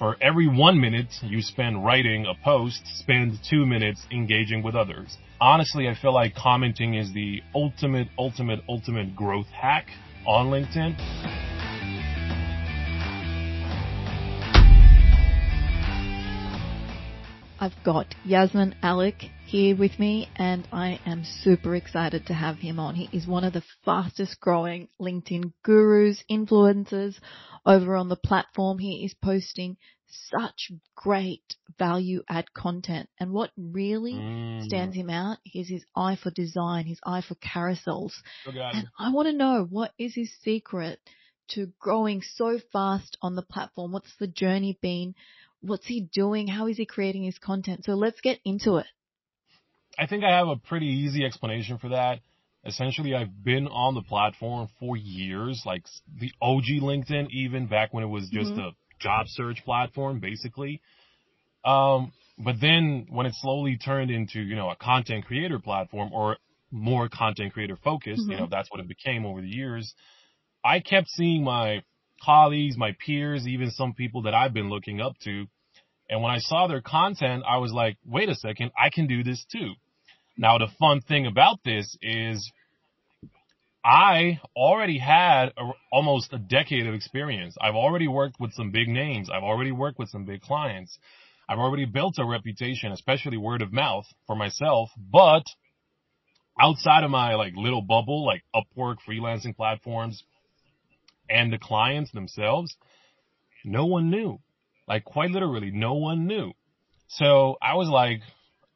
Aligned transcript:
for 0.00 0.16
every 0.22 0.48
one 0.48 0.80
minute 0.80 1.12
you 1.22 1.42
spend 1.42 1.84
writing 1.84 2.24
a 2.24 2.32
post, 2.42 2.80
spend 2.96 3.38
two 3.48 3.66
minutes 3.66 4.00
engaging 4.10 4.62
with 4.62 4.74
others. 4.74 5.18
Honestly, 5.42 5.90
I 5.90 5.94
feel 5.94 6.14
like 6.14 6.34
commenting 6.34 6.94
is 6.94 7.12
the 7.12 7.42
ultimate, 7.54 8.08
ultimate, 8.18 8.60
ultimate 8.66 9.14
growth 9.14 9.48
hack 9.48 9.88
on 10.26 10.46
LinkedIn. 10.46 10.96
I've 17.62 17.74
got 17.84 18.06
Jasmin 18.26 18.76
Alić 18.82 19.28
here 19.44 19.76
with 19.76 19.98
me 19.98 20.30
and 20.36 20.66
I 20.72 20.98
am 21.04 21.24
super 21.42 21.76
excited 21.76 22.24
to 22.28 22.32
have 22.32 22.56
him 22.56 22.80
on. 22.80 22.94
He 22.94 23.10
is 23.14 23.26
one 23.26 23.44
of 23.44 23.52
the 23.52 23.62
fastest 23.84 24.40
growing 24.40 24.88
LinkedIn 24.98 25.52
gurus, 25.62 26.24
influencers 26.30 27.16
over 27.64 27.96
on 27.96 28.08
the 28.08 28.16
platform. 28.16 28.78
He 28.78 29.04
is 29.04 29.14
posting 29.14 29.76
such 30.08 30.72
great 30.96 31.56
value 31.78 32.22
add 32.28 32.52
content. 32.52 33.08
And 33.18 33.32
what 33.32 33.50
really 33.56 34.14
mm. 34.14 34.64
stands 34.64 34.96
him 34.96 35.10
out 35.10 35.38
is 35.54 35.68
his 35.68 35.84
eye 35.94 36.18
for 36.20 36.30
design, 36.30 36.86
his 36.86 37.00
eye 37.04 37.22
for 37.26 37.36
carousels. 37.36 38.12
Oh 38.46 38.50
and 38.50 38.88
I 38.98 39.12
want 39.12 39.26
to 39.26 39.32
know 39.32 39.66
what 39.68 39.92
is 39.98 40.14
his 40.14 40.32
secret 40.42 40.98
to 41.48 41.72
growing 41.78 42.22
so 42.22 42.58
fast 42.72 43.16
on 43.22 43.36
the 43.36 43.42
platform? 43.42 43.92
What's 43.92 44.14
the 44.18 44.26
journey 44.26 44.78
been? 44.80 45.14
what's 45.60 45.86
he 45.86 46.08
doing? 46.12 46.46
How 46.46 46.66
is 46.66 46.76
he 46.76 46.86
creating 46.86 47.24
his 47.24 47.38
content? 47.38 47.84
So 47.84 47.92
let's 47.92 48.20
get 48.20 48.38
into 48.44 48.76
it. 48.76 48.86
I 49.98 50.06
think 50.06 50.24
I 50.24 50.30
have 50.30 50.48
a 50.48 50.56
pretty 50.56 50.86
easy 50.86 51.24
explanation 51.24 51.78
for 51.78 51.90
that. 51.90 52.20
Essentially, 52.64 53.14
I've 53.14 53.42
been 53.42 53.68
on 53.68 53.94
the 53.94 54.02
platform 54.02 54.68
for 54.78 54.96
years, 54.96 55.62
like 55.64 55.84
the 56.18 56.30
OG 56.42 56.82
LinkedIn, 56.82 57.30
even 57.30 57.66
back 57.66 57.94
when 57.94 58.04
it 58.04 58.08
was 58.08 58.28
just 58.30 58.50
mm-hmm. 58.50 58.60
a 58.60 58.70
job 58.98 59.26
search 59.28 59.64
platform, 59.64 60.20
basically. 60.20 60.82
Um, 61.64 62.12
but 62.38 62.56
then 62.60 63.06
when 63.08 63.26
it 63.26 63.34
slowly 63.36 63.78
turned 63.78 64.10
into, 64.10 64.40
you 64.40 64.56
know, 64.56 64.70
a 64.70 64.76
content 64.76 65.24
creator 65.26 65.58
platform 65.58 66.12
or 66.12 66.36
more 66.70 67.08
content 67.08 67.52
creator 67.52 67.76
focused, 67.82 68.22
mm-hmm. 68.22 68.32
you 68.32 68.36
know, 68.38 68.48
that's 68.50 68.70
what 68.70 68.80
it 68.80 68.88
became 68.88 69.24
over 69.24 69.40
the 69.40 69.48
years. 69.48 69.94
I 70.64 70.80
kept 70.80 71.08
seeing 71.08 71.42
my 71.42 71.82
colleagues, 72.22 72.76
my 72.76 72.94
peers, 73.04 73.46
even 73.46 73.70
some 73.70 73.94
people 73.94 74.22
that 74.22 74.34
I've 74.34 74.52
been 74.52 74.68
looking 74.68 75.00
up 75.00 75.14
to. 75.24 75.46
And 76.08 76.22
when 76.22 76.30
I 76.30 76.38
saw 76.38 76.66
their 76.66 76.80
content, 76.80 77.44
I 77.48 77.58
was 77.58 77.72
like, 77.72 77.96
wait 78.04 78.28
a 78.28 78.34
second, 78.34 78.72
I 78.78 78.90
can 78.90 79.06
do 79.06 79.22
this 79.22 79.44
too. 79.50 79.72
Now, 80.40 80.56
the 80.56 80.68
fun 80.78 81.02
thing 81.02 81.26
about 81.26 81.58
this 81.66 81.98
is 82.00 82.50
I 83.84 84.40
already 84.56 84.96
had 84.96 85.52
a, 85.58 85.72
almost 85.92 86.32
a 86.32 86.38
decade 86.38 86.86
of 86.86 86.94
experience. 86.94 87.58
I've 87.60 87.74
already 87.74 88.08
worked 88.08 88.40
with 88.40 88.54
some 88.54 88.70
big 88.70 88.88
names. 88.88 89.28
I've 89.28 89.42
already 89.42 89.70
worked 89.70 89.98
with 89.98 90.08
some 90.08 90.24
big 90.24 90.40
clients. 90.40 90.98
I've 91.46 91.58
already 91.58 91.84
built 91.84 92.14
a 92.18 92.24
reputation, 92.24 92.90
especially 92.90 93.36
word 93.36 93.60
of 93.60 93.70
mouth 93.70 94.06
for 94.26 94.34
myself, 94.34 94.88
but 94.96 95.44
outside 96.58 97.04
of 97.04 97.10
my 97.10 97.34
like 97.34 97.52
little 97.54 97.82
bubble, 97.82 98.24
like 98.24 98.42
Upwork 98.56 98.96
freelancing 99.06 99.54
platforms, 99.54 100.24
and 101.28 101.52
the 101.52 101.58
clients 101.58 102.12
themselves, 102.12 102.74
no 103.62 103.84
one 103.84 104.08
knew. 104.10 104.38
Like 104.88 105.04
quite 105.04 105.32
literally, 105.32 105.70
no 105.70 105.94
one 105.96 106.26
knew. 106.26 106.52
So 107.08 107.58
I 107.60 107.74
was 107.74 107.90
like, 107.90 108.22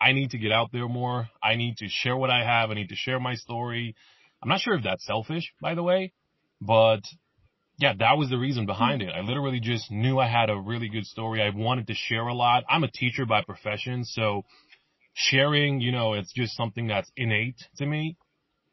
I 0.04 0.12
need 0.12 0.30
to 0.30 0.38
get 0.38 0.52
out 0.52 0.70
there 0.72 0.88
more. 0.88 1.28
I 1.42 1.56
need 1.56 1.78
to 1.78 1.88
share 1.88 2.16
what 2.16 2.30
I 2.30 2.44
have. 2.44 2.70
I 2.70 2.74
need 2.74 2.90
to 2.90 2.96
share 2.96 3.18
my 3.18 3.34
story. 3.34 3.96
I'm 4.42 4.48
not 4.48 4.60
sure 4.60 4.74
if 4.74 4.84
that's 4.84 5.06
selfish, 5.06 5.52
by 5.60 5.74
the 5.74 5.82
way, 5.82 6.12
but 6.60 7.00
yeah, 7.78 7.94
that 7.98 8.18
was 8.18 8.28
the 8.28 8.36
reason 8.36 8.66
behind 8.66 9.02
it. 9.02 9.08
I 9.08 9.20
literally 9.20 9.60
just 9.60 9.90
knew 9.90 10.18
I 10.18 10.28
had 10.28 10.50
a 10.50 10.56
really 10.56 10.88
good 10.88 11.06
story. 11.06 11.42
I 11.42 11.50
wanted 11.50 11.86
to 11.86 11.94
share 11.94 12.26
a 12.26 12.34
lot. 12.34 12.64
I'm 12.68 12.84
a 12.84 12.90
teacher 12.90 13.24
by 13.24 13.42
profession, 13.42 14.04
so 14.04 14.42
sharing, 15.14 15.80
you 15.80 15.92
know, 15.92 16.12
it's 16.12 16.32
just 16.32 16.54
something 16.54 16.88
that's 16.88 17.10
innate 17.16 17.56
to 17.78 17.86
me. 17.86 18.18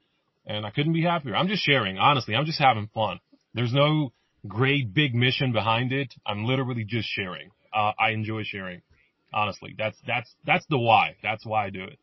And 0.45 0.65
I 0.65 0.71
couldn't 0.71 0.93
be 0.93 1.03
happier. 1.03 1.35
I'm 1.35 1.47
just 1.47 1.63
sharing, 1.63 1.97
honestly. 1.97 2.35
I'm 2.35 2.45
just 2.45 2.59
having 2.59 2.89
fun. 2.93 3.19
There's 3.53 3.73
no 3.73 4.13
great 4.47 4.93
big 4.93 5.13
mission 5.13 5.51
behind 5.51 5.91
it. 5.91 6.13
I'm 6.25 6.45
literally 6.45 6.83
just 6.83 7.07
sharing. 7.07 7.51
Uh, 7.73 7.91
I 7.99 8.11
enjoy 8.11 8.43
sharing. 8.43 8.81
Honestly, 9.31 9.75
that's, 9.77 9.97
that's, 10.07 10.33
that's 10.45 10.65
the 10.69 10.79
why. 10.79 11.17
That's 11.21 11.45
why 11.45 11.65
I 11.65 11.69
do 11.69 11.83
it. 11.83 11.99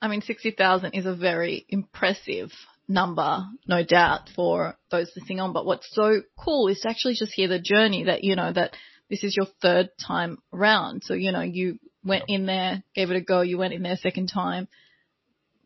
I 0.00 0.08
mean, 0.08 0.20
60,000 0.20 0.92
is 0.92 1.06
a 1.06 1.16
very 1.16 1.64
impressive 1.68 2.52
number, 2.86 3.44
no 3.66 3.82
doubt, 3.82 4.30
for 4.36 4.76
those 4.90 5.10
listening 5.16 5.40
on. 5.40 5.52
But 5.52 5.66
what's 5.66 5.88
so 5.92 6.22
cool 6.38 6.68
is 6.68 6.80
to 6.80 6.90
actually 6.90 7.14
just 7.14 7.32
hear 7.32 7.48
the 7.48 7.58
journey 7.58 8.04
that, 8.04 8.22
you 8.22 8.36
know, 8.36 8.52
that 8.52 8.74
this 9.10 9.24
is 9.24 9.36
your 9.36 9.46
third 9.60 9.88
time 10.06 10.38
around. 10.52 11.02
So, 11.04 11.14
you 11.14 11.32
know, 11.32 11.40
you 11.40 11.78
went 12.06 12.24
in 12.28 12.46
there, 12.46 12.82
gave 12.94 13.10
it 13.10 13.16
a 13.16 13.20
go, 13.20 13.40
you 13.40 13.58
went 13.58 13.74
in 13.74 13.82
there 13.82 13.96
second 13.96 14.28
time, 14.28 14.68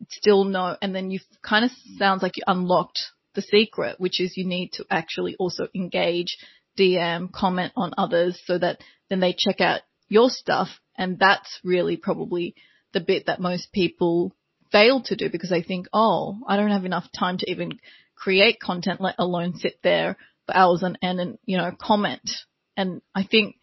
still 0.09 0.43
no, 0.43 0.75
and 0.81 0.95
then 0.95 1.11
you 1.11 1.19
kind 1.41 1.65
of 1.65 1.71
sounds 1.97 2.23
like 2.23 2.37
you 2.37 2.43
unlocked 2.47 3.01
the 3.35 3.41
secret, 3.41 3.99
which 3.99 4.19
is 4.19 4.35
you 4.35 4.45
need 4.45 4.73
to 4.73 4.85
actually 4.89 5.35
also 5.37 5.67
engage, 5.73 6.37
DM, 6.77 7.31
comment 7.31 7.73
on 7.75 7.93
others 7.97 8.41
so 8.45 8.57
that 8.57 8.81
then 9.09 9.19
they 9.19 9.35
check 9.37 9.61
out 9.61 9.81
your 10.07 10.29
stuff. 10.29 10.69
And 10.97 11.17
that's 11.17 11.59
really 11.63 11.97
probably 11.97 12.55
the 12.93 12.99
bit 12.99 13.27
that 13.27 13.39
most 13.39 13.71
people 13.71 14.35
fail 14.71 15.01
to 15.03 15.15
do 15.15 15.29
because 15.29 15.49
they 15.49 15.63
think, 15.63 15.87
oh, 15.93 16.37
I 16.47 16.57
don't 16.57 16.71
have 16.71 16.85
enough 16.85 17.07
time 17.17 17.37
to 17.37 17.49
even 17.49 17.79
create 18.15 18.59
content, 18.59 19.01
let 19.01 19.15
alone 19.17 19.55
sit 19.55 19.79
there 19.83 20.17
for 20.45 20.55
hours 20.55 20.83
on 20.83 20.97
end 21.01 21.19
and, 21.19 21.37
you 21.45 21.57
know, 21.57 21.71
comment. 21.79 22.29
And 22.77 23.01
I 23.15 23.23
think, 23.23 23.55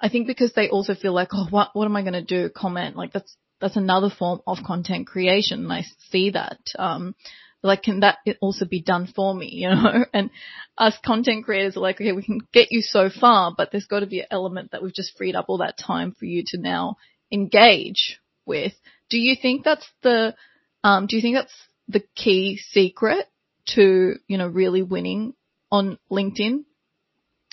I 0.00 0.08
think 0.08 0.26
because 0.26 0.52
they 0.54 0.68
also 0.68 0.94
feel 0.94 1.12
like, 1.12 1.28
oh, 1.32 1.46
what, 1.50 1.70
what 1.74 1.84
am 1.84 1.96
I 1.96 2.02
going 2.02 2.14
to 2.14 2.22
do? 2.22 2.48
Comment. 2.48 2.96
Like 2.96 3.12
that's, 3.12 3.36
that's 3.60 3.76
another 3.76 4.10
form 4.10 4.40
of 4.46 4.58
content 4.66 5.06
creation. 5.06 5.64
And 5.64 5.72
I 5.72 5.84
see 6.10 6.30
that. 6.30 6.58
Um, 6.78 7.14
like, 7.62 7.82
can 7.82 8.00
that 8.00 8.18
also 8.40 8.64
be 8.64 8.80
done 8.80 9.06
for 9.14 9.34
me? 9.34 9.50
You 9.52 9.68
know, 9.70 10.04
and 10.14 10.30
us 10.78 10.96
content 11.04 11.44
creators 11.44 11.76
are 11.76 11.80
like, 11.80 11.96
okay, 11.96 12.12
we 12.12 12.22
can 12.22 12.40
get 12.52 12.68
you 12.70 12.80
so 12.80 13.10
far, 13.10 13.52
but 13.56 13.70
there's 13.70 13.86
got 13.86 14.00
to 14.00 14.06
be 14.06 14.20
an 14.20 14.26
element 14.30 14.70
that 14.72 14.82
we've 14.82 14.94
just 14.94 15.16
freed 15.16 15.36
up 15.36 15.46
all 15.48 15.58
that 15.58 15.78
time 15.78 16.14
for 16.18 16.24
you 16.24 16.42
to 16.48 16.58
now 16.58 16.96
engage 17.30 18.18
with. 18.46 18.72
Do 19.10 19.18
you 19.18 19.36
think 19.40 19.64
that's 19.64 19.88
the 20.02 20.34
Um, 20.82 21.06
do 21.06 21.16
you 21.16 21.22
think 21.22 21.36
that's 21.36 21.54
the 21.88 22.02
key 22.16 22.58
secret 22.70 23.26
to, 23.74 24.16
you 24.26 24.38
know, 24.38 24.46
really 24.46 24.82
winning 24.82 25.34
on 25.70 25.98
LinkedIn? 26.10 26.64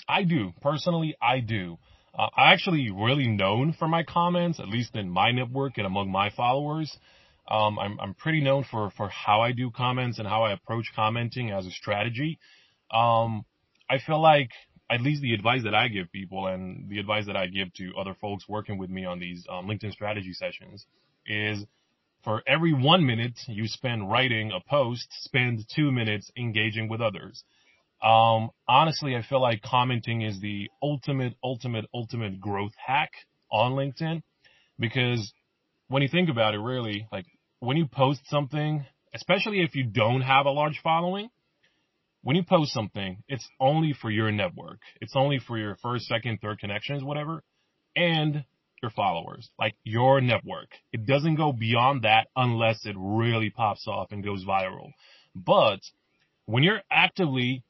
I 0.08 0.22
do. 0.22 0.52
Personally, 0.62 1.16
I 1.20 1.40
do. 1.40 1.78
Uh, 2.18 2.28
I'm 2.36 2.52
actually 2.52 2.90
really 2.90 3.28
known 3.28 3.72
for 3.78 3.86
my 3.86 4.02
comments, 4.02 4.58
at 4.58 4.68
least 4.68 4.96
in 4.96 5.08
my 5.08 5.30
network 5.30 5.78
and 5.78 5.86
among 5.86 6.10
my 6.10 6.30
followers. 6.30 6.98
Um, 7.46 7.78
I'm, 7.78 7.98
I'm 8.00 8.14
pretty 8.14 8.40
known 8.40 8.64
for, 8.70 8.90
for 8.96 9.08
how 9.08 9.40
I 9.40 9.52
do 9.52 9.70
comments 9.70 10.18
and 10.18 10.26
how 10.26 10.42
I 10.42 10.52
approach 10.52 10.86
commenting 10.94 11.50
as 11.50 11.64
a 11.64 11.70
strategy. 11.70 12.38
Um, 12.90 13.44
I 13.88 13.98
feel 14.04 14.20
like 14.20 14.50
at 14.90 15.00
least 15.00 15.22
the 15.22 15.32
advice 15.32 15.62
that 15.64 15.74
I 15.74 15.88
give 15.88 16.10
people 16.10 16.46
and 16.46 16.88
the 16.88 16.98
advice 16.98 17.26
that 17.26 17.36
I 17.36 17.46
give 17.46 17.72
to 17.74 17.92
other 17.98 18.14
folks 18.20 18.48
working 18.48 18.78
with 18.78 18.90
me 18.90 19.04
on 19.04 19.20
these 19.20 19.46
um, 19.48 19.66
LinkedIn 19.66 19.92
strategy 19.92 20.32
sessions 20.32 20.86
is 21.26 21.64
for 22.24 22.42
every 22.46 22.72
one 22.72 23.06
minute 23.06 23.38
you 23.46 23.68
spend 23.68 24.10
writing 24.10 24.50
a 24.50 24.60
post, 24.68 25.06
spend 25.22 25.64
two 25.74 25.92
minutes 25.92 26.30
engaging 26.36 26.88
with 26.88 27.00
others. 27.00 27.44
Um, 28.02 28.50
honestly, 28.68 29.16
I 29.16 29.22
feel 29.22 29.40
like 29.40 29.62
commenting 29.62 30.22
is 30.22 30.40
the 30.40 30.68
ultimate, 30.82 31.34
ultimate, 31.42 31.86
ultimate 31.92 32.40
growth 32.40 32.72
hack 32.84 33.10
on 33.50 33.72
LinkedIn 33.72 34.22
because 34.78 35.32
when 35.88 36.02
you 36.02 36.08
think 36.08 36.28
about 36.28 36.54
it, 36.54 36.58
really, 36.58 37.08
like 37.10 37.26
when 37.60 37.76
you 37.76 37.86
post 37.86 38.20
something, 38.28 38.84
especially 39.14 39.62
if 39.62 39.74
you 39.74 39.84
don't 39.84 40.20
have 40.20 40.46
a 40.46 40.50
large 40.50 40.80
following, 40.82 41.28
when 42.22 42.36
you 42.36 42.44
post 42.44 42.72
something, 42.72 43.22
it's 43.28 43.48
only 43.60 43.94
for 44.00 44.10
your 44.10 44.30
network. 44.30 44.78
It's 45.00 45.14
only 45.16 45.38
for 45.38 45.56
your 45.58 45.76
first, 45.82 46.06
second, 46.06 46.38
third 46.40 46.58
connections, 46.58 47.02
whatever, 47.02 47.42
and 47.96 48.44
your 48.82 48.90
followers, 48.90 49.50
like 49.58 49.74
your 49.82 50.20
network. 50.20 50.68
It 50.92 51.06
doesn't 51.06 51.36
go 51.36 51.52
beyond 51.52 52.02
that 52.02 52.28
unless 52.36 52.84
it 52.84 52.96
really 52.98 53.50
pops 53.50 53.86
off 53.88 54.12
and 54.12 54.22
goes 54.22 54.44
viral. 54.44 54.90
But 55.34 55.80
when 56.46 56.62
you're 56.62 56.82
actively 56.90 57.64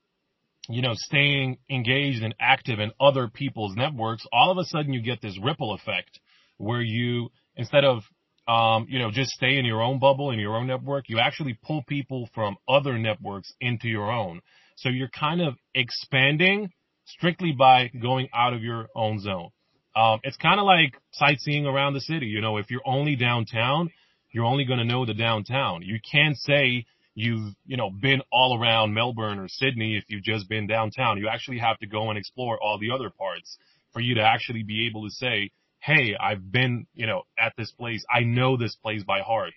you 0.68 0.82
know, 0.82 0.92
staying 0.94 1.58
engaged 1.70 2.22
and 2.22 2.34
active 2.38 2.78
in 2.78 2.92
other 3.00 3.28
people's 3.28 3.74
networks, 3.76 4.26
all 4.32 4.50
of 4.50 4.58
a 4.58 4.64
sudden 4.64 4.92
you 4.92 5.02
get 5.02 5.22
this 5.22 5.38
ripple 5.42 5.72
effect 5.72 6.20
where 6.58 6.82
you, 6.82 7.30
instead 7.56 7.84
of, 7.84 8.02
um, 8.46 8.86
you 8.88 8.98
know, 8.98 9.10
just 9.10 9.30
stay 9.30 9.56
in 9.56 9.64
your 9.64 9.82
own 9.82 9.98
bubble, 9.98 10.30
in 10.30 10.38
your 10.38 10.56
own 10.56 10.66
network, 10.66 11.04
you 11.08 11.18
actually 11.18 11.58
pull 11.62 11.82
people 11.86 12.28
from 12.34 12.56
other 12.68 12.98
networks 12.98 13.52
into 13.60 13.88
your 13.88 14.10
own. 14.10 14.40
So 14.76 14.88
you're 14.88 15.08
kind 15.08 15.40
of 15.40 15.54
expanding 15.74 16.70
strictly 17.04 17.52
by 17.52 17.90
going 18.00 18.28
out 18.34 18.52
of 18.52 18.62
your 18.62 18.88
own 18.94 19.20
zone. 19.20 19.50
Um, 19.96 20.20
it's 20.22 20.36
kind 20.36 20.60
of 20.60 20.66
like 20.66 20.94
sightseeing 21.12 21.66
around 21.66 21.94
the 21.94 22.00
city. 22.00 22.26
You 22.26 22.40
know, 22.40 22.58
if 22.58 22.70
you're 22.70 22.86
only 22.86 23.16
downtown, 23.16 23.90
you're 24.30 24.44
only 24.44 24.64
going 24.64 24.78
to 24.78 24.84
know 24.84 25.04
the 25.04 25.14
downtown. 25.14 25.82
You 25.82 25.98
can't 26.10 26.36
say, 26.36 26.84
you've, 27.18 27.52
you 27.66 27.76
know, 27.76 27.90
been 27.90 28.22
all 28.30 28.56
around 28.56 28.94
Melbourne 28.94 29.40
or 29.40 29.48
Sydney 29.48 29.96
if 29.96 30.04
you've 30.06 30.22
just 30.22 30.48
been 30.48 30.68
downtown. 30.68 31.18
You 31.18 31.28
actually 31.28 31.58
have 31.58 31.76
to 31.80 31.86
go 31.86 32.10
and 32.10 32.18
explore 32.18 32.58
all 32.62 32.78
the 32.78 32.92
other 32.92 33.10
parts 33.10 33.58
for 33.92 33.98
you 33.98 34.14
to 34.14 34.22
actually 34.22 34.62
be 34.62 34.86
able 34.86 35.04
to 35.04 35.10
say, 35.10 35.50
Hey, 35.80 36.16
I've 36.18 36.52
been, 36.52 36.86
you 36.94 37.06
know, 37.06 37.22
at 37.38 37.54
this 37.58 37.72
place. 37.72 38.04
I 38.08 38.20
know 38.20 38.56
this 38.56 38.76
place 38.76 39.02
by 39.02 39.20
heart. 39.20 39.54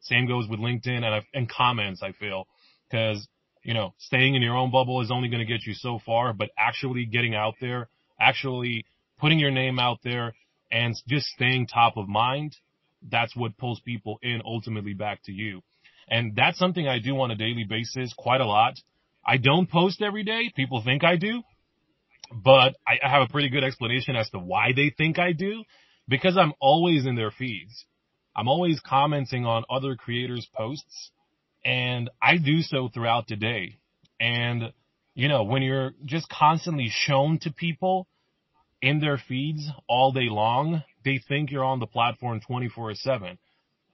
Same 0.00 0.26
goes 0.26 0.46
with 0.46 0.60
LinkedIn 0.60 1.02
and, 1.04 1.24
and 1.32 1.48
comments, 1.48 2.02
I 2.02 2.12
feel, 2.12 2.46
because, 2.90 3.26
you 3.62 3.72
know, 3.72 3.94
staying 3.98 4.34
in 4.34 4.42
your 4.42 4.56
own 4.56 4.70
bubble 4.70 5.00
is 5.00 5.10
only 5.10 5.28
going 5.28 5.46
to 5.46 5.50
get 5.50 5.64
you 5.66 5.72
so 5.72 5.98
far, 6.04 6.34
but 6.34 6.50
actually 6.58 7.06
getting 7.06 7.34
out 7.34 7.54
there, 7.60 7.88
actually 8.20 8.84
putting 9.18 9.38
your 9.38 9.50
name 9.50 9.78
out 9.78 9.98
there 10.04 10.34
and 10.70 10.94
just 11.08 11.26
staying 11.28 11.66
top 11.66 11.96
of 11.96 12.08
mind, 12.08 12.56
that's 13.10 13.34
what 13.34 13.56
pulls 13.56 13.80
people 13.80 14.18
in 14.22 14.42
ultimately 14.44 14.92
back 14.92 15.22
to 15.24 15.32
you. 15.32 15.62
And 16.08 16.34
that's 16.36 16.58
something 16.58 16.86
I 16.86 16.98
do 16.98 17.18
on 17.20 17.30
a 17.30 17.36
daily 17.36 17.64
basis 17.68 18.12
quite 18.16 18.40
a 18.40 18.46
lot. 18.46 18.74
I 19.26 19.38
don't 19.38 19.70
post 19.70 20.02
every 20.02 20.24
day. 20.24 20.52
People 20.54 20.82
think 20.82 21.02
I 21.02 21.16
do, 21.16 21.42
but 22.32 22.74
I 22.86 22.98
have 23.02 23.22
a 23.22 23.32
pretty 23.32 23.48
good 23.48 23.64
explanation 23.64 24.16
as 24.16 24.28
to 24.30 24.38
why 24.38 24.72
they 24.74 24.90
think 24.96 25.18
I 25.18 25.32
do 25.32 25.64
because 26.08 26.36
I'm 26.36 26.52
always 26.60 27.06
in 27.06 27.14
their 27.14 27.30
feeds. 27.30 27.86
I'm 28.36 28.48
always 28.48 28.80
commenting 28.80 29.46
on 29.46 29.64
other 29.70 29.96
creators' 29.96 30.48
posts 30.54 31.10
and 31.64 32.10
I 32.20 32.36
do 32.36 32.60
so 32.60 32.88
throughout 32.92 33.26
the 33.28 33.36
day. 33.36 33.78
And, 34.20 34.72
you 35.14 35.28
know, 35.28 35.44
when 35.44 35.62
you're 35.62 35.92
just 36.04 36.28
constantly 36.28 36.88
shown 36.90 37.38
to 37.40 37.52
people 37.52 38.06
in 38.82 39.00
their 39.00 39.16
feeds 39.16 39.66
all 39.88 40.12
day 40.12 40.28
long, 40.28 40.82
they 41.04 41.20
think 41.26 41.50
you're 41.50 41.64
on 41.64 41.80
the 41.80 41.86
platform 41.86 42.40
24 42.40 42.94
seven. 42.94 43.38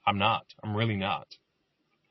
I'm 0.07 0.19
not. 0.19 0.45
I'm 0.63 0.75
really 0.75 0.97
not. 0.97 1.27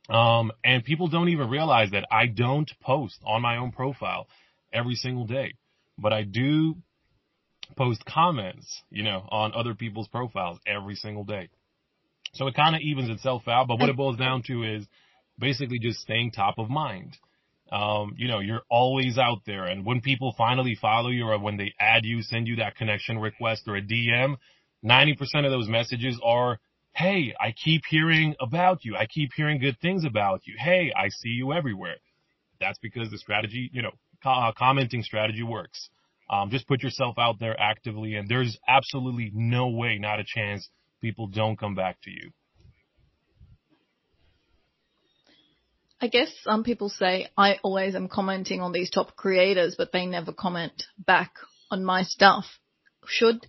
Um, 0.10 0.52
and 0.64 0.84
people 0.84 1.08
don't 1.08 1.30
even 1.30 1.50
realize 1.50 1.92
that 1.92 2.06
I 2.12 2.26
don't 2.28 2.70
post 2.82 3.20
on 3.26 3.42
my 3.42 3.58
own 3.58 3.72
profile 3.72 4.28
every 4.74 4.96
single 4.96 5.26
day, 5.26 5.54
but 5.98 6.14
I 6.14 6.24
do 6.24 6.76
post 7.78 8.04
comments, 8.06 8.82
you 8.90 9.04
know, 9.04 9.28
on 9.30 9.54
other 9.54 9.76
people's 9.76 10.08
profiles 10.08 10.60
every 10.66 10.96
single 10.96 11.24
day. 11.24 11.50
So 12.34 12.48
it 12.48 12.56
kind 12.56 12.76
of 12.76 12.82
evens 12.82 13.10
itself 13.10 13.48
out, 13.48 13.68
but 13.68 13.80
what 13.80 13.90
it 13.90 13.96
boils 13.98 14.18
down 14.18 14.44
to 14.48 14.64
is 14.64 14.86
basically 15.38 15.80
just 15.80 16.00
staying 16.00 16.32
top 16.32 16.58
of 16.58 16.70
mind. 16.70 17.18
Um, 17.72 18.16
you 18.18 18.28
know, 18.28 18.40
you're 18.40 18.64
always 18.70 19.20
out 19.20 19.42
there 19.46 19.66
and 19.66 19.86
when 19.86 20.02
people 20.02 20.34
finally 20.36 20.76
follow 20.80 21.10
you 21.10 21.28
or 21.28 21.38
when 21.38 21.58
they 21.58 21.74
add 21.80 22.04
you, 22.04 22.24
send 22.24 22.48
you 22.48 22.56
that 22.58 22.76
connection 22.76 23.20
request 23.20 23.64
or 23.68 23.76
a 23.76 23.82
DM, 23.82 24.38
90% 24.84 25.18
of 25.46 25.52
those 25.52 25.68
messages 25.68 26.20
are 26.24 26.60
Hey, 26.96 27.34
I 27.40 27.52
keep 27.52 27.84
hearing 27.90 28.36
about 28.42 28.84
you. 28.84 28.96
I 28.96 29.06
keep 29.06 29.32
hearing 29.36 29.60
good 29.60 29.78
things 29.82 30.04
about 30.06 30.42
you. 30.46 30.56
Hey, 30.58 30.92
I 30.96 31.10
see 31.10 31.30
you 31.30 31.54
everywhere. 31.54 31.96
That's 32.60 32.80
because 32.80 33.10
the 33.10 33.18
strategy, 33.18 33.70
you 33.72 33.82
know, 33.82 33.92
uh, 34.26 34.52
commenting 34.58 35.04
strategy 35.04 35.44
works. 35.44 35.90
Um, 36.30 36.50
just 36.50 36.68
put 36.68 36.84
yourself 36.84 37.16
out 37.18 37.40
there 37.40 37.60
actively 37.60 38.16
and 38.16 38.28
there's 38.28 38.58
absolutely 38.68 39.32
no 39.34 39.70
way, 39.70 39.98
not 39.98 40.20
a 40.20 40.24
chance 40.26 40.70
people 41.02 41.28
don't 41.28 41.58
come 41.58 41.74
back 41.74 41.98
to 42.04 42.12
you. 42.12 42.32
I 46.02 46.08
guess 46.08 46.32
some 46.44 46.64
people 46.64 46.90
say 46.90 47.28
I 47.38 47.60
always 47.62 47.94
am 47.94 48.08
commenting 48.08 48.62
on 48.62 48.72
these 48.72 48.90
top 48.90 49.16
creators, 49.16 49.76
but 49.78 49.92
they 49.92 50.06
never 50.06 50.32
comment 50.32 50.84
back 50.98 51.34
on 51.72 51.84
my 51.84 52.04
stuff. 52.04 52.46
Should 53.06 53.46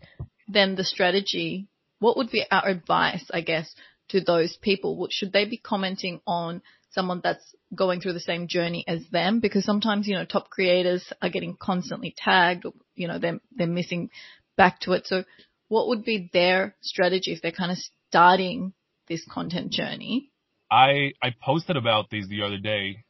then 0.48 0.74
the 0.74 0.84
strategy 0.84 1.68
what 2.00 2.16
would 2.16 2.30
be 2.30 2.44
our 2.50 2.66
advice, 2.66 3.24
I 3.32 3.42
guess, 3.42 3.72
to 4.08 4.20
those 4.20 4.56
people? 4.60 5.06
Should 5.10 5.32
they 5.32 5.44
be 5.44 5.58
commenting 5.58 6.20
on 6.26 6.62
someone 6.90 7.20
that's 7.22 7.54
going 7.74 8.00
through 8.00 8.14
the 8.14 8.20
same 8.20 8.48
journey 8.48 8.84
as 8.88 9.06
them? 9.12 9.38
Because 9.40 9.64
sometimes, 9.64 10.08
you 10.08 10.16
know, 10.16 10.24
top 10.24 10.50
creators 10.50 11.12
are 11.22 11.28
getting 11.28 11.56
constantly 11.56 12.14
tagged 12.16 12.64
or, 12.64 12.72
you 12.96 13.06
know, 13.06 13.18
they're, 13.18 13.40
they're 13.54 13.66
missing 13.68 14.10
back 14.56 14.80
to 14.80 14.92
it. 14.92 15.06
So 15.06 15.24
what 15.68 15.88
would 15.88 16.04
be 16.04 16.30
their 16.32 16.74
strategy 16.80 17.32
if 17.32 17.42
they're 17.42 17.52
kind 17.52 17.70
of 17.70 17.78
starting 18.08 18.72
this 19.08 19.24
content 19.30 19.70
journey? 19.70 20.30
I, 20.70 21.12
I 21.22 21.34
posted 21.40 21.76
about 21.76 22.10
these 22.10 22.28
the 22.28 22.42
other 22.42 22.58
day 22.58 23.04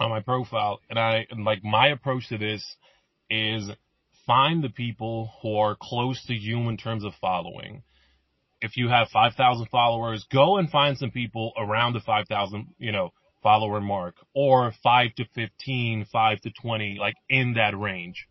on 0.00 0.10
my 0.10 0.20
profile 0.20 0.80
and 0.90 0.98
I, 0.98 1.26
and 1.30 1.44
like 1.44 1.64
my 1.64 1.88
approach 1.88 2.28
to 2.28 2.38
this 2.38 2.64
is 3.30 3.70
find 4.26 4.62
the 4.62 4.68
people 4.68 5.30
who 5.40 5.56
are 5.56 5.76
close 5.80 6.22
to 6.26 6.34
you 6.34 6.68
in 6.68 6.76
terms 6.76 7.04
of 7.04 7.12
following 7.20 7.82
if 8.60 8.76
you 8.76 8.88
have 8.88 9.08
5,000 9.08 9.66
followers, 9.66 10.26
go 10.32 10.56
and 10.56 10.70
find 10.70 10.98
some 10.98 11.10
people 11.10 11.52
around 11.56 11.92
the 11.92 12.00
5,000, 12.00 12.74
you 12.78 12.92
know, 12.92 13.10
follower 13.42 13.80
mark 13.80 14.16
or 14.34 14.72
5 14.82 15.14
to 15.16 15.24
15, 15.34 16.06
5 16.10 16.40
to 16.40 16.50
20, 16.50 16.96
like 17.00 17.14
in 17.28 17.54
that 17.54 17.78
range. 17.78 18.26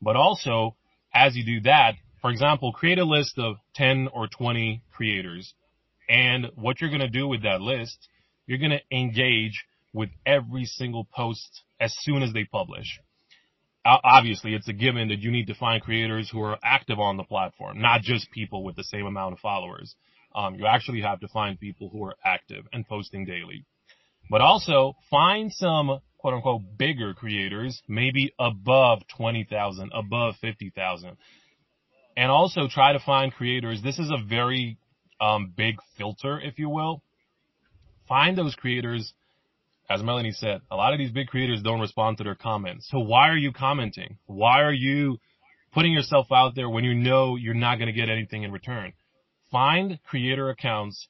But 0.00 0.16
also, 0.16 0.76
as 1.14 1.36
you 1.36 1.44
do 1.44 1.60
that, 1.62 1.94
for 2.20 2.30
example, 2.30 2.72
create 2.72 2.98
a 2.98 3.04
list 3.04 3.38
of 3.38 3.56
10 3.74 4.08
or 4.12 4.26
20 4.28 4.82
creators. 4.92 5.54
And 6.08 6.46
what 6.54 6.80
you're 6.80 6.90
going 6.90 7.00
to 7.00 7.08
do 7.08 7.28
with 7.28 7.42
that 7.42 7.60
list, 7.60 8.08
you're 8.46 8.58
going 8.58 8.70
to 8.70 8.96
engage 8.96 9.64
with 9.92 10.10
every 10.24 10.64
single 10.64 11.06
post 11.14 11.62
as 11.80 11.94
soon 12.00 12.22
as 12.22 12.32
they 12.32 12.44
publish 12.44 12.98
obviously 13.86 14.54
it's 14.54 14.68
a 14.68 14.72
given 14.72 15.08
that 15.08 15.20
you 15.20 15.30
need 15.30 15.46
to 15.46 15.54
find 15.54 15.82
creators 15.82 16.28
who 16.30 16.42
are 16.42 16.58
active 16.62 16.98
on 16.98 17.16
the 17.16 17.24
platform, 17.24 17.80
not 17.80 18.02
just 18.02 18.30
people 18.30 18.64
with 18.64 18.76
the 18.76 18.84
same 18.84 19.06
amount 19.06 19.34
of 19.34 19.38
followers. 19.38 19.94
Um, 20.34 20.54
you 20.56 20.66
actually 20.66 21.00
have 21.00 21.20
to 21.20 21.28
find 21.28 21.58
people 21.58 21.88
who 21.90 22.04
are 22.04 22.16
active 22.24 22.64
and 22.72 22.86
posting 22.86 23.24
daily. 23.24 23.64
But 24.28 24.40
also 24.40 24.94
find 25.08 25.52
some 25.52 26.00
quote 26.18 26.34
unquote 26.34 26.62
bigger 26.76 27.14
creators, 27.14 27.80
maybe 27.88 28.32
above 28.38 29.02
20,000, 29.16 29.90
above 29.94 30.34
50,000. 30.40 31.16
And 32.16 32.30
also 32.30 32.66
try 32.68 32.92
to 32.92 32.98
find 32.98 33.32
creators. 33.32 33.82
This 33.82 33.98
is 33.98 34.10
a 34.10 34.22
very 34.26 34.78
um, 35.20 35.52
big 35.56 35.76
filter, 35.96 36.40
if 36.40 36.58
you 36.58 36.68
will. 36.68 37.02
Find 38.08 38.36
those 38.36 38.54
creators 38.54 39.12
as 39.88 40.02
Mellonie 40.02 40.32
said, 40.32 40.60
a 40.70 40.76
lot 40.76 40.92
of 40.92 40.98
these 40.98 41.12
big 41.12 41.28
creators 41.28 41.62
don't 41.62 41.80
respond 41.80 42.18
to 42.18 42.24
their 42.24 42.34
comments. 42.34 42.88
So 42.90 42.98
why 42.98 43.28
are 43.28 43.36
you 43.36 43.52
commenting? 43.52 44.18
Why 44.26 44.62
are 44.62 44.72
you 44.72 45.18
putting 45.72 45.92
yourself 45.92 46.26
out 46.32 46.54
there 46.54 46.68
when 46.68 46.84
you 46.84 46.94
know 46.94 47.36
you're 47.36 47.54
not 47.54 47.76
going 47.76 47.86
to 47.86 47.92
get 47.92 48.08
anything 48.08 48.42
in 48.42 48.52
return? 48.52 48.92
Find 49.50 49.98
creator 50.02 50.50
accounts 50.50 51.08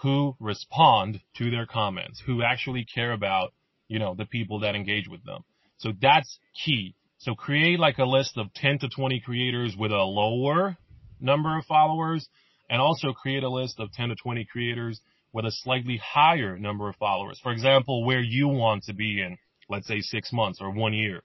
who 0.00 0.36
respond 0.40 1.20
to 1.36 1.50
their 1.50 1.66
comments, 1.66 2.22
who 2.24 2.42
actually 2.42 2.84
care 2.84 3.12
about, 3.12 3.52
you 3.88 3.98
know, 3.98 4.14
the 4.14 4.26
people 4.26 4.60
that 4.60 4.74
engage 4.74 5.08
with 5.08 5.24
them. 5.24 5.44
So 5.78 5.92
that's 6.00 6.38
key. 6.64 6.94
So 7.18 7.34
create 7.34 7.78
like 7.78 7.98
a 7.98 8.04
list 8.04 8.36
of 8.36 8.52
10 8.54 8.80
to 8.80 8.88
20 8.88 9.20
creators 9.20 9.74
with 9.78 9.90
a 9.90 9.96
lower 9.96 10.76
number 11.20 11.58
of 11.58 11.64
followers 11.64 12.28
and 12.68 12.80
also 12.80 13.12
create 13.12 13.42
a 13.42 13.48
list 13.48 13.78
of 13.78 13.92
10 13.92 14.10
to 14.10 14.14
20 14.16 14.44
creators 14.46 15.00
with 15.32 15.44
a 15.44 15.50
slightly 15.50 16.00
higher 16.02 16.58
number 16.58 16.88
of 16.88 16.96
followers. 16.96 17.38
For 17.42 17.52
example, 17.52 18.04
where 18.04 18.20
you 18.20 18.48
want 18.48 18.84
to 18.84 18.94
be 18.94 19.20
in, 19.20 19.38
let's 19.68 19.86
say 19.86 20.00
six 20.00 20.32
months 20.32 20.60
or 20.60 20.70
one 20.70 20.94
year. 20.94 21.22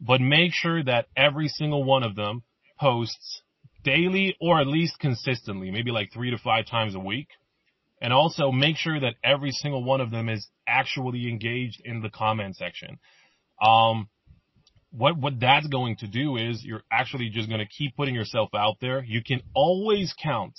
But 0.00 0.20
make 0.20 0.52
sure 0.52 0.82
that 0.82 1.06
every 1.16 1.48
single 1.48 1.84
one 1.84 2.02
of 2.02 2.16
them 2.16 2.42
posts 2.80 3.42
daily 3.84 4.36
or 4.40 4.60
at 4.60 4.66
least 4.66 4.98
consistently, 4.98 5.70
maybe 5.70 5.90
like 5.90 6.12
three 6.12 6.30
to 6.30 6.38
five 6.38 6.66
times 6.66 6.94
a 6.94 7.00
week. 7.00 7.28
And 8.00 8.12
also 8.12 8.50
make 8.50 8.76
sure 8.76 8.98
that 8.98 9.14
every 9.22 9.52
single 9.52 9.84
one 9.84 10.00
of 10.00 10.10
them 10.10 10.28
is 10.28 10.48
actually 10.66 11.28
engaged 11.28 11.80
in 11.84 12.02
the 12.02 12.10
comment 12.10 12.56
section. 12.56 12.98
Um, 13.64 14.08
what, 14.90 15.16
what 15.16 15.38
that's 15.38 15.68
going 15.68 15.96
to 15.96 16.08
do 16.08 16.36
is 16.36 16.64
you're 16.64 16.82
actually 16.90 17.28
just 17.30 17.48
going 17.48 17.60
to 17.60 17.66
keep 17.66 17.96
putting 17.96 18.14
yourself 18.14 18.50
out 18.54 18.76
there. 18.80 19.04
You 19.04 19.22
can 19.22 19.40
always 19.54 20.14
count 20.20 20.54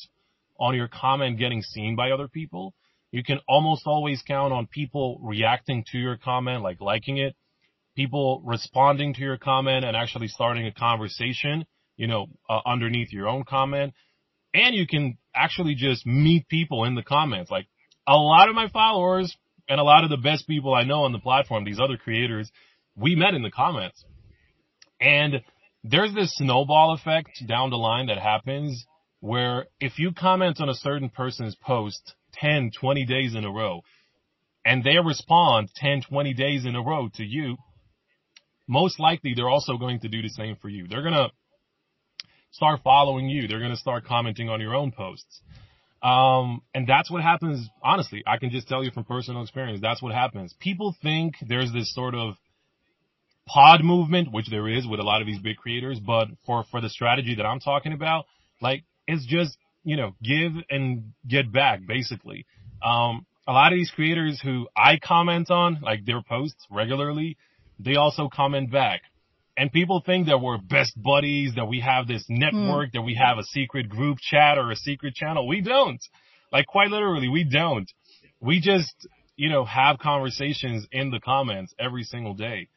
on 0.60 0.76
your 0.76 0.88
comment 0.88 1.40
getting 1.40 1.62
seen 1.62 1.96
by 1.96 2.12
other 2.12 2.28
people. 2.28 2.74
You 3.12 3.24
can 3.24 3.40
almost 3.48 3.84
always 3.86 4.22
count 4.26 4.54
on 4.54 4.68
people 4.68 5.20
reacting 5.22 5.86
to 5.92 5.98
your 5.98 6.18
comment, 6.18 6.64
like 6.64 6.82
liking 6.82 7.18
it, 7.18 7.36
people 7.96 8.42
responding 8.44 9.14
to 9.14 9.22
your 9.22 9.38
comment 9.38 9.86
and 9.86 9.96
actually 9.96 10.28
starting 10.28 10.66
a 10.66 10.72
conversation, 10.72 11.66
you 11.96 12.08
know, 12.08 12.28
uh, 12.50 12.60
underneath 12.66 13.12
your 13.12 13.28
own 13.28 13.44
comment. 13.44 13.94
And 14.54 14.76
you 14.76 14.88
can 14.88 15.18
actually 15.36 15.76
just 15.76 16.06
meet 16.06 16.48
people 16.48 16.86
in 16.86 16.96
the 16.96 17.04
comments. 17.04 17.52
Like 17.52 17.68
a 18.08 18.16
lot 18.16 18.50
of 18.50 18.56
my 18.56 18.68
followers 18.70 19.36
and 19.70 19.80
a 19.80 19.84
lot 19.84 20.04
of 20.04 20.10
the 20.10 20.18
best 20.18 20.48
people 20.48 20.74
I 20.74 20.84
know 20.84 21.04
on 21.04 21.12
the 21.12 21.20
platform, 21.20 21.64
these 21.64 21.80
other 21.80 21.98
creators, 21.98 22.52
we 22.96 23.16
met 23.16 23.34
in 23.34 23.42
the 23.42 23.52
comments. 23.52 24.04
And 25.00 25.42
there's 25.84 26.14
this 26.14 26.36
snowball 26.38 26.94
effect 26.94 27.44
down 27.48 27.70
the 27.70 27.78
line 27.78 28.08
that 28.08 28.18
happens 28.18 28.86
where 29.24 29.68
if 29.80 29.98
you 30.00 30.12
comment 30.12 30.60
on 30.60 30.68
a 30.68 30.74
certain 30.74 31.08
person's 31.08 31.56
post 31.56 32.14
10, 32.34 32.72
20 32.78 33.06
days 33.06 33.36
in 33.36 33.46
a 33.46 33.50
row 33.50 33.82
and 34.66 34.84
they 34.84 34.98
respond 35.00 35.70
10, 35.78 36.02
20 36.10 36.34
days 36.34 36.66
in 36.66 36.76
a 36.76 36.82
row 36.82 37.08
to 37.14 37.24
you, 37.24 37.56
most 38.68 39.00
likely 39.00 39.34
they're 39.34 39.48
also 39.48 39.78
going 39.78 40.02
to 40.02 40.10
do 40.10 40.22
the 40.22 40.28
same 40.28 40.58
for 40.62 40.68
you. 40.68 40.90
They're 40.90 41.04
going 41.04 41.14
to 41.14 41.30
start 42.52 42.82
following 42.84 43.30
you. 43.30 43.48
They're 43.48 43.60
going 43.60 43.72
to 43.72 43.78
start 43.78 44.04
commenting 44.04 44.50
on 44.50 44.60
your 44.60 44.76
own 44.76 44.92
posts. 44.92 45.40
Um, 46.02 46.62
and 46.76 46.86
that's 46.86 47.10
what 47.10 47.24
happens. 47.24 47.70
Honestly, 47.82 48.24
I 48.28 48.36
can 48.36 48.50
just 48.50 48.68
tell 48.68 48.84
you 48.84 48.92
from 48.92 49.06
personal 49.06 49.42
experience. 49.42 49.80
That's 49.82 50.02
what 50.02 50.14
happens. 50.14 50.54
People 50.60 50.98
think 51.02 51.36
there's 51.48 51.72
this 51.72 51.94
sort 51.96 52.14
of 52.14 52.34
pod 53.48 53.86
movement, 53.86 54.34
which 54.34 54.50
there 54.50 54.68
is 54.68 54.86
with 54.86 55.00
a 55.00 55.04
lot 55.04 55.22
of 55.22 55.28
these 55.28 55.40
big 55.40 55.56
creators, 55.56 56.02
but 56.06 56.28
for, 56.46 56.66
for 56.72 56.82
the 56.82 56.90
strategy 56.90 57.36
that 57.36 57.46
I'm 57.46 57.62
talking 57.62 57.94
about, 57.94 58.26
like 58.62 58.84
it's 59.08 59.26
just, 59.26 59.58
you 59.84 59.98
know, 59.98 60.16
give 60.24 60.52
and 60.70 61.14
get 61.28 61.52
back 61.52 61.82
basically. 61.88 62.46
Um, 62.84 63.26
a 63.48 63.52
lot 63.52 63.74
of 63.74 63.78
these 63.78 63.92
creators 63.92 64.40
who 64.42 64.68
I 64.76 65.00
comment 65.04 65.52
on, 65.52 65.80
like 65.82 66.06
their 66.06 66.22
posts 66.22 66.66
regularly, 66.72 67.38
they 67.80 67.96
also 67.96 68.30
comment 68.34 68.72
back. 68.72 69.02
And 69.56 69.72
people 69.72 70.02
think 70.04 70.28
that 70.28 70.40
we're 70.40 70.58
best 70.58 70.94
buddies, 71.02 71.54
that 71.56 71.66
we 71.66 71.82
have 71.82 72.08
this 72.08 72.26
network, 72.28 72.90
mm. 72.90 72.94
that 72.94 73.02
we 73.02 73.16
have 73.16 73.38
a 73.38 73.44
secret 73.44 73.88
group 73.88 74.18
chat 74.20 74.58
or 74.58 74.72
a 74.72 74.76
secret 74.76 75.14
channel. 75.14 75.48
We 75.48 75.62
don't. 75.62 76.02
Like 76.52 76.66
quite 76.66 76.90
literally, 76.90 77.28
we 77.28 77.44
don't. 77.44 77.92
We 78.40 78.60
just, 78.60 79.08
you 79.36 79.50
know, 79.50 79.64
have 79.66 80.00
conversations 80.00 80.88
in 80.92 81.12
the 81.12 81.20
comments 81.20 81.74
every 81.78 82.04
single 82.04 82.34
day. 82.34 82.70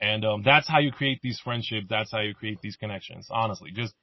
And 0.00 0.24
um, 0.24 0.42
that's 0.44 0.68
how 0.68 0.80
you 0.80 0.92
create 0.92 1.20
these 1.22 1.40
friendships. 1.42 1.86
That's 1.88 2.12
how 2.12 2.20
you 2.20 2.34
create 2.34 2.58
these 2.62 2.76
connections. 2.76 3.28
Honestly, 3.30 3.70
just 3.74 3.94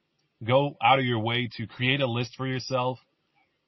go 0.44 0.76
out 0.82 0.98
of 0.98 1.04
your 1.04 1.20
way 1.20 1.48
to 1.56 1.66
create 1.66 2.00
a 2.00 2.06
list 2.06 2.34
for 2.36 2.46
yourself. 2.46 2.98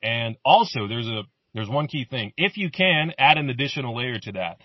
And 0.02 0.36
also, 0.44 0.86
there's 0.86 1.08
a 1.08 1.22
there's 1.54 1.68
one 1.68 1.88
key 1.88 2.04
thing. 2.04 2.32
If 2.36 2.56
you 2.56 2.70
can, 2.70 3.12
add 3.18 3.38
an 3.38 3.50
additional 3.50 3.96
layer 3.96 4.18
to 4.20 4.32
that. 4.32 4.60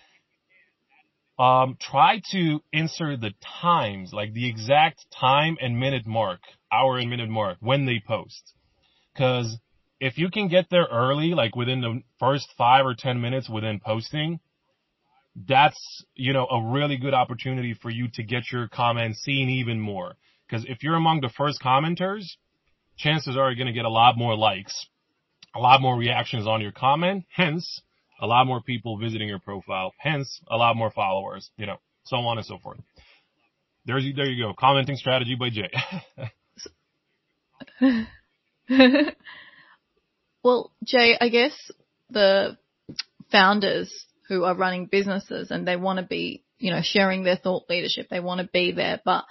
Um, 1.42 1.76
try 1.80 2.20
to 2.30 2.60
insert 2.72 3.20
the 3.20 3.32
times, 3.60 4.12
like 4.12 4.32
the 4.32 4.48
exact 4.48 5.04
time 5.18 5.56
and 5.60 5.80
minute 5.80 6.06
mark, 6.06 6.40
hour 6.72 6.98
and 6.98 7.10
minute 7.10 7.28
mark 7.28 7.56
when 7.60 7.86
they 7.86 8.00
post. 8.06 8.52
Cause 9.16 9.58
if 10.00 10.18
you 10.18 10.30
can 10.30 10.48
get 10.48 10.66
there 10.70 10.86
early, 10.90 11.34
like 11.34 11.56
within 11.56 11.80
the 11.80 12.02
first 12.20 12.52
five 12.58 12.84
or 12.84 12.94
10 12.94 13.20
minutes 13.20 13.48
within 13.48 13.80
posting, 13.80 14.38
that's, 15.34 16.04
you 16.14 16.32
know, 16.32 16.46
a 16.46 16.72
really 16.72 16.96
good 16.96 17.14
opportunity 17.14 17.74
for 17.80 17.90
you 17.90 18.08
to 18.14 18.22
get 18.22 18.52
your 18.52 18.68
comments 18.68 19.20
seen 19.20 19.48
even 19.48 19.80
more. 19.80 20.14
Cause 20.50 20.64
if 20.68 20.82
you're 20.82 20.96
among 20.96 21.20
the 21.20 21.30
first 21.30 21.60
commenters, 21.62 22.24
chances 22.96 23.36
are 23.36 23.50
you're 23.50 23.56
going 23.56 23.66
to 23.66 23.72
get 23.72 23.84
a 23.84 23.90
lot 23.90 24.16
more 24.16 24.36
likes, 24.36 24.86
a 25.54 25.58
lot 25.58 25.80
more 25.80 25.96
reactions 25.96 26.46
on 26.46 26.60
your 26.60 26.72
comment, 26.72 27.24
hence 27.34 27.80
a 28.20 28.26
lot 28.26 28.46
more 28.46 28.60
people 28.60 28.98
visiting 28.98 29.28
your 29.28 29.38
profile, 29.38 29.92
hence 29.98 30.40
a 30.50 30.56
lot 30.56 30.76
more 30.76 30.90
followers, 30.90 31.50
you 31.56 31.66
know, 31.66 31.76
so 32.04 32.16
on 32.16 32.38
and 32.38 32.46
so 32.46 32.58
forth. 32.58 32.78
There's, 33.86 34.04
there 34.16 34.26
you 34.26 34.44
go. 34.44 34.54
Commenting 34.58 34.96
strategy 34.96 35.34
by 35.34 35.50
Jay. 35.50 35.70
well, 40.42 40.72
Jay, 40.84 41.16
I 41.20 41.28
guess 41.28 41.52
the 42.10 42.56
founders 43.30 43.92
who 44.28 44.44
are 44.44 44.54
running 44.56 44.86
businesses 44.86 45.50
and 45.50 45.66
they 45.68 45.76
want 45.76 45.98
to 45.98 46.04
be, 46.04 46.42
you 46.58 46.72
know, 46.72 46.80
sharing 46.82 47.24
their 47.24 47.36
thought 47.36 47.68
leadership. 47.68 48.08
They 48.08 48.20
want 48.20 48.40
to 48.40 48.48
be 48.50 48.72
there, 48.72 49.00
but 49.04 49.24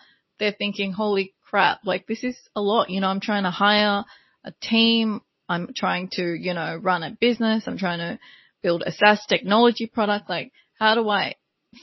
they're 0.44 0.52
thinking, 0.52 0.92
holy 0.92 1.34
crap, 1.50 1.80
like 1.86 2.06
this 2.06 2.22
is 2.22 2.38
a 2.54 2.62
lot. 2.62 2.90
You 2.90 3.00
know, 3.00 3.08
I'm 3.08 3.22
trying 3.22 3.44
to 3.44 3.50
hire 3.50 4.04
a 4.44 4.52
team. 4.62 5.22
I'm 5.48 5.70
trying 5.74 6.10
to, 6.14 6.34
you 6.34 6.54
know, 6.54 6.76
run 6.76 7.02
a 7.02 7.12
business. 7.12 7.64
I'm 7.66 7.78
trying 7.78 8.00
to 8.00 8.20
build 8.62 8.84
a 8.86 8.92
SaaS 8.92 9.26
technology 9.26 9.88
product. 9.88 10.30
Like 10.30 10.52
how 10.78 10.96
do 10.96 11.08
I 11.08 11.36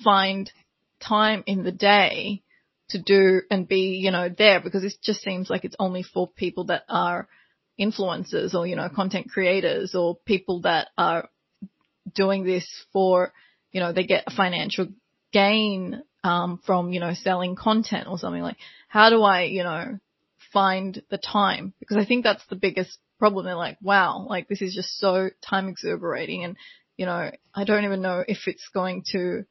find 0.05 0.53
time 1.03 1.43
in 1.47 1.63
the 1.63 1.73
day 1.73 2.43
to 2.91 3.01
do 3.01 3.41
and 3.51 3.67
be, 3.67 3.99
you 4.03 4.11
know, 4.11 4.29
there 4.29 4.61
because 4.61 4.85
it 4.85 4.93
just 5.03 5.23
seems 5.23 5.49
like 5.49 5.65
it's 5.65 5.77
only 5.79 6.03
for 6.03 6.29
people 6.29 6.65
that 6.65 6.83
are 6.87 7.29
influencers 7.81 8.53
or, 8.53 8.67
you 8.67 8.77
know, 8.77 8.91
content 8.95 9.31
creators 9.31 9.95
or 9.95 10.17
people 10.27 10.61
that 10.63 10.89
are 10.99 11.31
doing 12.15 12.45
this 12.45 12.69
for, 12.93 13.33
you 13.73 13.81
know, 13.81 13.95
they 13.95 14.05
get 14.05 14.25
a 14.27 14.37
financial 14.37 14.89
gain 15.33 16.03
um, 16.23 16.61
from, 16.65 16.93
you 16.93 17.01
know, 17.01 17.15
selling 17.15 17.57
content 17.57 18.09
or 18.09 18.19
something 18.19 18.43
like, 18.43 18.59
how 18.89 19.11
do 19.11 19.23
I, 19.23 19.43
you 19.43 19.63
know, 19.63 19.99
find 20.53 21.03
the 21.11 21.19
time? 21.19 21.73
Because 21.81 21.97
I 21.97 22.05
think 22.05 22.25
that's 22.25 22.45
the 22.49 22.57
biggest 22.57 22.99
problem. 23.19 23.45
They're 23.45 23.55
like, 23.55 23.79
wow, 23.81 24.27
like 24.29 24.49
this 24.49 24.63
is 24.63 24.75
just 24.75 24.99
so 24.99 25.31
time 25.43 25.69
exuberating 25.69 26.45
and, 26.45 26.57
you 26.97 27.07
know, 27.07 27.31
I 27.55 27.65
don't 27.65 27.85
even 27.85 28.03
know 28.03 28.23
if 28.27 28.47
it's 28.47 28.69
going 28.75 29.05
to 29.13 29.45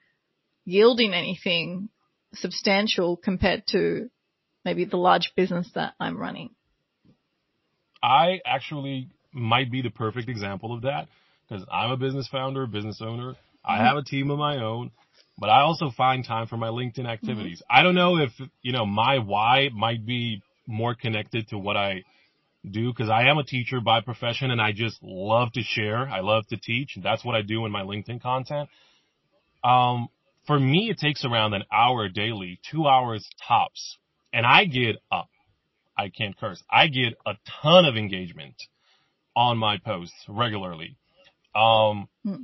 yield 0.66 1.00
in 1.00 1.14
anything 1.14 1.90
substantial 2.34 3.18
compared 3.18 3.64
to 3.68 4.10
maybe 4.64 4.86
the 4.86 4.98
large 4.98 5.32
business 5.36 5.70
that 5.74 5.94
I'm 6.00 6.18
running. 6.18 6.52
I 8.04 8.40
actually 8.46 9.10
might 9.34 9.72
be 9.72 9.82
the 9.82 9.90
perfect 9.90 10.30
example 10.30 10.74
of 10.74 10.84
that 10.84 11.08
because 11.48 11.66
I'm 11.72 11.92
a 11.92 11.98
business 11.98 12.28
founder, 12.28 12.68
business 12.68 13.02
owner. 13.02 13.32
Mm-hmm. 13.32 13.72
I 13.72 13.78
have 13.78 13.98
a 13.98 14.04
team 14.04 14.32
of 14.32 14.40
my 14.40 14.58
own, 14.58 14.92
but 15.40 15.50
I 15.50 15.62
also 15.62 15.90
find 15.96 16.26
time 16.26 16.48
for 16.48 16.58
my 16.58 16.68
LinkedIn 16.68 17.08
activities. 17.08 17.62
Mm-hmm. 17.62 17.80
I 17.80 17.84
don't 17.84 17.96
know 17.96 18.18
if, 18.18 18.32
you 18.62 18.74
know, 18.74 18.86
my 18.86 19.20
why 19.20 19.70
might 19.74 20.06
be 20.06 20.42
more 20.68 20.96
connected 20.96 21.48
to 21.50 21.58
what 21.58 21.78
I 21.78 22.04
do 22.70 22.92
because 22.92 23.10
I 23.10 23.30
am 23.30 23.38
a 23.38 23.44
teacher 23.44 23.80
by 23.80 24.02
profession 24.02 24.52
and 24.52 24.62
I 24.62 24.72
just 24.72 24.98
love 25.02 25.52
to 25.54 25.62
share. 25.64 26.08
I 26.08 26.20
love 26.20 26.46
to 26.48 26.58
teach. 26.58 26.96
And 26.96 27.04
that's 27.04 27.24
what 27.24 27.36
I 27.36 27.42
do 27.42 27.66
in 27.66 27.72
my 27.72 27.84
LinkedIn 27.84 28.22
content. 28.22 28.70
Um, 29.64 30.10
for 30.46 30.60
me, 30.60 30.90
it 30.90 30.98
takes 30.98 31.24
around 31.26 31.54
an 31.54 31.64
hour 31.72 32.10
daily, 32.10 32.60
two 32.70 32.88
hours 32.88 33.28
tops. 33.48 33.98
And 34.34 34.46
I 34.46 34.66
get 34.66 34.98
up. 35.12 35.30
I 35.98 36.10
can't 36.10 36.38
curse. 36.38 36.62
I 36.72 36.88
get 36.88 37.14
a 37.26 37.34
ton 37.62 37.86
of 37.86 37.98
engagement 37.98 38.56
on 39.36 39.58
my 39.58 39.78
posts 39.78 40.16
regularly. 40.28 40.98
Um, 41.56 42.08
hmm. 42.24 42.44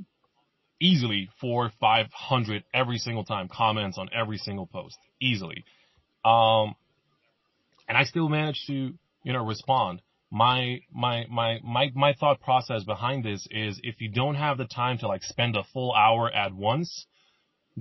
Easily 0.80 1.28
four, 1.40 1.70
five 1.80 2.06
hundred 2.12 2.64
every 2.74 2.98
single 2.98 3.24
time 3.24 3.48
comments 3.48 3.98
on 3.98 4.08
every 4.14 4.38
single 4.38 4.66
post. 4.66 4.96
Easily. 5.20 5.64
Um, 6.24 6.74
and 7.88 7.96
I 7.96 8.04
still 8.04 8.28
manage 8.28 8.64
to, 8.66 8.94
you 9.22 9.32
know, 9.32 9.44
respond. 9.44 10.02
My, 10.30 10.80
my, 10.92 11.24
my, 11.30 11.60
my, 11.62 11.90
my 11.94 12.12
thought 12.14 12.40
process 12.40 12.82
behind 12.82 13.24
this 13.24 13.46
is 13.50 13.80
if 13.84 14.00
you 14.00 14.10
don't 14.10 14.34
have 14.34 14.58
the 14.58 14.66
time 14.66 14.98
to 14.98 15.08
like 15.08 15.22
spend 15.22 15.56
a 15.56 15.62
full 15.72 15.94
hour 15.94 16.30
at 16.32 16.52
once, 16.52 17.06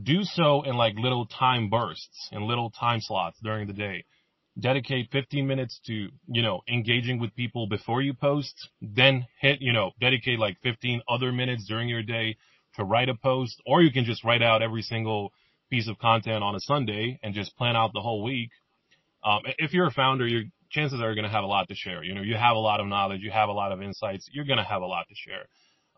do 0.02 0.24
so 0.24 0.62
in 0.62 0.76
like 0.76 0.96
little 0.98 1.26
time 1.26 1.70
bursts, 1.70 2.30
in 2.32 2.48
little 2.48 2.70
time 2.70 3.00
slots 3.02 3.38
during 3.44 3.68
the 3.68 3.74
day. 3.74 4.06
dedicate 4.60 5.10
15 5.12 5.48
minutes 5.48 5.80
to, 5.88 6.10
you 6.28 6.42
know, 6.42 6.62
engaging 6.70 7.20
with 7.20 7.36
people 7.36 7.68
before 7.68 8.02
you 8.02 8.14
post, 8.14 8.70
then 8.82 9.26
hit, 9.42 9.58
you 9.62 9.74
know, 9.74 9.92
dedicate 10.00 10.40
like 10.40 10.58
15 10.64 11.02
other 11.10 11.32
minutes 11.32 11.66
during 11.68 11.90
your 11.90 12.04
day 12.04 12.38
to 12.78 12.84
write 12.84 13.10
a 13.10 13.16
post, 13.16 13.62
or 13.66 13.82
you 13.82 13.92
can 13.92 14.06
just 14.06 14.24
write 14.24 14.42
out 14.42 14.62
every 14.62 14.82
single 14.82 15.32
piece 15.70 15.88
of 15.88 15.98
content 15.98 16.44
on 16.44 16.56
a 16.56 16.60
Sunday 16.60 17.20
and 17.24 17.34
just 17.34 17.56
plan 17.58 17.76
out 17.76 17.92
the 17.94 18.02
whole 18.02 18.24
week. 18.24 18.50
Um, 19.24 19.42
if 19.58 19.74
you're 19.74 19.88
a 19.88 19.92
founder, 19.92 20.28
your 20.28 20.44
chances 20.70 21.02
are 21.02 21.16
going 21.16 21.26
to 21.26 21.32
have 21.32 21.44
a 21.44 21.48
lot 21.48 21.68
to 21.70 21.76
share. 21.76 22.04
You 22.04 22.14
know, 22.14 22.22
you 22.22 22.36
have 22.36 22.56
a 22.56 22.60
lot 22.60 22.80
of 22.80 22.88
knowledge, 22.88 23.22
you 23.22 23.32
have 23.32 23.50
a 23.50 23.54
lot 23.54 23.72
of 23.72 23.82
insights, 23.82 24.30
you're 24.32 24.46
going 24.46 24.58
to 24.58 24.64
have 24.64 24.82
a 24.82 24.86
lot 24.86 25.08
to 25.10 25.16
share. 25.16 25.48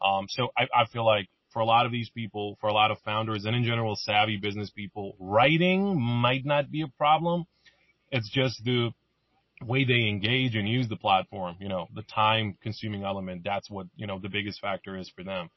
Um, 0.02 0.28
so 0.30 0.50
I, 0.58 0.64
I 0.74 0.86
feel 0.86 1.06
like 1.06 1.28
for 1.52 1.60
a 1.60 1.66
lot 1.66 1.86
of 1.86 1.92
these 1.92 2.10
people, 2.10 2.58
for 2.62 2.68
a 2.68 2.74
lot 2.74 2.92
of 2.92 3.00
founders 3.00 3.46
and 3.46 3.56
in 3.56 3.64
general 3.64 3.96
savvy 3.96 4.38
business 4.38 4.70
people, 4.70 5.16
writing 5.20 6.00
might 6.00 6.46
not 6.46 6.70
be 6.70 6.82
a 6.82 6.88
problem. 6.98 7.46
It's 8.12 8.30
just 8.30 8.64
the 8.64 8.92
way 9.66 9.84
they 9.84 10.08
engage 10.08 10.56
and 10.56 10.70
use 10.70 10.88
the 10.88 10.98
platform, 10.98 11.56
you 11.60 11.68
know, 11.68 11.88
the 11.96 12.04
time 12.04 12.58
consuming 12.62 13.04
element. 13.04 13.42
That's 13.44 13.70
what, 13.70 13.88
you 13.96 14.06
know, 14.06 14.20
the 14.20 14.30
biggest 14.30 14.62
factor 14.62 14.96
is 14.96 15.12
for 15.16 15.24
them. 15.24 15.50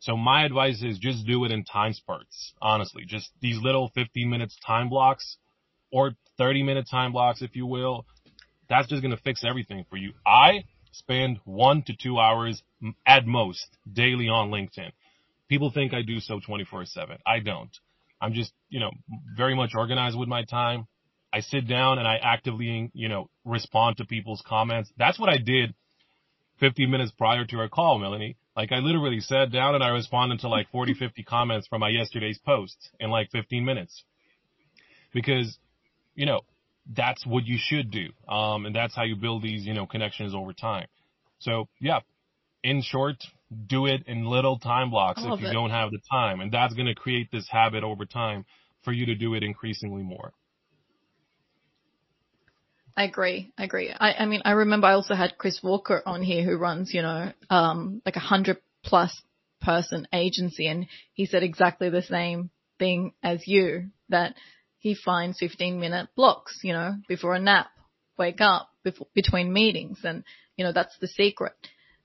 So 0.00 0.16
my 0.16 0.44
advice 0.44 0.82
is 0.82 0.98
just 0.98 1.26
do 1.26 1.44
it 1.44 1.50
in 1.50 1.64
time 1.64 1.92
spurts, 1.92 2.54
honestly. 2.62 3.04
Just 3.06 3.30
these 3.40 3.60
little 3.60 3.90
15 3.94 4.30
minutes 4.30 4.56
time 4.64 4.88
blocks 4.88 5.38
or 5.90 6.12
30 6.36 6.62
minute 6.62 6.86
time 6.90 7.12
blocks, 7.12 7.42
if 7.42 7.56
you 7.56 7.66
will. 7.66 8.06
That's 8.68 8.88
just 8.88 9.02
going 9.02 9.16
to 9.16 9.22
fix 9.22 9.44
everything 9.44 9.84
for 9.90 9.96
you. 9.96 10.12
I 10.26 10.64
spend 10.92 11.38
one 11.44 11.82
to 11.86 11.94
two 12.00 12.18
hours 12.18 12.62
at 13.06 13.26
most 13.26 13.66
daily 13.90 14.28
on 14.28 14.50
LinkedIn. 14.50 14.92
People 15.48 15.70
think 15.70 15.94
I 15.94 16.02
do 16.02 16.20
so 16.20 16.40
24 16.44 16.84
seven. 16.86 17.18
I 17.26 17.40
don't. 17.40 17.70
I'm 18.20 18.34
just, 18.34 18.52
you 18.68 18.80
know, 18.80 18.90
very 19.36 19.54
much 19.54 19.70
organized 19.74 20.18
with 20.18 20.28
my 20.28 20.44
time. 20.44 20.86
I 21.32 21.40
sit 21.40 21.68
down 21.68 21.98
and 21.98 22.06
I 22.06 22.16
actively, 22.22 22.90
you 22.94 23.08
know, 23.08 23.30
respond 23.44 23.98
to 23.98 24.04
people's 24.04 24.42
comments. 24.46 24.90
That's 24.96 25.18
what 25.18 25.28
I 25.28 25.38
did 25.38 25.74
15 26.60 26.90
minutes 26.90 27.12
prior 27.12 27.44
to 27.44 27.58
our 27.58 27.68
call, 27.68 27.98
Mellonie. 27.98 28.36
Like 28.58 28.72
I 28.72 28.78
literally 28.78 29.20
sat 29.20 29.52
down 29.52 29.76
and 29.76 29.84
I 29.84 29.90
responded 29.90 30.40
to 30.40 30.48
like 30.48 30.68
40, 30.72 30.94
50 30.94 31.22
comments 31.22 31.68
from 31.68 31.78
my 31.78 31.90
yesterday's 31.90 32.38
post 32.38 32.90
in 32.98 33.08
like 33.08 33.30
15 33.30 33.64
minutes. 33.64 34.02
Because, 35.14 35.56
you 36.16 36.26
know, 36.26 36.40
that's 36.92 37.24
what 37.24 37.46
you 37.46 37.56
should 37.56 37.92
do. 37.92 38.08
Um, 38.28 38.66
and 38.66 38.74
that's 38.74 38.96
how 38.96 39.04
you 39.04 39.14
build 39.14 39.44
these, 39.44 39.64
you 39.64 39.74
know, 39.74 39.86
connections 39.86 40.34
over 40.34 40.52
time. 40.52 40.88
So 41.38 41.68
yeah, 41.80 42.00
in 42.64 42.82
short, 42.82 43.22
do 43.68 43.86
it 43.86 44.02
in 44.08 44.24
little 44.24 44.58
time 44.58 44.90
blocks 44.90 45.22
if 45.24 45.40
you 45.40 45.46
it. 45.46 45.52
don't 45.52 45.70
have 45.70 45.92
the 45.92 46.00
time. 46.10 46.40
And 46.40 46.50
that's 46.50 46.74
going 46.74 46.88
to 46.88 46.96
create 46.96 47.30
this 47.30 47.46
habit 47.48 47.84
over 47.84 48.06
time 48.06 48.44
for 48.82 48.90
you 48.90 49.06
to 49.06 49.14
do 49.14 49.34
it 49.34 49.44
increasingly 49.44 50.02
more. 50.02 50.32
I 52.98 53.04
agree. 53.04 53.52
I 53.56 53.62
agree. 53.62 53.92
I, 53.92 54.12
I 54.14 54.26
mean, 54.26 54.42
I 54.44 54.50
remember 54.50 54.88
I 54.88 54.94
also 54.94 55.14
had 55.14 55.38
Chris 55.38 55.62
Walker 55.62 56.02
on 56.04 56.20
here 56.20 56.42
who 56.42 56.56
runs, 56.56 56.92
you 56.92 57.02
know, 57.02 57.30
um, 57.48 58.02
like 58.04 58.16
a 58.16 58.18
hundred 58.18 58.58
plus 58.82 59.22
person 59.60 60.08
agency 60.12 60.66
and 60.66 60.88
he 61.12 61.24
said 61.24 61.44
exactly 61.44 61.90
the 61.90 62.02
same 62.02 62.50
thing 62.80 63.12
as 63.22 63.46
you 63.46 63.90
that 64.08 64.34
he 64.78 64.96
finds 64.96 65.38
15 65.38 65.78
minute 65.78 66.08
blocks, 66.16 66.58
you 66.64 66.72
know, 66.72 66.96
before 67.06 67.36
a 67.36 67.38
nap, 67.38 67.68
wake 68.18 68.40
up 68.40 68.68
before, 68.82 69.06
between 69.14 69.52
meetings 69.52 70.00
and, 70.02 70.24
you 70.56 70.64
know, 70.64 70.72
that's 70.72 70.98
the 70.98 71.06
secret. 71.06 71.52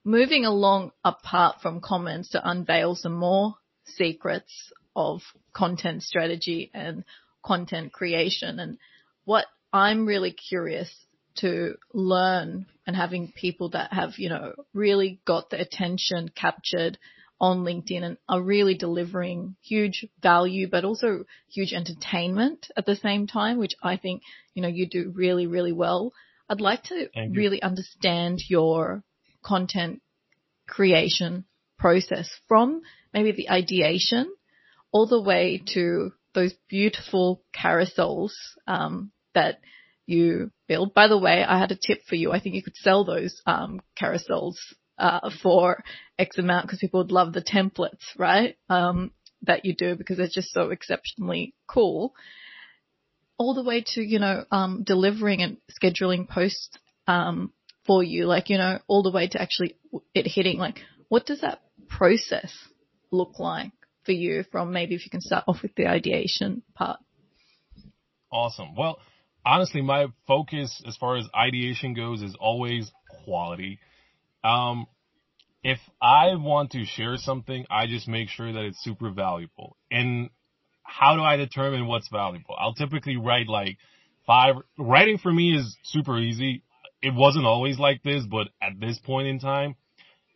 Moving 0.04 0.46
along 0.46 0.92
apart 1.04 1.56
from 1.60 1.82
comments 1.82 2.30
to 2.30 2.48
unveil 2.48 2.94
some 2.94 3.16
more 3.16 3.56
secrets 3.86 4.72
of 4.96 5.22
content 5.54 6.04
strategy 6.04 6.70
and 6.72 7.04
content 7.44 7.94
creation 7.94 8.60
and 8.60 8.78
what 9.26 9.48
I'm 9.74 10.06
really 10.06 10.32
curious 10.32 10.90
to 11.38 11.76
learn 11.94 12.68
and 12.86 12.96
having 12.96 13.34
people 13.36 13.70
that 13.70 13.92
have, 13.92 14.12
you 14.18 14.30
know, 14.30 14.54
really 14.74 15.20
got 15.26 15.50
the 15.50 15.60
attention 15.60 16.30
captured 16.30 17.00
on 17.42 17.64
LinkedIn 17.66 18.04
and 18.04 18.18
are 18.30 18.42
really 18.42 18.76
delivering 18.76 19.56
huge 19.64 20.06
value, 20.22 20.70
but 20.70 20.86
also 20.86 21.26
huge 21.52 21.74
entertainment 21.74 22.68
at 22.78 22.86
the 22.86 22.96
same 22.96 23.26
time, 23.26 23.58
which 23.58 23.74
I 23.82 23.98
think, 23.98 24.22
you 24.54 24.62
know, 24.62 24.68
you 24.68 24.88
do 24.88 25.12
really, 25.14 25.48
really 25.48 25.74
well. 25.74 26.14
I'd 26.48 26.62
like 26.62 26.84
to 26.84 27.10
really 27.32 27.62
understand 27.62 28.42
your 28.48 29.04
content 29.44 30.02
creation 30.68 31.46
process 31.80 32.30
from 32.48 32.82
maybe 33.14 33.32
the 33.32 33.50
ideation 33.50 34.32
all 34.92 35.08
the 35.08 35.22
way 35.22 35.62
to 35.74 36.12
those 36.36 36.54
beautiful 36.70 37.44
carousels 37.56 38.34
um, 38.68 39.12
that 39.34 39.60
you 40.06 40.52
build. 40.68 40.94
By 40.94 41.08
the 41.08 41.18
way, 41.18 41.44
I 41.44 41.58
had 41.58 41.72
a 41.72 41.78
tip 41.78 42.02
for 42.08 42.16
you. 42.16 42.32
I 42.32 42.40
think 42.40 42.56
you 42.56 42.64
could 42.64 42.76
sell 42.76 43.06
those 43.06 43.42
um, 43.46 43.82
carousels 44.00 44.56
uh, 44.98 45.30
for 45.42 45.84
X 46.20 46.38
amount 46.38 46.66
because 46.66 46.80
people 46.80 47.02
would 47.02 47.12
love 47.12 47.34
the 47.34 47.42
templates, 47.42 48.04
right? 48.18 48.58
Um, 48.70 49.12
that 49.44 49.66
you 49.66 49.76
do 49.76 49.96
because 49.96 50.18
they're 50.18 50.28
just 50.32 50.54
so 50.54 50.70
exceptionally 50.70 51.54
cool. 51.68 52.14
All 53.38 53.54
the 53.54 53.64
way 53.64 53.84
to 53.88 54.02
you 54.02 54.20
know 54.20 54.46
um, 54.52 54.84
delivering 54.84 55.42
and 55.42 55.58
scheduling 55.72 56.28
posts 56.28 56.70
um, 57.08 57.52
for 57.86 58.04
you, 58.04 58.26
like 58.26 58.50
you 58.50 58.58
know 58.58 58.80
all 58.88 59.04
the 59.04 59.12
way 59.12 59.28
to 59.28 59.42
actually 59.42 59.76
it 60.14 60.28
hitting. 60.28 60.58
Like, 60.58 60.80
what 61.10 61.26
does 61.26 61.42
that 61.42 61.62
process 61.90 62.54
look 63.12 63.40
like 63.40 63.72
for 64.06 64.12
you? 64.12 64.44
From 64.52 64.72
maybe 64.72 64.96
if 64.96 65.06
you 65.06 65.12
can 65.12 65.22
start 65.22 65.46
off 65.48 65.62
with 65.62 65.76
the 65.76 65.88
ideation 65.88 66.64
part. 66.76 67.00
Awesome. 68.32 68.76
Well, 68.76 69.00
honestly, 69.46 69.82
my 69.82 70.08
focus 70.28 70.82
as 70.88 70.96
far 70.98 71.18
as 71.18 71.26
ideation 71.36 71.94
goes 71.94 72.22
is 72.22 72.36
always 72.40 72.92
quality. 73.24 73.80
Um, 74.44 74.88
if 75.64 75.80
I 76.02 76.36
want 76.36 76.72
to 76.72 76.86
share 76.86 77.16
something, 77.18 77.66
I 77.70 77.88
just 77.88 78.08
make 78.08 78.30
sure 78.30 78.52
that 78.52 78.66
it's 78.66 78.84
super 78.84 79.12
valuable. 79.12 79.78
And 79.90 80.30
how 80.84 81.16
do 81.16 81.24
I 81.24 81.38
determine 81.38 81.88
what's 81.88 82.10
valuable? 82.10 82.56
I'll 82.58 82.74
typically 82.74 83.16
write 83.16 83.48
like 83.48 83.78
five, 84.28 84.56
writing 84.78 85.18
for 85.18 85.32
me 85.32 85.56
is 85.56 85.78
super 85.84 86.18
easy. 86.20 86.64
It 87.02 87.14
wasn't 87.14 87.46
always 87.46 87.80
like 87.80 88.04
this, 88.04 88.26
but 88.30 88.48
at 88.62 88.80
this 88.80 89.00
point 89.00 89.28
in 89.28 89.40
time, 89.40 89.76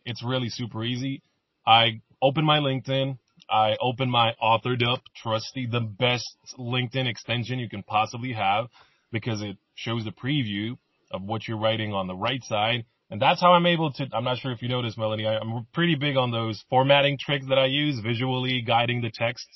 it's 0.04 0.24
really 0.24 0.48
super 0.48 0.82
easy. 0.84 1.22
I 1.66 2.00
open 2.22 2.44
my 2.44 2.58
LinkedIn. 2.60 3.18
I 3.50 3.76
open 3.80 4.10
my 4.10 4.34
AuthoredUp 4.42 5.00
trusty, 5.16 5.66
the 5.66 5.80
best 5.80 6.36
LinkedIn 6.58 7.08
extension 7.08 7.58
you 7.58 7.68
can 7.68 7.82
possibly 7.82 8.32
have 8.34 8.66
because 9.12 9.42
it 9.42 9.56
shows 9.74 10.04
the 10.04 10.12
preview 10.12 10.76
of 11.10 11.22
what 11.22 11.46
you're 11.46 11.58
writing 11.58 11.92
on 11.92 12.06
the 12.06 12.14
right 12.14 12.42
side. 12.44 12.84
And 13.10 13.22
that's 13.22 13.40
how 13.40 13.52
I'm 13.52 13.66
able 13.66 13.90
to, 13.92 14.06
I'm 14.12 14.24
not 14.24 14.38
sure 14.38 14.52
if 14.52 14.60
you 14.60 14.68
noticed, 14.68 14.98
Mellonie, 14.98 15.26
I, 15.26 15.36
am 15.36 15.66
pretty 15.72 15.94
big 15.94 16.16
on 16.16 16.30
those 16.30 16.62
formatting 16.68 17.16
tricks 17.18 17.46
that 17.48 17.58
I 17.58 17.66
use, 17.66 18.00
visually 18.00 18.60
guiding 18.60 19.00
the 19.00 19.10
text. 19.10 19.46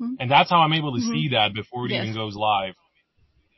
Mm-hmm. 0.00 0.14
And 0.20 0.30
that's 0.30 0.50
how 0.50 0.58
I'm 0.58 0.72
able 0.72 0.94
to 0.94 1.00
mm-hmm. 1.00 1.12
see 1.12 1.28
that 1.32 1.52
before 1.52 1.86
it 1.86 1.92
yes. 1.92 2.04
even 2.04 2.14
goes 2.14 2.36
live. 2.36 2.74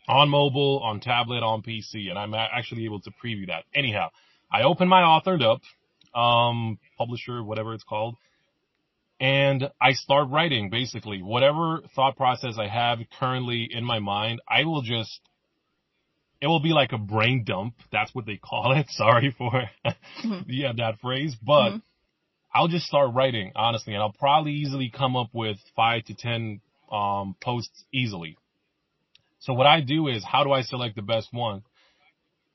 On 0.08 0.30
mobile, 0.30 0.80
on 0.82 1.00
tablet, 1.00 1.42
on 1.42 1.62
PC, 1.62 2.08
and 2.08 2.18
I'm 2.18 2.32
actually 2.32 2.86
able 2.86 3.00
to 3.02 3.10
preview 3.22 3.48
that. 3.48 3.64
Anyhow, 3.74 4.08
I 4.50 4.62
open 4.62 4.88
my 4.88 5.02
AuthoredUp, 5.02 5.60
um, 6.18 6.78
publisher, 6.96 7.44
whatever 7.44 7.74
it's 7.74 7.84
called, 7.84 8.16
and 9.20 9.70
I 9.80 9.92
start 9.92 10.28
writing 10.30 10.70
basically 10.70 11.22
whatever 11.22 11.82
thought 11.94 12.16
process 12.16 12.54
I 12.58 12.68
have 12.68 13.00
currently 13.18 13.68
in 13.70 13.84
my 13.84 13.98
mind. 13.98 14.40
I 14.48 14.64
will 14.64 14.82
just, 14.82 15.20
it 16.40 16.46
will 16.46 16.60
be 16.60 16.72
like 16.72 16.92
a 16.92 16.98
brain 16.98 17.44
dump. 17.44 17.74
That's 17.90 18.14
what 18.14 18.26
they 18.26 18.36
call 18.36 18.72
it. 18.78 18.86
Sorry 18.90 19.34
for, 19.36 19.50
mm-hmm. 19.84 20.40
yeah, 20.46 20.72
that 20.76 21.00
phrase, 21.00 21.34
but 21.42 21.70
mm-hmm. 21.70 21.78
I'll 22.54 22.68
just 22.68 22.86
start 22.86 23.14
writing 23.14 23.52
honestly, 23.56 23.94
and 23.94 24.02
I'll 24.02 24.12
probably 24.12 24.52
easily 24.52 24.90
come 24.96 25.16
up 25.16 25.30
with 25.32 25.58
five 25.74 26.04
to 26.04 26.14
10, 26.14 26.60
um, 26.92 27.36
posts 27.42 27.84
easily. 27.92 28.36
So 29.40 29.52
what 29.52 29.66
I 29.66 29.80
do 29.80 30.08
is 30.08 30.24
how 30.24 30.44
do 30.44 30.52
I 30.52 30.62
select 30.62 30.96
the 30.96 31.02
best 31.02 31.28
one? 31.32 31.62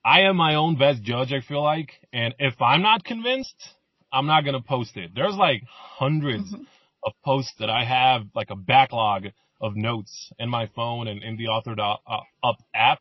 I 0.06 0.22
am 0.22 0.36
my 0.36 0.56
own 0.56 0.78
best 0.78 1.02
judge, 1.04 1.32
I 1.32 1.40
feel 1.40 1.64
like, 1.64 1.92
and 2.12 2.34
if 2.40 2.62
I'm 2.62 2.82
not 2.82 3.06
convinced, 3.06 3.56
I'm 4.14 4.28
not 4.28 4.44
going 4.44 4.54
to 4.54 4.62
post 4.62 4.96
it. 4.96 5.12
There's 5.16 5.36
like 5.36 5.64
hundreds 5.68 6.54
mm-hmm. 6.54 6.64
of 7.04 7.14
posts 7.26 7.54
that 7.60 7.70
I 7.70 7.84
have 7.84 8.28
like 8.36 8.52
a 8.52 8.56
backlog 8.56 9.26
of 9.60 9.76
notes 9.76 10.32
in 10.38 10.50
my 10.50 10.70
phone 10.76 11.08
and 11.08 11.24
in 11.24 11.36
the 11.36 11.46
authored 11.46 11.80
uh, 11.80 12.20
up 12.44 12.58
app. 12.76 13.00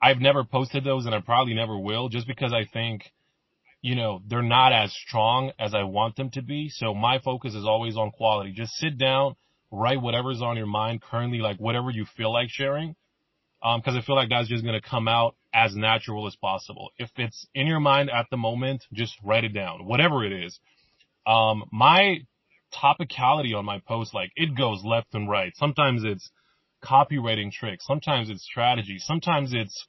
I've 0.00 0.18
never 0.18 0.44
posted 0.44 0.84
those 0.84 1.06
and 1.06 1.14
I 1.14 1.20
probably 1.20 1.54
never 1.54 1.78
will 1.78 2.08
just 2.08 2.26
because 2.26 2.52
I 2.52 2.64
think, 2.72 3.12
you 3.80 3.96
know, 3.96 4.22
they're 4.28 4.42
not 4.42 4.72
as 4.72 4.92
strong 5.06 5.52
as 5.58 5.74
I 5.74 5.82
want 5.82 6.16
them 6.16 6.30
to 6.30 6.42
be. 6.42 6.68
So 6.68 6.94
my 6.94 7.18
focus 7.18 7.54
is 7.54 7.64
always 7.64 7.96
on 7.96 8.10
quality. 8.10 8.52
Just 8.52 8.72
sit 8.74 8.98
down, 8.98 9.34
write 9.70 10.00
whatever's 10.00 10.42
on 10.42 10.56
your 10.56 10.66
mind 10.66 11.02
currently, 11.02 11.38
like 11.38 11.58
whatever 11.58 11.90
you 11.90 12.06
feel 12.16 12.32
like 12.32 12.48
sharing. 12.50 12.94
Um, 13.62 13.80
cause 13.82 13.94
I 13.96 14.00
feel 14.00 14.16
like 14.16 14.28
that's 14.28 14.48
just 14.48 14.64
going 14.64 14.80
to 14.80 14.86
come 14.86 15.06
out 15.06 15.36
as 15.54 15.76
natural 15.76 16.26
as 16.26 16.34
possible. 16.36 16.90
If 16.98 17.10
it's 17.16 17.46
in 17.54 17.66
your 17.66 17.80
mind 17.80 18.10
at 18.10 18.26
the 18.30 18.36
moment, 18.36 18.84
just 18.92 19.14
write 19.22 19.44
it 19.44 19.52
down, 19.54 19.84
whatever 19.84 20.24
it 20.24 20.32
is. 20.32 20.58
Um, 21.26 21.64
my 21.70 22.26
topicality 22.74 23.54
on 23.54 23.64
my 23.64 23.80
post, 23.86 24.14
like 24.14 24.32
it 24.34 24.56
goes 24.56 24.82
left 24.84 25.14
and 25.14 25.28
right. 25.28 25.52
Sometimes 25.56 26.02
it's 26.04 26.30
copywriting 26.82 27.52
tricks. 27.52 27.86
Sometimes 27.86 28.30
it's 28.30 28.42
strategy. 28.42 28.98
Sometimes 28.98 29.52
it's 29.52 29.86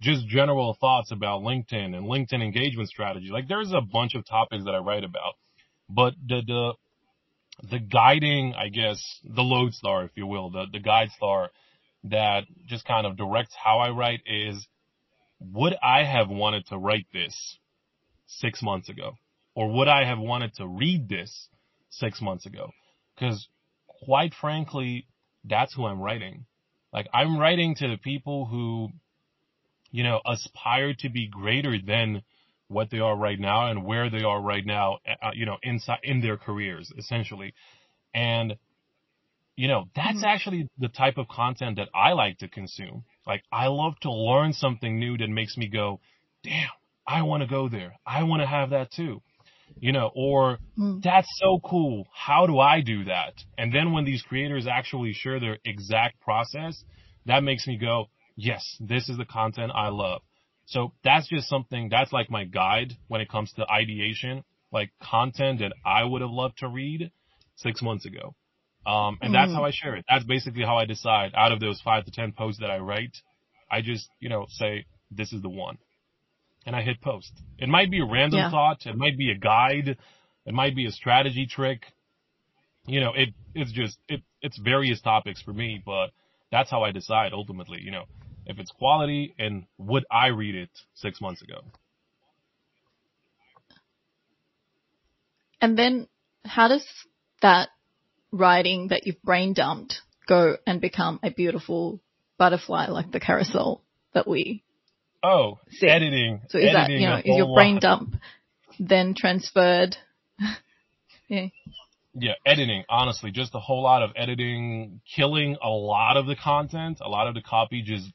just 0.00 0.28
general 0.28 0.76
thoughts 0.80 1.10
about 1.10 1.42
LinkedIn 1.42 1.96
and 1.96 2.06
LinkedIn 2.06 2.42
engagement 2.42 2.88
strategy. 2.88 3.28
Like 3.32 3.48
there's 3.48 3.72
a 3.72 3.80
bunch 3.80 4.14
of 4.14 4.26
topics 4.26 4.64
that 4.64 4.74
I 4.74 4.78
write 4.78 5.04
about, 5.04 5.34
but 5.88 6.14
the, 6.24 6.42
the, 6.46 6.72
the 7.68 7.78
guiding, 7.80 8.54
I 8.54 8.68
guess, 8.68 9.02
the 9.24 9.42
lodestar, 9.42 10.04
if 10.04 10.12
you 10.14 10.26
will, 10.26 10.50
the, 10.50 10.66
the 10.72 10.78
guide 10.78 11.10
star 11.16 11.50
that 12.04 12.44
just 12.66 12.84
kind 12.84 13.06
of 13.06 13.16
directs 13.16 13.54
how 13.62 13.78
I 13.78 13.90
write 13.90 14.20
is 14.26 14.66
would 15.40 15.76
I 15.82 16.04
have 16.04 16.28
wanted 16.28 16.66
to 16.66 16.78
write 16.78 17.06
this 17.12 17.58
six 18.26 18.62
months 18.62 18.88
ago? 18.88 19.12
Or 19.54 19.72
would 19.72 19.88
I 19.88 20.04
have 20.04 20.18
wanted 20.18 20.54
to 20.54 20.66
read 20.66 21.08
this 21.08 21.48
six 21.90 22.20
months 22.20 22.46
ago? 22.46 22.70
Cause 23.18 23.48
quite 23.86 24.32
frankly, 24.34 25.06
that's 25.44 25.74
who 25.74 25.86
I'm 25.86 26.00
writing. 26.00 26.46
Like 26.92 27.08
I'm 27.12 27.38
writing 27.38 27.74
to 27.76 27.88
the 27.88 27.96
people 27.96 28.46
who, 28.46 28.90
you 29.90 30.04
know, 30.04 30.20
aspire 30.26 30.94
to 31.00 31.08
be 31.08 31.28
greater 31.28 31.76
than 31.84 32.22
what 32.68 32.90
they 32.90 33.00
are 33.00 33.16
right 33.16 33.40
now 33.40 33.70
and 33.70 33.84
where 33.84 34.10
they 34.10 34.22
are 34.22 34.40
right 34.40 34.64
now, 34.64 34.98
uh, 35.22 35.30
you 35.34 35.46
know, 35.46 35.56
inside, 35.62 36.00
in 36.02 36.20
their 36.20 36.36
careers, 36.36 36.92
essentially. 36.96 37.54
And, 38.14 38.56
you 39.58 39.66
know, 39.66 39.88
that's 39.96 40.18
mm-hmm. 40.18 40.24
actually 40.24 40.68
the 40.78 40.86
type 40.86 41.18
of 41.18 41.26
content 41.26 41.78
that 41.78 41.88
I 41.92 42.12
like 42.12 42.38
to 42.38 42.48
consume. 42.48 43.02
Like 43.26 43.42
I 43.52 43.66
love 43.66 43.94
to 44.02 44.12
learn 44.12 44.52
something 44.52 45.00
new 45.00 45.18
that 45.18 45.28
makes 45.28 45.56
me 45.56 45.66
go, 45.66 45.98
damn, 46.44 46.68
I 47.04 47.22
want 47.22 47.42
to 47.42 47.48
go 47.48 47.68
there. 47.68 47.98
I 48.06 48.22
want 48.22 48.40
to 48.40 48.46
have 48.46 48.70
that 48.70 48.92
too. 48.92 49.20
You 49.80 49.90
know, 49.90 50.12
or 50.14 50.58
mm. 50.78 51.02
that's 51.02 51.26
so 51.40 51.58
cool. 51.64 52.06
How 52.14 52.46
do 52.46 52.60
I 52.60 52.82
do 52.82 53.04
that? 53.04 53.34
And 53.58 53.74
then 53.74 53.90
when 53.90 54.04
these 54.04 54.22
creators 54.22 54.68
actually 54.68 55.12
share 55.12 55.40
their 55.40 55.58
exact 55.64 56.20
process, 56.20 56.84
that 57.26 57.42
makes 57.42 57.66
me 57.66 57.78
go, 57.78 58.06
yes, 58.36 58.64
this 58.78 59.08
is 59.08 59.16
the 59.16 59.24
content 59.24 59.72
I 59.74 59.88
love. 59.88 60.22
So 60.66 60.92
that's 61.02 61.28
just 61.28 61.48
something 61.48 61.88
that's 61.88 62.12
like 62.12 62.30
my 62.30 62.44
guide 62.44 62.92
when 63.08 63.20
it 63.20 63.28
comes 63.28 63.52
to 63.54 63.68
ideation, 63.68 64.44
like 64.70 64.90
content 65.02 65.58
that 65.58 65.72
I 65.84 66.04
would 66.04 66.22
have 66.22 66.30
loved 66.30 66.58
to 66.58 66.68
read 66.68 67.10
six 67.56 67.82
months 67.82 68.06
ago. 68.06 68.36
Um, 68.86 69.18
and 69.20 69.30
mm 69.30 69.34
that's 69.34 69.52
how 69.52 69.64
I 69.64 69.70
share 69.70 69.96
it. 69.96 70.04
That's 70.08 70.24
basically 70.24 70.64
how 70.64 70.76
I 70.76 70.86
decide 70.86 71.32
out 71.34 71.52
of 71.52 71.60
those 71.60 71.80
five 71.80 72.04
to 72.06 72.10
10 72.10 72.32
posts 72.32 72.60
that 72.60 72.70
I 72.70 72.78
write. 72.78 73.16
I 73.70 73.82
just, 73.82 74.08
you 74.18 74.28
know, 74.28 74.46
say, 74.48 74.86
this 75.10 75.32
is 75.32 75.42
the 75.42 75.48
one. 75.48 75.78
And 76.64 76.74
I 76.74 76.82
hit 76.82 77.00
post. 77.00 77.32
It 77.58 77.68
might 77.68 77.90
be 77.90 78.00
a 78.00 78.04
random 78.04 78.40
yeah. 78.40 78.50
thought. 78.50 78.86
It 78.86 78.96
might 78.96 79.18
be 79.18 79.30
a 79.30 79.34
guide. 79.34 79.98
It 80.46 80.54
might 80.54 80.74
be 80.74 80.86
a 80.86 80.90
strategy 80.90 81.46
trick. 81.46 81.82
You 82.86 83.00
know, 83.00 83.12
it, 83.14 83.30
it's 83.54 83.72
just, 83.72 83.98
it, 84.08 84.22
it's 84.40 84.58
various 84.58 85.00
topics 85.00 85.42
for 85.42 85.52
me, 85.52 85.82
but 85.84 86.08
that's 86.50 86.70
how 86.70 86.82
I 86.82 86.92
decide 86.92 87.32
ultimately, 87.32 87.80
you 87.82 87.90
know 87.90 88.04
if 88.48 88.58
it's 88.58 88.72
quality 88.72 89.34
and 89.38 89.66
would 89.76 90.04
I 90.10 90.28
read 90.28 90.54
it 90.54 90.70
six 90.94 91.20
months 91.20 91.42
ago? 91.42 91.60
And 95.60 95.78
then 95.78 96.08
how 96.44 96.68
does 96.68 96.86
that 97.42 97.68
writing 98.30 98.88
that 98.88 99.06
you've 99.06 99.22
brain 99.22 99.52
dumped 99.52 100.02
go 100.26 100.56
and 100.66 100.80
become 100.80 101.18
a 101.22 101.30
beautiful 101.30 102.00
butterfly 102.38 102.86
like 102.88 103.10
the 103.10 103.20
carousel 103.20 103.82
that 104.12 104.28
we 104.28 104.62
Oh, 105.22 105.58
see? 105.70 105.88
editing. 105.88 106.42
So 106.48 106.58
is 106.58 106.74
editing 106.74 106.74
that, 106.74 107.00
you 107.00 107.08
know, 107.08 107.16
is 107.16 107.36
your 107.36 107.54
brain 107.54 107.78
dump 107.80 108.14
then 108.78 109.14
transferred? 109.16 109.96
yeah. 111.28 111.46
Yeah, 112.14 112.32
editing, 112.46 112.84
honestly, 112.88 113.30
just 113.30 113.54
a 113.54 113.60
whole 113.60 113.82
lot 113.82 114.02
of 114.02 114.10
editing, 114.16 115.00
killing 115.16 115.56
a 115.62 115.68
lot 115.68 116.16
of 116.16 116.26
the 116.26 116.36
content, 116.36 116.98
a 117.00 117.08
lot 117.08 117.26
of 117.28 117.34
the 117.34 117.42
copy 117.42 117.82
just 117.82 118.06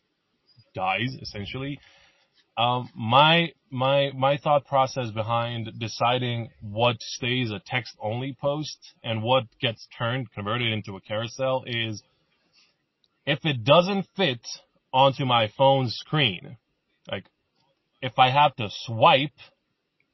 dies 0.73 1.15
essentially. 1.21 1.79
Um, 2.57 2.89
my 2.95 3.51
my 3.71 4.11
my 4.15 4.37
thought 4.37 4.67
process 4.67 5.09
behind 5.09 5.71
deciding 5.79 6.51
what 6.61 6.97
stays 6.99 7.49
a 7.49 7.59
text 7.65 7.95
only 7.99 8.37
post 8.39 8.77
and 9.03 9.23
what 9.23 9.45
gets 9.59 9.87
turned 9.97 10.31
converted 10.31 10.71
into 10.71 10.95
a 10.95 11.01
carousel 11.01 11.63
is 11.65 12.03
if 13.25 13.39
it 13.43 13.63
doesn't 13.63 14.05
fit 14.15 14.45
onto 14.93 15.25
my 15.25 15.51
phone 15.57 15.89
screen, 15.89 16.57
like 17.11 17.25
if 18.01 18.19
I 18.19 18.29
have 18.29 18.55
to 18.57 18.69
swipe 18.85 19.31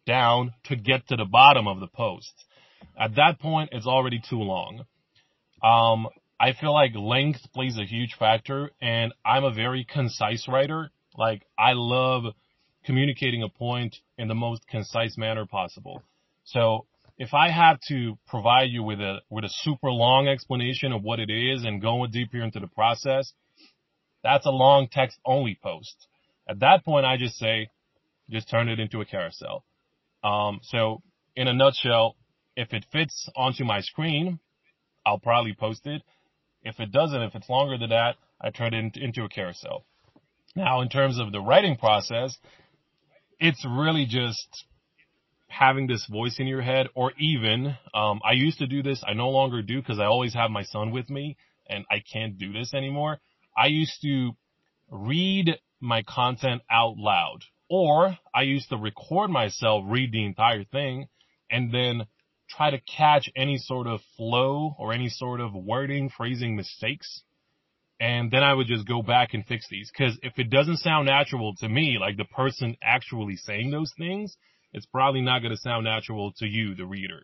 down 0.05 0.53
to 0.65 0.77
get 0.77 1.07
to 1.09 1.17
the 1.17 1.25
bottom 1.25 1.67
of 1.67 1.81
the 1.81 1.87
post, 1.87 2.31
at 2.97 3.15
that 3.15 3.39
point 3.39 3.69
it's 3.73 3.87
already 3.87 4.21
too 4.29 4.39
long. 4.39 4.85
Um, 5.61 6.07
I 6.39 6.53
feel 6.53 6.73
like 6.73 6.95
length 6.95 7.41
plays 7.53 7.77
a 7.77 7.83
huge 7.83 8.15
factor 8.17 8.71
and 8.81 9.13
I'm 9.25 9.43
a 9.43 9.53
very 9.53 9.83
concise 9.83 10.47
writer. 10.47 10.89
Like 11.19 11.45
I 11.59 11.73
love 11.73 12.33
communicating 12.85 13.43
a 13.43 13.49
point 13.49 13.97
in 14.17 14.29
the 14.29 14.35
most 14.35 14.65
concise 14.67 15.17
manner 15.17 15.45
possible. 15.45 16.01
So 16.45 16.85
if 17.17 17.33
I 17.33 17.49
have 17.49 17.77
to 17.89 18.17
provide 18.25 18.69
you 18.69 18.83
with 18.83 19.01
a, 19.01 19.17
with 19.29 19.43
a 19.43 19.49
super 19.49 19.91
long 19.91 20.29
explanation 20.29 20.93
of 20.93 21.03
what 21.03 21.19
it 21.19 21.29
is 21.29 21.65
and 21.65 21.81
going 21.81 22.11
deeper 22.11 22.41
into 22.41 22.61
the 22.61 22.67
process, 22.67 23.33
that's 24.23 24.45
a 24.45 24.49
long 24.51 24.87
text 24.89 25.19
only 25.25 25.59
post. 25.61 26.07
At 26.47 26.61
that 26.61 26.85
point, 26.85 27.05
I 27.05 27.17
just 27.17 27.37
say, 27.37 27.69
just 28.29 28.49
turn 28.49 28.69
it 28.69 28.79
into 28.79 29.01
a 29.01 29.05
carousel. 29.05 29.65
Um, 30.23 30.59
so 30.63 31.01
in 31.35 31.49
a 31.49 31.53
nutshell, 31.53 32.15
if 32.55 32.73
it 32.73 32.85
fits 32.93 33.29
onto 33.35 33.65
my 33.65 33.81
screen, 33.81 34.39
I'll 35.05 35.19
probably 35.19 35.53
post 35.53 35.85
it. 35.85 36.01
If 36.63 36.79
it 36.79 36.93
doesn't, 36.93 37.21
if 37.21 37.35
it's 37.35 37.49
longer 37.49 37.77
than 37.77 37.89
that, 37.89 38.15
I 38.41 38.51
turn 38.51 38.73
it 38.73 38.95
into 38.95 39.23
a 39.23 39.29
carousel. 39.29 39.83
Now, 40.55 40.81
in 40.81 40.89
terms 40.89 41.19
of 41.19 41.31
the 41.31 41.39
writing 41.41 41.77
process, 41.77 42.37
it's 43.39 43.65
really 43.65 44.05
just 44.05 44.65
having 45.47 45.87
this 45.87 46.05
voice 46.09 46.35
in 46.39 46.47
your 46.47 46.61
head 46.61 46.87
or 46.95 47.11
even, 47.17 47.75
um, 47.93 48.19
I 48.23 48.33
used 48.33 48.59
to 48.59 48.67
do 48.67 48.83
this. 48.83 49.03
I 49.05 49.13
no 49.13 49.29
longer 49.29 49.61
do 49.61 49.79
because 49.79 49.99
I 49.99 50.05
always 50.05 50.33
have 50.33 50.51
my 50.51 50.63
son 50.63 50.91
with 50.91 51.09
me 51.09 51.37
and 51.67 51.85
I 51.91 52.01
can't 52.11 52.37
do 52.37 52.53
this 52.53 52.73
anymore. 52.73 53.19
I 53.57 53.67
used 53.67 54.01
to 54.03 54.31
read 54.89 55.59
my 55.79 56.03
content 56.03 56.61
out 56.69 56.97
loud 56.97 57.39
or 57.69 58.17
I 58.33 58.41
used 58.43 58.69
to 58.69 58.77
record 58.77 59.29
myself 59.29 59.83
read 59.87 60.11
the 60.11 60.25
entire 60.25 60.63
thing 60.63 61.07
and 61.49 61.73
then 61.73 62.05
try 62.49 62.71
to 62.71 62.79
catch 62.79 63.29
any 63.35 63.57
sort 63.57 63.87
of 63.87 64.01
flow 64.17 64.75
or 64.77 64.93
any 64.93 65.09
sort 65.09 65.39
of 65.39 65.53
wording, 65.53 66.09
phrasing 66.09 66.55
mistakes. 66.55 67.23
And 67.99 68.31
then 68.31 68.43
I 68.43 68.53
would 68.53 68.67
just 68.67 68.87
go 68.87 69.01
back 69.01 69.33
and 69.33 69.45
fix 69.45 69.67
these. 69.69 69.91
Cause 69.95 70.17
if 70.23 70.33
it 70.37 70.49
doesn't 70.49 70.77
sound 70.77 71.07
natural 71.07 71.53
to 71.57 71.67
me, 71.67 71.97
like 71.99 72.17
the 72.17 72.25
person 72.25 72.77
actually 72.81 73.35
saying 73.35 73.71
those 73.71 73.93
things, 73.97 74.37
it's 74.71 74.85
probably 74.85 75.21
not 75.21 75.39
going 75.39 75.51
to 75.51 75.61
sound 75.61 75.83
natural 75.83 76.31
to 76.37 76.45
you, 76.45 76.75
the 76.75 76.85
reader. 76.85 77.23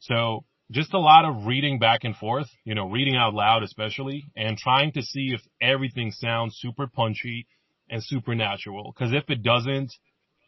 So 0.00 0.44
just 0.70 0.94
a 0.94 0.98
lot 0.98 1.24
of 1.24 1.46
reading 1.46 1.78
back 1.78 2.00
and 2.02 2.16
forth, 2.16 2.48
you 2.64 2.74
know, 2.74 2.90
reading 2.90 3.14
out 3.14 3.34
loud 3.34 3.62
especially, 3.62 4.24
and 4.34 4.58
trying 4.58 4.92
to 4.92 5.02
see 5.02 5.32
if 5.32 5.40
everything 5.60 6.10
sounds 6.10 6.56
super 6.60 6.88
punchy 6.88 7.46
and 7.88 8.02
supernatural. 8.02 8.92
Cause 8.98 9.12
if 9.12 9.30
it 9.30 9.44
doesn't, 9.44 9.92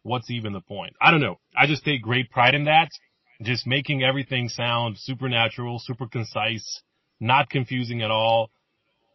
what's 0.02 0.30
even 0.30 0.52
the 0.52 0.60
point? 0.60 0.94
I 1.00 1.12
don't 1.12 1.20
know. 1.20 1.36
I 1.56 1.68
just 1.68 1.84
take 1.84 2.02
great 2.02 2.30
pride 2.30 2.56
in 2.56 2.64
that 2.64 2.88
just 3.42 3.66
making 3.66 4.02
everything 4.02 4.48
sound 4.48 4.96
supernatural, 4.98 5.78
super 5.78 6.06
concise, 6.08 6.82
not 7.20 7.48
confusing 7.48 8.02
at 8.02 8.10
all. 8.10 8.50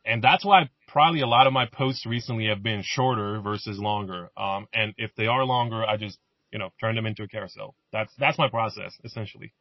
And 0.06 0.24
that's 0.24 0.46
why 0.46 0.70
probably 0.88 1.22
a 1.22 1.28
lot 1.28 1.48
of 1.48 1.54
my 1.54 1.66
posts 1.66 2.06
recently 2.06 2.48
have 2.48 2.62
been 2.62 2.82
shorter 2.84 3.40
versus 3.42 3.80
longer. 3.80 4.30
Um, 4.38 4.68
and 4.74 4.94
if 4.98 5.12
they 5.16 5.28
are 5.28 5.46
longer, 5.46 5.84
I 5.84 5.98
just, 5.98 6.20
you 6.52 6.60
know, 6.60 6.70
turn 6.80 6.96
them 6.96 7.06
into 7.06 7.24
a 7.24 7.28
carousel. 7.28 7.76
That's, 7.92 8.14
that's 8.18 8.38
my 8.38 8.50
process 8.50 8.94
essentially. 9.04 9.54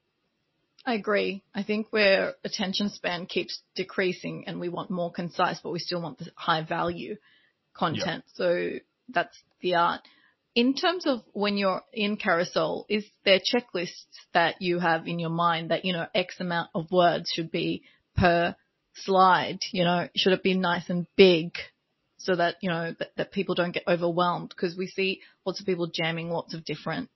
I 0.85 0.95
agree. 0.95 1.45
I 1.55 1.63
think 1.63 1.87
where 1.91 2.35
attention 2.45 2.89
span 2.89 3.27
keeps 3.27 3.63
decreasing 3.77 4.45
and 4.49 4.59
we 4.59 4.69
want 4.69 4.91
more 4.91 5.13
concise, 5.13 5.61
but 5.61 5.71
we 5.71 5.79
still 5.79 6.03
want 6.03 6.19
the 6.19 6.31
high 6.35 6.63
value 6.63 7.17
content. 7.73 8.25
Yeah. 8.27 8.35
So 8.35 8.71
that's 9.09 9.37
the 9.61 9.77
art 9.77 10.01
in 10.55 10.75
terms 10.75 11.07
of 11.07 11.23
when 11.33 11.57
you're 11.57 11.83
in 11.93 12.17
carousel, 12.17 12.85
is 12.89 13.05
there 13.25 13.41
checklists 13.41 14.05
that 14.35 14.61
you 14.61 14.79
have 14.79 15.07
in 15.07 15.19
your 15.19 15.31
mind 15.31 15.71
that, 15.71 15.85
you 15.85 15.93
know, 15.93 16.07
X 16.15 16.37
amount 16.41 16.71
of 16.75 16.91
words 16.91 17.31
should 17.35 17.51
be 17.51 17.83
per 18.17 18.55
slide? 18.95 19.61
You 19.73 19.85
know, 19.85 20.09
should 20.17 20.33
it 20.33 20.43
be 20.43 20.55
nice 20.55 20.89
and 20.89 21.07
big 21.17 21.53
so 22.19 22.37
that, 22.37 22.57
you 22.61 22.69
know, 22.69 22.95
that, 22.99 23.17
that 23.17 23.33
people 23.33 23.55
don't 23.55 23.73
get 23.73 23.85
overwhelmed? 23.87 24.51
Because 24.51 24.77
we 24.77 24.87
see 24.87 25.21
lots 25.45 25.61
of 25.61 25.67
people 25.67 25.87
jamming 25.89 26.31
lots 26.31 26.55
of 26.55 26.65
different 26.65 27.11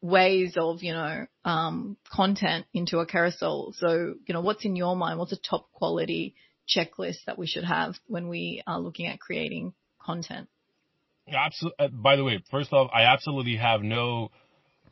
ways 0.00 0.54
of, 0.56 0.82
you 0.82 0.92
know, 0.92 1.26
um, 1.44 1.96
content 2.12 2.66
into 2.74 2.98
a 2.98 3.06
carousel. 3.06 3.72
So, 3.76 4.14
you 4.26 4.34
know, 4.34 4.40
what's 4.40 4.64
in 4.64 4.76
your 4.76 4.96
mind? 4.96 5.18
What's 5.18 5.32
a 5.32 5.36
top 5.36 5.70
quality 5.72 6.34
checklist 6.68 7.24
that 7.26 7.38
we 7.38 7.46
should 7.46 7.64
have 7.64 7.94
when 8.06 8.28
we 8.28 8.62
are 8.66 8.80
looking 8.80 9.06
at 9.06 9.20
creating 9.20 9.72
content? 10.00 10.48
Absolutely. 11.32 11.84
Uh, 11.84 11.88
by 11.88 12.16
the 12.16 12.24
way, 12.24 12.42
first 12.50 12.72
off, 12.72 12.90
I 12.92 13.02
absolutely 13.02 13.56
have 13.56 13.82
no 13.82 14.30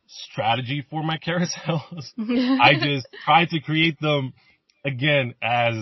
strategy 0.06 0.86
for 0.88 1.02
my 1.02 1.18
carousels. 1.26 2.12
I 2.60 2.74
just 2.80 3.08
try 3.24 3.46
to 3.46 3.60
create 3.60 4.00
them 4.00 4.32
again 4.84 5.34
as 5.42 5.74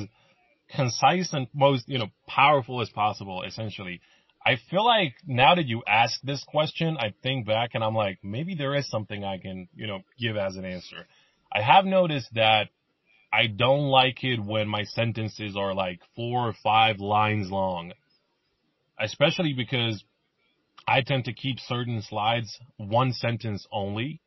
concise 0.75 1.33
and 1.33 1.47
most, 1.55 1.89
you 1.89 1.99
know, 1.99 2.09
powerful 2.27 2.81
as 2.81 2.91
possible, 2.91 3.43
essentially. 3.43 4.01
I 4.45 4.57
feel 4.71 4.85
like 4.85 5.15
now 5.27 5.55
that 5.55 5.67
you 5.67 5.83
ask 5.87 6.21
this 6.23 6.45
question, 6.45 6.97
I 6.99 7.13
think 7.23 7.47
back 7.47 7.71
and 7.75 7.83
I'm 7.83 7.95
like, 7.95 8.19
maybe 8.23 8.55
there 8.55 8.75
is 8.75 8.89
something 8.89 9.25
I 9.25 9.39
can, 9.39 9.69
you 9.75 9.87
know, 9.87 10.01
give 10.19 10.37
as 10.37 10.57
an 10.57 10.65
answer. 10.65 11.07
I 11.53 11.63
have 11.63 11.85
noticed 11.85 12.29
that 12.35 12.69
I 13.33 13.47
don't 13.47 13.89
like 13.89 14.25
it 14.25 14.43
when 14.43 14.69
my 14.69 14.85
sentences 14.85 15.57
are 15.57 15.75
like 15.75 16.01
four 16.17 16.49
or 16.49 16.55
five 16.63 16.99
lines 16.99 17.51
long, 17.51 17.93
especially 18.99 19.53
because 19.53 20.03
I 20.87 21.03
tend 21.03 21.27
to 21.27 21.35
keep 21.35 21.59
certain 21.61 22.01
slides 22.01 22.59
one 22.79 23.13
sentence 23.13 23.67
only. 23.71 24.23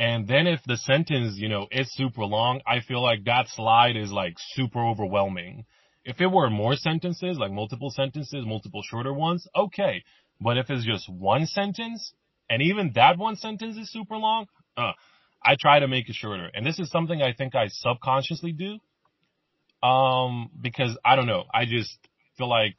And 0.00 0.26
then 0.26 0.46
if 0.46 0.60
the 0.66 0.78
sentence, 0.78 1.36
you 1.36 1.50
know, 1.50 1.66
is 1.70 1.92
super 1.92 2.24
long, 2.24 2.62
I 2.66 2.80
feel 2.80 3.02
like 3.02 3.24
that 3.24 3.48
slide 3.48 3.96
is 3.96 4.10
like 4.10 4.32
super 4.54 4.80
overwhelming. 4.82 5.66
If 6.06 6.22
it 6.22 6.28
were 6.28 6.48
more 6.48 6.74
sentences, 6.74 7.36
like 7.38 7.52
multiple 7.52 7.90
sentences, 7.90 8.46
multiple 8.46 8.80
shorter 8.82 9.12
ones, 9.12 9.46
okay. 9.54 10.02
But 10.40 10.56
if 10.56 10.70
it's 10.70 10.86
just 10.86 11.06
one 11.06 11.44
sentence, 11.44 12.14
and 12.48 12.62
even 12.62 12.92
that 12.94 13.18
one 13.18 13.36
sentence 13.36 13.76
is 13.76 13.92
super 13.92 14.16
long, 14.16 14.46
uh, 14.74 14.92
I 15.44 15.56
try 15.60 15.80
to 15.80 15.86
make 15.86 16.08
it 16.08 16.14
shorter. 16.14 16.50
And 16.54 16.64
this 16.64 16.78
is 16.78 16.90
something 16.90 17.20
I 17.20 17.34
think 17.34 17.54
I 17.54 17.66
subconsciously 17.68 18.52
do. 18.52 18.78
Um, 19.86 20.48
because 20.58 20.96
I 21.04 21.14
don't 21.14 21.26
know, 21.26 21.44
I 21.52 21.66
just 21.66 21.98
feel 22.38 22.48
like 22.48 22.76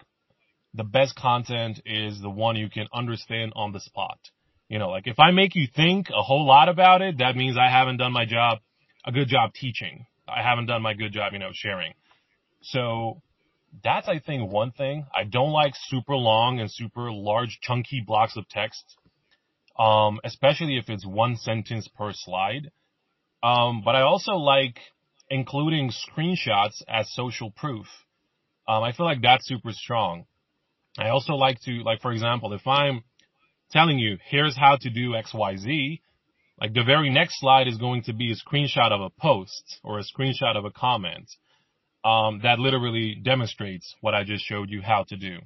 the 0.74 0.84
best 0.84 1.16
content 1.16 1.82
is 1.86 2.20
the 2.20 2.32
one 2.32 2.56
you 2.56 2.72
can 2.72 2.88
understand 2.92 3.54
on 3.56 3.74
the 3.74 3.80
spot. 3.80 4.18
You 4.72 4.80
know, 4.80 4.88
like 4.88 5.06
if 5.06 5.20
I 5.20 5.32
make 5.32 5.54
you 5.54 5.68
think 5.76 6.08
a 6.10 6.22
whole 6.22 6.48
lot 6.48 6.70
about 6.70 7.02
it, 7.02 7.18
that 7.18 7.36
means 7.36 7.58
I 7.58 7.70
haven't 7.70 7.98
done 7.98 8.14
my 8.14 8.24
job, 8.24 8.60
a 9.06 9.12
good 9.12 9.28
job 9.28 9.54
teaching. 9.54 10.06
I 10.26 10.42
haven't 10.42 10.68
done 10.68 10.82
my 10.82 10.94
good 10.94 11.12
job, 11.12 11.34
you 11.34 11.40
know, 11.40 11.50
sharing. 11.54 11.94
So 12.62 13.22
that's, 13.84 14.08
I 14.08 14.20
think, 14.20 14.50
one 14.50 14.72
thing. 14.72 15.08
I 15.14 15.26
don't 15.26 15.52
like 15.52 15.74
super 15.90 16.16
long 16.16 16.62
and 16.62 16.72
super 16.72 17.12
large 17.12 17.60
chunky 17.62 18.02
blocks 18.08 18.38
of 18.38 18.48
text. 18.48 18.86
Um, 19.78 20.22
especially 20.24 20.78
if 20.78 20.88
it's 20.88 21.06
one 21.06 21.36
sentence 21.36 21.90
per 21.90 22.14
slide. 22.14 22.72
Um, 23.44 23.82
but 23.84 23.98
I 23.98 24.04
also 24.04 24.36
like 24.36 24.80
including 25.30 25.92
screenshots 25.92 26.82
as 26.88 27.12
social 27.12 27.52
proof. 27.52 27.88
Um, 28.70 28.84
I 28.84 28.94
feel 28.94 29.06
like 29.06 29.22
that's 29.22 29.46
super 29.46 29.74
strong. 29.74 30.28
I 30.98 31.10
also 31.10 31.34
like 31.34 31.60
to, 31.64 31.84
like, 31.84 32.02
for 32.02 32.14
example, 32.14 32.54
if 32.54 32.66
I'm 32.66 33.04
telling 33.72 34.00
you, 34.00 34.18
here's 34.30 34.58
how 34.58 34.78
to 34.82 34.90
do 34.90 35.12
XYZ, 35.12 36.02
like 36.60 36.74
the 36.74 36.84
very 36.84 37.10
next 37.10 37.40
slide 37.40 37.68
is 37.68 37.78
going 37.78 38.04
to 38.04 38.14
be 38.14 38.32
a 38.32 38.36
screenshot 38.36 38.92
of 38.92 39.02
a 39.02 39.10
post 39.10 39.80
or 39.84 40.00
a 40.00 40.04
screenshot 40.04 40.56
of 40.56 40.66
a 40.66 40.72
comment, 40.72 41.30
um, 42.04 42.42
that 42.44 42.60
literally 42.60 43.16
demonstrates 43.16 43.96
what 44.02 44.14
I 44.14 44.24
just 44.24 44.46
showed 44.46 44.70
you 44.70 44.82
how 44.82 45.06
to 45.10 45.18
do. 45.18 45.40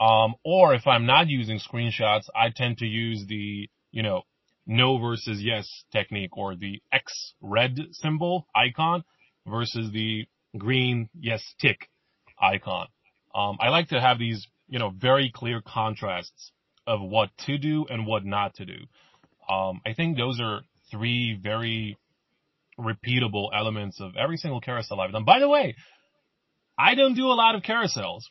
Um, 0.00 0.34
or 0.44 0.74
if 0.74 0.86
I'm 0.86 1.06
not 1.06 1.28
using 1.28 1.60
screenshots, 1.60 2.24
I 2.34 2.50
tend 2.54 2.78
to 2.78 2.86
use 2.86 3.26
the, 3.28 3.68
you 3.90 4.02
know, 4.02 4.22
no 4.66 4.98
versus 4.98 5.40
yes 5.42 5.68
technique 5.92 6.36
or 6.36 6.56
the 6.56 6.80
X 6.92 7.34
red 7.40 7.76
symbol 7.92 8.46
icon 8.54 9.04
versus 9.46 9.90
the 9.92 10.26
green 10.56 11.08
yes 11.18 11.42
tick 11.60 11.88
icon. 12.40 12.86
Um, 13.34 13.58
I 13.60 13.68
like 13.68 13.88
to 13.88 14.00
have 14.00 14.18
these, 14.18 14.46
you 14.68 14.78
know, 14.78 14.90
very 14.90 15.30
clear 15.34 15.60
contrasts 15.60 16.52
of 16.86 17.00
what 17.00 17.30
to 17.46 17.58
do 17.58 17.86
and 17.88 18.06
what 18.06 18.24
not 18.24 18.54
to 18.54 18.64
do. 18.64 18.78
Um, 19.48 19.80
I 19.86 19.94
think 19.94 20.16
those 20.16 20.40
are 20.40 20.60
three 20.90 21.38
very 21.40 21.96
repeatable 22.78 23.48
elements 23.54 24.00
of 24.00 24.12
every 24.16 24.36
single 24.36 24.60
carousel 24.60 25.00
I've 25.00 25.12
done. 25.12 25.24
By 25.24 25.40
the 25.40 25.48
way, 25.48 25.76
I 26.78 26.94
don't 26.94 27.14
do 27.14 27.26
a 27.26 27.34
lot 27.34 27.54
of 27.54 27.62
carousels. 27.62 28.22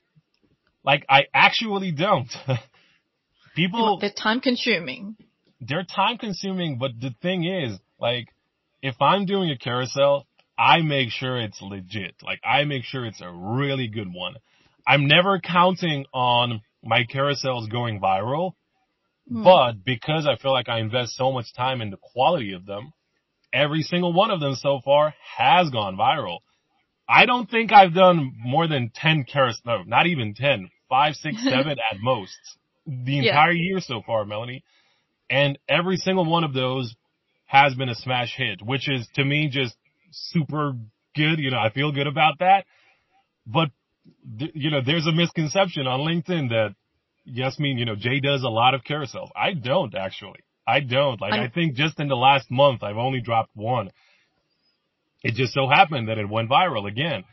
Like 0.84 1.06
I 1.10 1.26
actually 1.34 1.92
don't. 1.92 2.30
People 3.56 4.00
they're 4.00 4.12
time 4.12 4.40
consuming. 4.40 5.16
They're 5.62 5.84
time 5.84 6.18
consuming, 6.18 6.78
but 6.78 6.92
the 7.00 7.14
thing 7.22 7.44
is, 7.44 7.78
like, 8.00 8.28
if 8.82 8.96
I'm 9.02 9.26
doing 9.26 9.52
a 9.52 9.58
carousel, 9.58 10.26
I 10.58 10.82
make 10.82 11.10
sure 11.10 11.40
it's 11.40 11.62
legit. 11.62 12.16
Like 12.24 12.40
I 12.44 12.64
make 12.64 12.84
sure 12.84 13.06
it's 13.06 13.22
a 13.22 13.32
really 13.32 13.88
good 13.88 14.12
one. 14.14 14.36
I'm 14.88 15.08
never 15.08 15.40
counting 15.40 16.06
on 16.14 16.62
my 16.84 17.04
carousel 17.04 17.62
is 17.62 17.68
going 17.68 18.00
viral. 18.00 18.54
Hmm. 19.28 19.44
But 19.44 19.84
because 19.84 20.28
I 20.28 20.36
feel 20.42 20.52
like 20.52 20.70
I 20.70 20.80
invest 20.80 21.16
so 21.16 21.32
much 21.32 21.54
time 21.54 21.82
in 21.82 21.90
the 21.90 21.98
quality 21.98 22.54
of 22.54 22.66
them, 22.66 22.94
every 23.54 23.82
single 23.82 24.14
one 24.14 24.32
of 24.32 24.40
them 24.40 24.56
so 24.56 24.80
far 24.84 25.14
has 25.38 25.70
gone 25.70 25.98
viral. 25.98 26.40
I 27.08 27.26
don't 27.26 27.50
think 27.50 27.72
I've 27.72 27.94
done 27.94 28.34
more 28.38 28.68
than 28.68 28.92
10 28.94 29.26
carousels, 29.26 29.66
no, 29.66 29.84
not 29.84 30.06
even 30.06 30.36
10, 30.36 30.70
5, 30.90 31.16
6, 31.16 31.44
7 31.50 31.72
at 31.72 32.00
most 32.02 32.38
the 32.90 33.20
entire 33.20 33.52
yeah. 33.52 33.64
year 33.72 33.80
so 33.80 34.02
far, 34.06 34.26
Mellonie. 34.26 34.64
And 35.30 35.60
every 35.68 35.98
single 35.98 36.26
one 36.26 36.44
of 36.44 36.54
those 36.54 36.96
has 37.46 37.76
been 37.76 37.90
a 37.90 37.96
smash 37.96 38.36
hit, 38.36 38.62
which 38.62 38.90
is 38.90 39.08
to 39.16 39.24
me 39.24 39.50
just 39.50 39.76
super 40.12 40.74
good. 41.16 41.40
You 41.40 41.52
know, 41.52 41.60
I 41.60 41.72
feel 41.72 41.92
good 41.92 42.08
about 42.08 42.40
that. 42.40 42.66
But 43.46 43.70
you 44.38 44.72
know, 44.72 44.82
there's 44.86 45.08
a 45.08 45.12
misconception 45.12 45.88
on 45.88 46.02
LinkedIn 46.02 46.50
that 46.50 46.76
yes, 47.26 47.54
Jasmin, 47.54 47.78
you 47.78 47.86
know, 47.86 47.96
Jay 47.96 48.20
does 48.20 48.44
a 48.44 48.50
lot 48.50 48.74
of 48.74 48.84
carousels. 48.84 49.30
I 49.36 49.54
don't 49.54 49.96
actually. 49.96 50.40
I 50.68 50.82
don't. 50.82 51.20
Like, 51.20 51.34
I'm, 51.34 51.42
i 51.42 51.50
think 51.50 51.76
just 51.76 52.00
in 52.00 52.08
the 52.08 52.16
last 52.16 52.52
month, 52.52 52.84
I've 52.84 52.98
only 52.98 53.22
dropped 53.22 53.56
one. 53.56 53.90
It 55.24 55.34
just 55.34 55.54
so 55.54 55.68
happened 55.68 56.10
that 56.10 56.18
it 56.18 56.30
went 56.30 56.50
viral 56.50 56.88
again, 56.88 57.24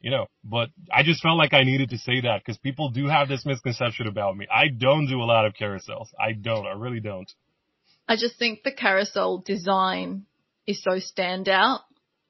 you 0.00 0.10
know, 0.10 0.26
but 0.42 0.70
I 0.92 1.02
just 1.02 1.22
felt 1.22 1.36
like 1.36 1.52
I 1.52 1.62
needed 1.62 1.90
to 1.90 1.98
say 1.98 2.22
that 2.22 2.40
because 2.44 2.58
people 2.58 2.90
do 2.90 3.06
have 3.06 3.28
this 3.28 3.44
misconception 3.46 4.06
about 4.06 4.36
me. 4.36 4.46
I 4.52 4.68
don't 4.68 5.06
do 5.06 5.20
a 5.20 5.24
lot 5.24 5.46
of 5.46 5.52
carousels. 5.54 6.08
I 6.18 6.32
don't. 6.32 6.66
I 6.66 6.72
really 6.72 7.00
don't. 7.00 7.30
I 8.08 8.16
just 8.16 8.38
think 8.38 8.62
the 8.62 8.72
carousel 8.72 9.38
design 9.38 10.26
is 10.66 10.82
so 10.82 10.92
standout 10.92 11.80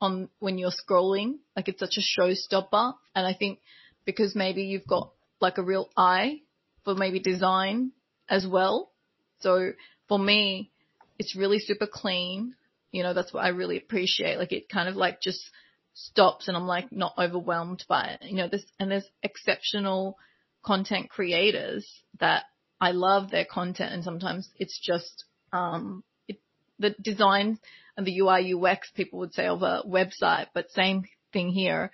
on 0.01 0.29
when 0.39 0.59
you're 0.59 0.71
scrolling. 0.71 1.37
Like 1.55 1.69
it's 1.69 1.81
such 1.81 1.97
a 1.97 2.21
showstopper. 2.21 2.95
And 3.15 3.27
I 3.27 3.35
think 3.35 3.61
because 4.07 4.35
maybe 4.35 4.63
you've 4.63 4.87
got 4.87 5.13
like 5.41 5.59
a 5.59 5.63
real 5.63 5.91
eye 5.97 6.41
for 6.85 6.95
maybe 6.95 7.19
design 7.19 7.93
as 8.29 8.47
well. 8.47 8.93
So 9.41 9.73
for 10.09 10.19
me, 10.19 10.71
it's 11.19 11.37
really 11.37 11.59
super 11.59 11.87
clean. 11.87 12.55
You 12.93 13.03
know, 13.03 13.13
that's 13.13 13.35
what 13.35 13.45
I 13.45 13.49
really 13.49 13.77
appreciate. 13.77 14.39
Like 14.39 14.53
it 14.53 14.69
kind 14.69 14.89
of 14.89 14.97
like 14.97 15.21
just 15.21 15.51
stops 15.93 16.49
and 16.49 16.57
I'm 16.57 16.67
like 16.67 16.93
not 16.93 17.15
overwhelmed 17.19 17.85
by 17.89 18.17
it. 18.21 18.31
You 18.31 18.37
know, 18.37 18.49
this, 18.49 18.65
and 18.79 18.91
there's 18.91 19.09
exceptional 19.23 20.17
content 20.65 21.11
creators 21.11 21.87
that 22.21 22.45
I 22.81 22.93
love 22.93 23.31
their 23.31 23.47
content 23.51 23.93
and 23.93 24.05
sometimes 24.05 24.49
it's 24.57 24.79
just, 24.79 25.25
um, 25.53 26.05
it, 26.29 26.39
the 26.79 26.95
design 27.03 27.59
and 27.97 28.07
the 28.07 28.21
UI 28.21 28.55
UX 28.55 28.91
people 28.95 29.21
would 29.21 29.35
say 29.35 29.47
of 29.47 29.63
a 29.63 29.83
website, 29.87 30.47
but 30.55 30.71
same 30.71 31.05
thing 31.33 31.49
here 31.49 31.91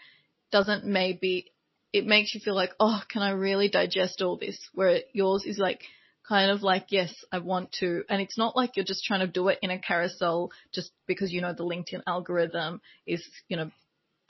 doesn't 0.51 0.85
maybe 0.85 1.53
it 1.93 2.07
makes 2.07 2.35
you 2.35 2.41
feel 2.41 2.55
like, 2.55 2.73
oh, 2.81 3.03
can 3.11 3.23
I 3.23 3.31
really 3.31 3.69
digest 3.69 4.23
all 4.23 4.37
this? 4.37 4.59
Where 4.73 5.01
yours 5.13 5.45
is 5.45 5.59
like, 5.59 5.83
kind 6.27 6.51
of 6.51 6.63
like, 6.63 6.87
yes, 6.89 7.13
I 7.31 7.39
want 7.39 7.73
to. 7.81 8.05
And 8.09 8.23
it's 8.23 8.39
not 8.39 8.57
like 8.57 8.77
you're 8.77 8.85
just 8.85 9.05
trying 9.05 9.21
to 9.21 9.27
do 9.27 9.49
it 9.49 9.59
in 9.63 9.71
a 9.71 9.79
carousel 9.79 10.51
just 10.73 10.93
because, 11.07 11.33
you 11.33 11.41
know, 11.41 11.53
the 11.53 11.65
LinkedIn 11.65 12.03
algorithm 12.07 12.81
is, 13.07 13.25
you 13.49 13.57
know, 13.57 13.71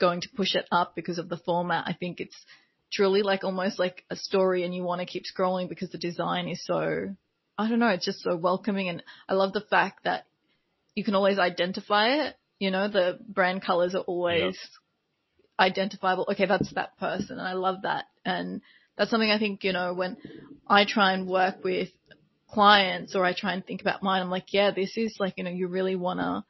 going 0.01 0.21
to 0.23 0.29
push 0.35 0.55
it 0.55 0.67
up 0.73 0.95
because 0.97 1.19
of 1.19 1.29
the 1.29 1.37
format. 1.37 1.85
I 1.87 1.93
think 1.93 2.19
it's 2.19 2.37
truly 2.93 3.23
like 3.23 3.45
almost 3.45 3.79
like 3.79 4.05
a 4.11 4.17
story 4.17 4.65
and 4.65 4.75
you 4.75 4.83
want 4.83 5.01
to 5.01 5.07
keep 5.07 5.25
scrolling 5.25 5.69
because 5.69 5.91
the 5.91 5.99
design 5.99 6.49
is 6.49 6.65
so, 6.65 7.15
I 7.57 7.69
don't 7.69 7.79
know, 7.79 7.89
it's 7.89 8.05
just 8.05 8.23
so 8.23 8.37
welcoming. 8.37 8.89
And 8.89 9.03
I 9.29 9.35
love 9.35 9.53
the 9.53 9.61
fact 9.61 10.05
that 10.05 10.27
you 10.95 11.05
can 11.05 11.15
always 11.15 11.39
identify 11.39 12.27
it. 12.27 12.35
You 12.59 12.71
know, 12.71 12.89
the 12.89 13.19
brand 13.29 13.63
colors 13.63 13.95
are 13.95 14.03
always 14.03 14.41
yep 14.41 14.55
identifiable. 15.59 16.27
Okay, 16.31 16.47
that's 16.47 16.73
that 16.75 16.99
person. 16.99 17.39
And 17.39 17.47
I 17.47 17.53
love 17.53 17.83
that. 17.83 18.07
And 18.25 18.63
that's 18.97 19.11
something 19.11 19.31
I 19.31 19.39
think, 19.39 19.65
you 19.65 19.73
know, 19.73 19.95
when 19.95 20.17
I 20.67 20.85
try 20.85 21.13
and 21.13 21.27
work 21.27 21.65
with 21.65 21.89
clients 22.49 23.15
or 23.15 23.25
I 23.25 23.33
try 23.33 23.55
and 23.55 23.65
think 23.65 23.81
about 23.81 24.03
mine, 24.03 24.23
I'm 24.23 24.31
like, 24.31 24.53
yeah, 24.53 24.71
this 24.71 24.97
is 24.97 25.17
like, 25.19 25.35
you 25.37 25.45
know, 25.45 25.51
you 25.51 25.69
really 25.69 25.97
wanna, 25.97 26.45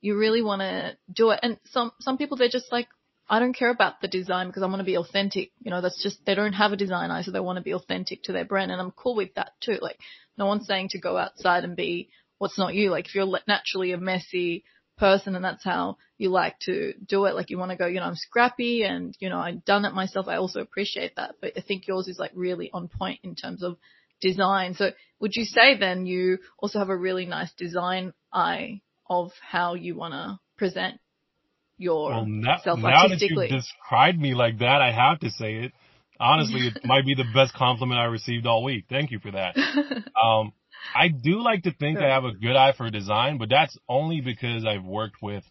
you 0.00 0.16
really 0.16 0.42
wanna 0.42 0.96
do 1.12 1.30
it. 1.30 1.40
And 1.42 1.58
some, 1.70 1.92
some 2.00 2.18
people, 2.18 2.36
they're 2.36 2.48
just 2.48 2.72
like, 2.72 2.88
I 3.28 3.38
don't 3.38 3.56
care 3.56 3.70
about 3.70 4.00
the 4.00 4.08
design 4.08 4.48
because 4.48 4.62
I 4.62 4.66
want 4.66 4.80
to 4.80 4.84
be 4.84 4.98
authentic. 4.98 5.52
You 5.62 5.70
know, 5.70 5.80
that's 5.80 6.02
just, 6.02 6.24
they 6.26 6.34
don't 6.34 6.52
have 6.52 6.72
a 6.72 6.76
design 6.76 7.10
eye, 7.10 7.22
so 7.22 7.30
they 7.30 7.40
want 7.40 7.56
to 7.56 7.62
be 7.62 7.72
authentic 7.72 8.24
to 8.24 8.32
their 8.32 8.44
brand. 8.44 8.70
And 8.70 8.80
I'm 8.80 8.90
cool 8.90 9.16
with 9.16 9.34
that 9.34 9.52
too. 9.60 9.78
Like, 9.80 9.98
no 10.36 10.46
one's 10.46 10.66
saying 10.66 10.90
to 10.90 10.98
go 10.98 11.16
outside 11.16 11.64
and 11.64 11.74
be 11.74 12.10
what's 12.36 12.58
not 12.58 12.74
you. 12.74 12.90
Like, 12.90 13.06
if 13.06 13.14
you're 13.14 13.38
naturally 13.48 13.92
a 13.92 13.98
messy, 13.98 14.64
person 14.96 15.34
and 15.34 15.44
that's 15.44 15.64
how 15.64 15.96
you 16.18 16.30
like 16.30 16.58
to 16.60 16.94
do 17.06 17.24
it. 17.26 17.34
Like 17.34 17.50
you 17.50 17.58
want 17.58 17.70
to 17.70 17.76
go, 17.76 17.86
you 17.86 18.00
know, 18.00 18.06
I'm 18.06 18.16
scrappy 18.16 18.82
and, 18.82 19.14
you 19.18 19.28
know, 19.28 19.38
I've 19.38 19.64
done 19.64 19.84
it 19.84 19.94
myself. 19.94 20.28
I 20.28 20.36
also 20.36 20.60
appreciate 20.60 21.16
that. 21.16 21.36
But 21.40 21.52
I 21.56 21.60
think 21.60 21.86
yours 21.86 22.08
is 22.08 22.18
like 22.18 22.32
really 22.34 22.70
on 22.72 22.88
point 22.88 23.20
in 23.22 23.34
terms 23.34 23.62
of 23.62 23.76
design. 24.20 24.74
So 24.74 24.90
would 25.20 25.34
you 25.34 25.44
say 25.44 25.78
then 25.78 26.06
you 26.06 26.38
also 26.58 26.78
have 26.78 26.90
a 26.90 26.96
really 26.96 27.26
nice 27.26 27.52
design 27.54 28.12
eye 28.32 28.82
of 29.08 29.32
how 29.40 29.74
you 29.74 29.96
want 29.96 30.14
to 30.14 30.38
present? 30.56 31.00
your 31.76 32.10
Well, 32.10 32.26
now, 32.26 32.58
self 32.62 32.78
now 32.78 33.08
that 33.08 33.20
you 33.20 33.48
described 33.48 34.18
me 34.18 34.34
like 34.34 34.58
that, 34.58 34.80
I 34.80 34.92
have 34.92 35.20
to 35.20 35.30
say 35.30 35.54
it. 35.56 35.72
Honestly, 36.20 36.68
it 36.68 36.74
might 36.84 37.04
be 37.04 37.14
the 37.14 37.24
best 37.34 37.54
compliment 37.54 37.98
I 37.98 38.04
received 38.04 38.46
all 38.46 38.62
week. 38.62 38.84
Thank 38.88 39.10
you 39.10 39.18
for 39.18 39.32
that. 39.32 39.56
Um, 40.20 40.52
I 40.94 41.08
do 41.08 41.42
like 41.42 41.62
to 41.64 41.72
think 41.72 41.98
I 41.98 42.08
have 42.08 42.24
a 42.24 42.32
good 42.32 42.56
eye 42.56 42.72
for 42.72 42.90
design, 42.90 43.38
but 43.38 43.48
that's 43.48 43.76
only 43.88 44.20
because 44.20 44.64
I've 44.64 44.84
worked 44.84 45.22
with 45.22 45.44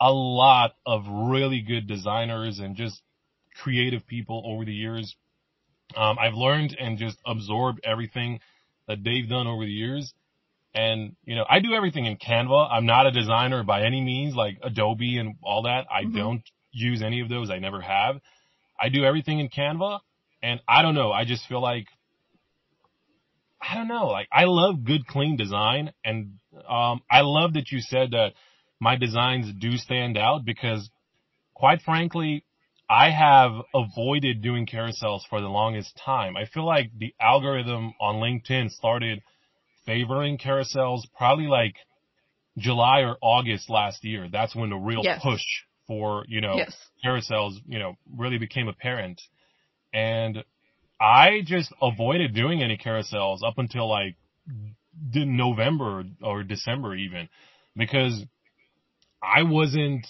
a 0.00 0.12
lot 0.12 0.72
of 0.86 1.04
really 1.08 1.60
good 1.60 1.86
designers 1.86 2.58
and 2.58 2.76
just 2.76 3.02
creative 3.56 4.06
people 4.06 4.42
over 4.46 4.64
the 4.64 4.72
years. 4.72 5.16
Um, 5.96 6.18
I've 6.18 6.34
learned 6.34 6.76
and 6.78 6.98
just 6.98 7.18
absorbed 7.26 7.80
everything 7.84 8.40
that 8.86 9.02
they've 9.02 9.28
done 9.28 9.46
over 9.46 9.64
the 9.64 9.70
years. 9.70 10.12
And, 10.74 11.16
you 11.24 11.34
know, 11.34 11.44
I 11.48 11.60
do 11.60 11.72
everything 11.72 12.04
in 12.06 12.16
Canva. 12.18 12.68
I'm 12.70 12.86
not 12.86 13.06
a 13.06 13.10
designer 13.10 13.64
by 13.64 13.82
any 13.82 14.00
means, 14.00 14.34
like 14.34 14.58
Adobe 14.62 15.18
and 15.18 15.36
all 15.42 15.62
that. 15.62 15.86
I 15.90 16.04
Mhm. 16.04 16.14
don't 16.14 16.50
use 16.72 17.02
any 17.02 17.20
of 17.20 17.28
those. 17.28 17.50
I 17.50 17.58
never 17.58 17.80
have. 17.80 18.20
I 18.78 18.90
do 18.90 19.04
everything 19.04 19.40
in 19.40 19.48
Canva. 19.48 20.00
And 20.42 20.60
I 20.68 20.82
don't 20.82 20.94
know. 20.94 21.10
I 21.10 21.24
just 21.24 21.46
feel 21.48 21.60
like, 21.60 21.88
I 23.60 23.74
don't 23.74 23.88
know. 23.88 24.06
Like 24.06 24.28
I 24.32 24.44
love 24.44 24.84
good, 24.84 25.06
clean 25.06 25.36
design. 25.36 25.92
And, 26.04 26.38
um, 26.68 27.00
I 27.10 27.22
love 27.22 27.54
that 27.54 27.70
you 27.70 27.80
said 27.80 28.12
that 28.12 28.32
my 28.80 28.96
designs 28.96 29.52
do 29.58 29.76
stand 29.76 30.16
out 30.16 30.44
because 30.44 30.90
quite 31.54 31.82
frankly, 31.82 32.44
I 32.88 33.10
have 33.10 33.52
avoided 33.74 34.40
doing 34.40 34.66
carousels 34.66 35.20
for 35.28 35.40
the 35.40 35.48
longest 35.48 36.00
time. 36.04 36.36
I 36.36 36.46
feel 36.46 36.64
like 36.64 36.90
the 36.96 37.14
algorithm 37.20 37.92
on 38.00 38.16
LinkedIn 38.16 38.70
started 38.70 39.20
favoring 39.84 40.38
carousels 40.38 41.00
probably 41.16 41.48
like 41.48 41.74
July 42.56 43.00
or 43.00 43.16
August 43.20 43.68
last 43.68 44.04
year. 44.04 44.28
That's 44.30 44.54
when 44.54 44.70
the 44.70 44.76
real 44.76 45.02
Yes. 45.02 45.20
push 45.22 45.42
for, 45.86 46.24
you 46.28 46.40
know, 46.40 46.56
yes. 46.56 46.76
carousels, 47.04 47.56
you 47.66 47.78
know, 47.78 47.94
really 48.16 48.38
became 48.38 48.68
apparent. 48.68 49.20
And 49.92 50.44
I 51.00 51.42
just 51.44 51.72
avoided 51.80 52.34
doing 52.34 52.62
any 52.62 52.76
carousels 52.76 53.42
up 53.46 53.58
until 53.58 53.88
like 53.88 54.16
November 55.14 56.04
or 56.22 56.42
December 56.42 56.94
even 56.96 57.28
because 57.76 58.24
I 59.22 59.44
wasn't 59.44 60.06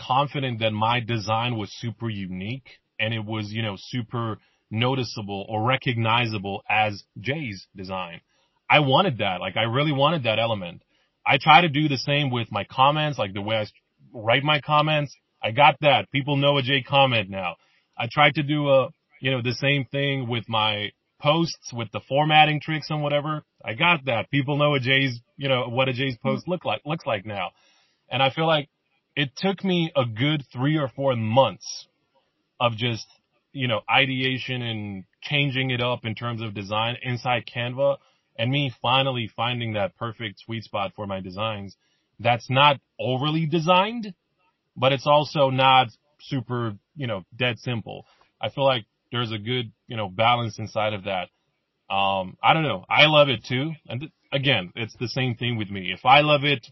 confident 0.00 0.60
that 0.60 0.72
my 0.72 1.00
design 1.00 1.56
was 1.56 1.72
super 1.72 2.08
unique 2.08 2.78
and 3.00 3.14
it 3.14 3.24
was, 3.24 3.52
you 3.52 3.62
know, 3.62 3.76
super 3.76 4.38
noticeable 4.70 5.46
or 5.48 5.62
recognizable 5.64 6.62
as 6.68 7.04
Jay's 7.18 7.66
design. 7.74 8.20
I 8.68 8.80
wanted 8.80 9.18
that. 9.18 9.40
Like 9.40 9.56
I 9.56 9.62
really 9.62 9.92
wanted 9.92 10.24
that 10.24 10.38
element. 10.38 10.82
I 11.26 11.38
try 11.38 11.62
to 11.62 11.68
do 11.68 11.88
the 11.88 11.96
same 11.96 12.30
with 12.30 12.52
my 12.52 12.64
comments, 12.64 13.18
like 13.18 13.32
the 13.32 13.42
way 13.42 13.56
I 13.56 13.66
write 14.12 14.44
my 14.44 14.60
comments. 14.60 15.14
I 15.42 15.52
got 15.52 15.76
that. 15.80 16.10
People 16.10 16.36
know 16.36 16.58
a 16.58 16.62
Jay 16.62 16.82
comment 16.82 17.30
now. 17.30 17.56
I 17.96 18.08
tried 18.10 18.34
to 18.34 18.42
do 18.42 18.68
a, 18.68 18.88
you 19.20 19.30
know, 19.30 19.42
the 19.42 19.54
same 19.54 19.84
thing 19.84 20.28
with 20.28 20.48
my 20.48 20.92
posts 21.20 21.72
with 21.72 21.90
the 21.92 22.00
formatting 22.08 22.60
tricks 22.60 22.90
and 22.90 23.02
whatever. 23.02 23.42
I 23.64 23.74
got 23.74 24.04
that. 24.06 24.30
People 24.30 24.56
know 24.56 24.74
a 24.74 24.80
Jay's, 24.80 25.20
you 25.36 25.48
know, 25.48 25.68
what 25.68 25.88
a 25.88 25.92
Jay's 25.92 26.14
mm-hmm. 26.14 26.28
post 26.28 26.48
look 26.48 26.64
like, 26.64 26.82
looks 26.84 27.06
like 27.06 27.26
now. 27.26 27.50
And 28.08 28.22
I 28.22 28.30
feel 28.30 28.46
like 28.46 28.68
it 29.16 29.30
took 29.36 29.64
me 29.64 29.92
a 29.96 30.04
good 30.04 30.44
three 30.52 30.78
or 30.78 30.88
four 30.88 31.16
months 31.16 31.88
of 32.60 32.76
just, 32.76 33.06
you 33.52 33.68
know, 33.68 33.80
ideation 33.90 34.62
and 34.62 35.04
changing 35.20 35.70
it 35.70 35.80
up 35.80 36.04
in 36.04 36.14
terms 36.14 36.40
of 36.40 36.54
design 36.54 36.96
inside 37.02 37.44
Canva 37.52 37.96
and 38.38 38.50
me 38.50 38.72
finally 38.80 39.30
finding 39.34 39.72
that 39.72 39.96
perfect 39.96 40.40
sweet 40.40 40.62
spot 40.62 40.92
for 40.94 41.06
my 41.06 41.20
designs. 41.20 41.76
That's 42.20 42.48
not 42.48 42.80
overly 42.98 43.46
designed, 43.46 44.14
but 44.76 44.92
it's 44.92 45.06
also 45.06 45.50
not 45.50 45.88
super, 46.20 46.74
you 46.96 47.06
know, 47.06 47.24
dead 47.36 47.58
simple. 47.58 48.06
I 48.40 48.50
feel 48.50 48.64
like 48.64 48.86
there's 49.12 49.32
a 49.32 49.38
good, 49.38 49.72
you 49.86 49.96
know, 49.96 50.08
balance 50.08 50.58
inside 50.58 50.92
of 50.92 51.04
that. 51.04 51.28
Um, 51.92 52.36
I 52.42 52.52
don't 52.52 52.64
know. 52.64 52.84
I 52.88 53.06
love 53.06 53.28
it 53.28 53.44
too. 53.44 53.72
And 53.88 54.00
th- 54.00 54.12
again, 54.32 54.72
it's 54.76 54.94
the 55.00 55.08
same 55.08 55.34
thing 55.34 55.56
with 55.56 55.70
me. 55.70 55.90
If 55.92 56.04
I 56.04 56.20
love 56.20 56.44
it, 56.44 56.66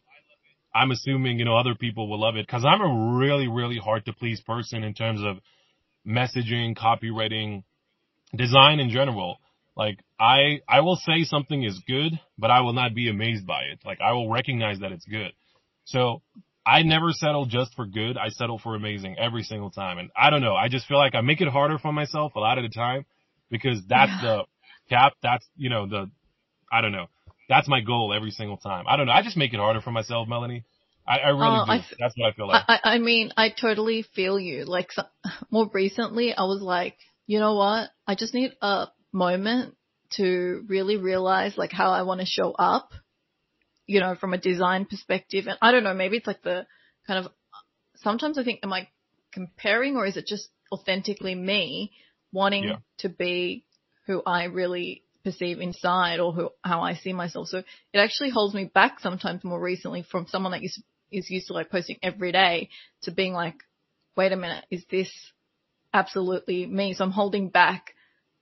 I'm 0.75 0.91
assuming, 0.91 1.39
you 1.39 1.47
know, 1.47 1.57
other 1.57 1.75
people 1.75 2.09
will 2.09 2.21
love 2.21 2.37
it 2.37 2.47
because 2.47 2.65
I'm 2.65 2.83
a 2.83 3.19
really, 3.19 3.49
really 3.49 3.79
hard 3.79 4.05
to 4.07 4.13
please 4.13 4.41
person 4.43 4.85
in 4.85 4.93
terms 4.93 5.23
of 5.23 5.39
messaging, 6.07 6.77
copywriting, 6.77 7.65
design 8.37 8.79
in 8.79 8.91
general. 8.91 9.39
Like 9.75 9.99
I, 10.21 10.61
I 10.69 10.81
will 10.81 10.97
say 10.97 11.25
something 11.25 11.63
is 11.63 11.81
good, 11.87 12.19
but 12.39 12.51
I 12.51 12.61
will 12.61 12.75
not 12.75 12.95
be 12.95 13.09
amazed 13.09 13.47
by 13.47 13.63
it. 13.73 13.81
Like 13.87 14.01
I 14.01 14.13
will 14.13 14.31
recognize 14.31 14.81
that 14.81 14.93
it's 14.93 15.07
good. 15.07 15.33
So 15.85 16.23
I 16.67 16.83
never 16.83 17.13
settle 17.13 17.47
just 17.47 17.75
for 17.75 17.87
good. 17.87 18.19
I 18.19 18.29
settle 18.31 18.59
for 18.59 18.75
amazing 18.75 19.17
every 19.19 19.45
single 19.45 19.71
time. 19.71 19.99
And 19.99 20.11
I 20.17 20.31
don't 20.31 20.41
know. 20.41 20.55
I 20.57 20.69
just 20.69 20.87
feel 20.89 20.99
like 20.99 21.15
I 21.15 21.21
make 21.21 21.41
it 21.41 21.49
harder 21.49 21.79
for 21.79 21.93
myself 21.93 22.35
a 22.35 22.41
lot 22.41 22.59
of 22.59 22.65
the 22.65 22.71
time 22.71 23.07
because 23.51 23.81
that's 23.89 24.11
Yeah. 24.11 24.21
the 24.21 24.45
cap. 24.91 25.13
That's, 25.23 25.47
you 25.57 25.71
know, 25.71 25.87
the, 25.87 26.11
I 26.73 26.81
don't 26.81 26.93
know. 26.93 27.07
That's 27.49 27.69
my 27.69 27.81
goal 27.81 28.13
every 28.13 28.33
single 28.33 28.57
time. 28.57 28.87
I 28.89 28.97
don't 28.97 29.07
know. 29.07 29.13
I 29.13 29.23
just 29.23 29.37
make 29.37 29.55
it 29.55 29.61
harder 29.61 29.81
for 29.81 29.93
myself, 29.93 30.27
Mellonie. 30.29 30.65
I, 31.07 31.19
I 31.19 31.29
really 31.29 31.59
Oh, 31.61 31.65
do. 31.67 31.71
I 31.71 31.77
f- 31.79 31.95
that's 32.01 32.15
what 32.17 32.27
I 32.29 32.33
feel 32.33 32.49
like. 32.49 32.65
I, 32.67 32.81
I 32.83 32.95
I 32.95 32.99
mean, 32.99 33.31
I 33.37 33.51
totally 33.51 34.03
feel 34.03 34.41
you. 34.41 34.65
Like 34.65 34.91
so, 34.91 35.05
more 35.51 35.71
recently, 35.73 36.35
I 36.35 36.43
was 36.43 36.61
like, 36.61 36.97
you 37.29 37.39
know 37.39 37.55
what? 37.55 37.91
I 38.09 38.17
just 38.17 38.35
need 38.35 38.53
a 38.61 38.89
moment 39.13 39.77
to 40.17 40.65
really 40.69 40.97
realize 40.97 41.57
like 41.57 41.71
how 41.73 41.91
I 41.93 42.03
want 42.03 42.21
to 42.21 42.27
show 42.27 42.53
up, 42.53 42.91
you 43.87 44.01
know, 44.01 44.15
from 44.15 44.35
a 44.35 44.39
design 44.39 44.85
perspective. 44.85 45.47
And 45.47 45.59
I 45.63 45.73
don't 45.73 45.85
know, 45.85 45.95
maybe 45.95 46.17
it's 46.17 46.27
like 46.27 46.43
the 46.43 46.67
kind 47.07 47.25
of, 47.25 47.33
sometimes 47.97 48.39
I 48.39 48.45
think, 48.45 48.61
am 48.63 48.73
I 48.73 48.89
comparing 49.33 49.97
or 49.97 50.07
is 50.07 50.17
it 50.17 50.27
just 50.27 50.49
authentically 50.73 51.35
me 51.35 51.93
wanting 52.33 52.65
Yeah. 52.65 52.77
to 52.99 53.09
be 53.09 53.65
who 54.07 54.23
I 54.27 54.45
really 54.45 55.03
perceive 55.25 55.61
inside 55.61 56.21
or 56.21 56.33
who, 56.33 56.51
how 56.63 56.83
I 56.83 56.95
see 56.95 57.13
myself? 57.13 57.49
So 57.49 57.59
it 57.59 57.99
actually 57.99 58.31
holds 58.31 58.55
me 58.55 58.65
back 58.65 59.01
sometimes 59.01 59.45
more 59.45 59.61
recently 59.61 60.05
from 60.11 60.27
someone 60.29 60.53
that 60.53 60.65
is, 60.65 60.83
is 61.11 61.31
used 61.31 61.49
to 61.49 61.53
like 61.53 61.71
posting 61.71 61.99
every 62.03 62.33
day 62.33 62.71
to 63.03 63.11
being 63.13 63.33
like, 63.33 63.57
wait 64.17 64.33
a 64.33 64.37
minute, 64.37 64.65
is 64.71 64.85
this 64.91 65.11
absolutely 65.93 66.67
me? 66.67 66.95
So 66.95 67.05
I'm 67.05 67.11
holding 67.11 67.49
back 67.49 67.95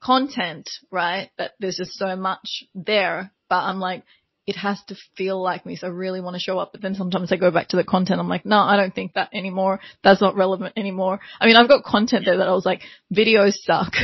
content, 0.03 0.69
right? 0.91 1.31
That 1.39 1.53
there's 1.61 1.77
just 1.77 1.93
so 1.93 2.17
much 2.17 2.65
there, 2.75 3.33
but 3.49 3.57
I'm 3.57 3.81
like, 3.81 4.05
it 4.47 4.57
has 4.57 4.83
to 4.89 4.97
feel 5.17 5.43
like 5.43 5.65
me. 5.65 5.77
So 5.77 5.87
I 5.87 5.91
really 5.91 6.21
want 6.21 6.35
to 6.35 6.41
show 6.41 6.59
up. 6.59 6.73
But 6.73 6.83
then 6.83 6.95
sometimes 6.95 7.33
I 7.33 7.37
go 7.37 7.51
back 7.51 7.69
to 7.69 7.77
the 7.77 7.85
content. 7.85 8.21
I'm 8.21 8.29
like, 8.29 8.45
no, 8.45 8.59
I 8.59 8.77
don't 8.77 8.95
think 8.95 9.15
that 9.15 9.31
anymore. 9.33 9.81
That's 10.03 10.21
not 10.21 10.37
relevant 10.37 10.75
anymore. 10.77 11.21
I 11.41 11.47
mean, 11.47 11.57
I've 11.57 11.69
got 11.69 11.85
content 11.85 12.25
there 12.27 12.39
that 12.39 12.49
I 12.49 12.53
was 12.53 12.67
like, 12.67 12.83
videos 13.13 13.55
suck. 13.55 13.95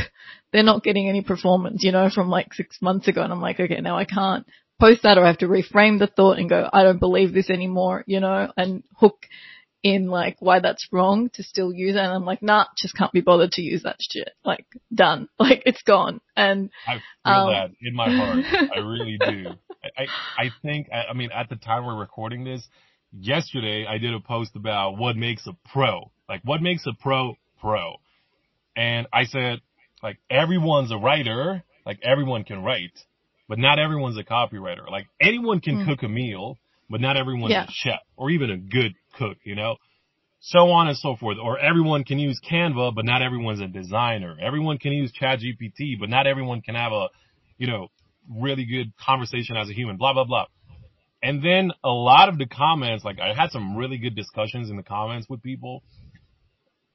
They're 0.51 0.63
not 0.63 0.83
getting 0.83 1.07
any 1.07 1.21
performance, 1.21 1.83
you 1.83 1.91
know, 1.91 2.09
from 2.09 2.29
like 2.29 2.53
six 2.53 2.81
months 2.81 3.07
ago. 3.07 3.21
And 3.21 3.31
I'm 3.31 3.41
like, 3.41 3.59
okay, 3.59 3.79
now 3.81 3.97
I 3.97 4.05
can't 4.05 4.45
post 4.79 5.03
that 5.03 5.17
or 5.17 5.23
I 5.23 5.27
have 5.27 5.37
to 5.39 5.47
reframe 5.47 5.99
the 5.99 6.07
thought 6.07 6.39
and 6.39 6.49
go, 6.49 6.67
I 6.73 6.83
don't 6.83 6.99
believe 6.99 7.33
this 7.33 7.49
anymore, 7.51 8.03
you 8.07 8.19
know, 8.19 8.51
and 8.57 8.83
hook 8.97 9.27
in 9.83 10.07
like 10.07 10.37
why 10.39 10.59
that's 10.59 10.87
wrong 10.91 11.29
to 11.33 11.43
still 11.43 11.71
use 11.73 11.95
it. 11.95 11.99
And 11.99 12.11
I'm 12.11 12.25
like, 12.25 12.41
nah, 12.41 12.65
just 12.77 12.95
can't 12.95 13.11
be 13.11 13.21
bothered 13.21 13.51
to 13.53 13.61
use 13.61 13.83
that 13.83 13.97
shit. 13.99 14.29
Like 14.43 14.65
done. 14.93 15.27
Like 15.39 15.63
it's 15.65 15.83
gone. 15.83 16.19
And 16.35 16.69
I 16.87 16.93
feel 17.25 17.33
Um, 17.33 17.51
that 17.51 17.71
in 17.81 17.95
my 17.95 18.09
heart. 18.09 18.45
I 18.75 18.79
really 18.79 19.17
do. 19.19 19.51
I, 19.83 20.03
I, 20.37 20.49
think, 20.61 20.87
I, 20.91 21.09
I 21.11 21.13
mean, 21.13 21.29
at 21.33 21.49
the 21.49 21.55
time 21.55 21.85
we're 21.85 21.97
recording 21.97 22.43
this, 22.43 22.67
yesterday 23.11 23.85
I 23.87 23.97
did 23.97 24.13
a 24.13 24.19
post 24.19 24.55
about 24.55 24.97
what 24.97 25.15
makes 25.15 25.45
a 25.47 25.53
pro. 25.71 26.11
Like, 26.29 26.41
what 26.43 26.61
makes 26.61 26.85
a 26.87 26.93
pro 27.01 27.35
pro? 27.59 27.95
And 28.75 29.07
I 29.11 29.25
said, 29.25 29.59
like, 30.01 30.17
everyone's 30.29 30.91
a 30.91 30.97
writer. 30.97 31.63
Like, 31.85 31.99
everyone 32.03 32.43
can 32.43 32.63
write, 32.63 32.97
but 33.49 33.57
not 33.59 33.79
everyone's 33.79 34.17
a 34.17 34.23
copywriter. 34.23 34.89
Like, 34.89 35.07
anyone 35.19 35.59
can 35.61 35.77
Mm. 35.77 35.85
cook 35.87 36.03
a 36.03 36.07
meal, 36.07 36.57
but 36.89 37.01
not 37.01 37.17
everyone's 37.17 37.51
Yeah. 37.51 37.65
a 37.65 37.71
chef 37.71 37.99
or 38.15 38.29
even 38.29 38.49
a 38.51 38.57
good 38.57 38.93
cook, 39.17 39.37
you 39.43 39.55
know? 39.55 39.77
so 40.43 40.71
on 40.71 40.87
and 40.87 40.97
so 40.97 41.15
forth. 41.15 41.37
Or 41.41 41.59
everyone 41.59 42.03
can 42.03 42.17
use 42.17 42.41
Canva, 42.41 42.95
but 42.95 43.05
not 43.05 43.21
everyone's 43.21 43.61
a 43.61 43.67
designer. 43.67 44.35
Everyone 44.41 44.79
can 44.79 44.91
use 44.91 45.11
ChatGPT, 45.13 45.99
but 45.99 46.09
not 46.09 46.25
everyone 46.25 46.61
can 46.61 46.73
have 46.73 46.91
a, 46.91 47.09
you 47.59 47.67
know, 47.67 47.89
really 48.29 48.65
good 48.65 48.93
conversation 48.97 49.57
as 49.57 49.69
a 49.69 49.73
human, 49.73 49.97
blah, 49.97 50.13
blah, 50.13 50.23
blah. 50.23 50.45
And 51.23 51.43
then 51.43 51.71
a 51.83 51.89
lot 51.89 52.29
of 52.29 52.37
the 52.37 52.47
comments, 52.47 53.05
like 53.05 53.19
I 53.19 53.33
had 53.33 53.51
some 53.51 53.77
really 53.77 53.97
good 53.97 54.15
discussions 54.15 54.69
in 54.69 54.75
the 54.75 54.83
comments 54.83 55.27
with 55.29 55.43
people. 55.43 55.83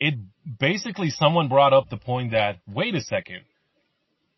It 0.00 0.14
basically 0.58 1.10
someone 1.10 1.48
brought 1.48 1.72
up 1.72 1.88
the 1.88 1.96
point 1.96 2.32
that, 2.32 2.58
wait 2.66 2.94
a 2.94 3.00
second, 3.00 3.42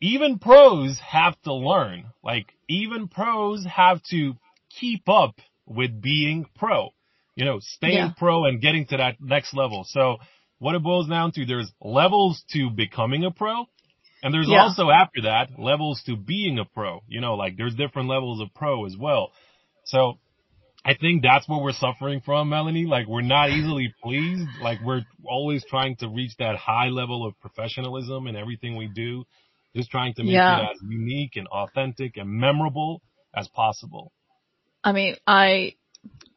even 0.00 0.38
pros 0.38 0.98
have 1.00 1.40
to 1.42 1.54
learn. 1.54 2.06
Like 2.22 2.52
even 2.68 3.08
pros 3.08 3.64
have 3.66 4.02
to 4.10 4.34
keep 4.70 5.08
up 5.08 5.36
with 5.66 6.00
being 6.00 6.46
pro 6.56 6.90
you 7.38 7.44
know, 7.44 7.60
staying 7.60 7.94
Yeah. 7.94 8.12
pro 8.18 8.46
and 8.46 8.60
getting 8.60 8.84
to 8.86 8.96
that 8.96 9.20
next 9.20 9.54
level. 9.54 9.84
So 9.84 10.16
what 10.58 10.74
it 10.74 10.82
boils 10.82 11.08
down 11.08 11.30
to, 11.32 11.46
there's 11.46 11.70
levels 11.80 12.42
to 12.52 12.68
becoming 12.68 13.24
a 13.24 13.30
pro. 13.30 13.66
And 14.22 14.34
there's 14.34 14.50
Yeah. 14.50 14.64
also 14.68 14.90
after 14.90 15.22
that 15.22 15.58
levels 15.58 16.02
to 16.06 16.16
being 16.16 16.58
a 16.58 16.64
pro. 16.64 17.00
You 17.08 17.20
know, 17.20 17.34
like 17.34 17.56
there's 17.56 17.74
different 17.74 18.08
levels 18.08 18.40
of 18.40 18.52
pro 18.54 18.84
as 18.86 18.96
well. 18.98 19.32
So 19.84 20.18
I 20.84 20.94
think 20.94 21.22
that's 21.22 21.48
what 21.48 21.62
we're 21.62 21.72
suffering 21.72 22.20
from, 22.24 22.48
Mellonie. 22.50 22.86
Like 22.86 23.06
we're 23.06 23.20
not 23.22 23.50
easily 23.50 23.92
pleased. 24.02 24.56
Like 24.58 24.80
we're 24.80 25.02
always 25.24 25.64
trying 25.64 25.96
to 25.96 26.08
reach 26.08 26.32
that 26.38 26.56
high 26.56 26.88
level 26.88 27.26
of 27.26 27.38
professionalism 27.40 28.26
in 28.26 28.36
everything 28.36 28.76
we 28.76 28.88
do. 28.88 29.24
Just 29.76 29.90
trying 29.90 30.14
to 30.14 30.24
make 30.24 30.32
Yeah. 30.32 30.58
it 30.58 30.70
as 30.72 30.78
unique 30.82 31.36
and 31.36 31.46
authentic 31.48 32.16
and 32.16 32.28
memorable 32.28 33.02
as 33.34 33.48
possible. 33.48 34.12
I 34.82 34.92
mean, 34.92 35.16
I 35.26 35.74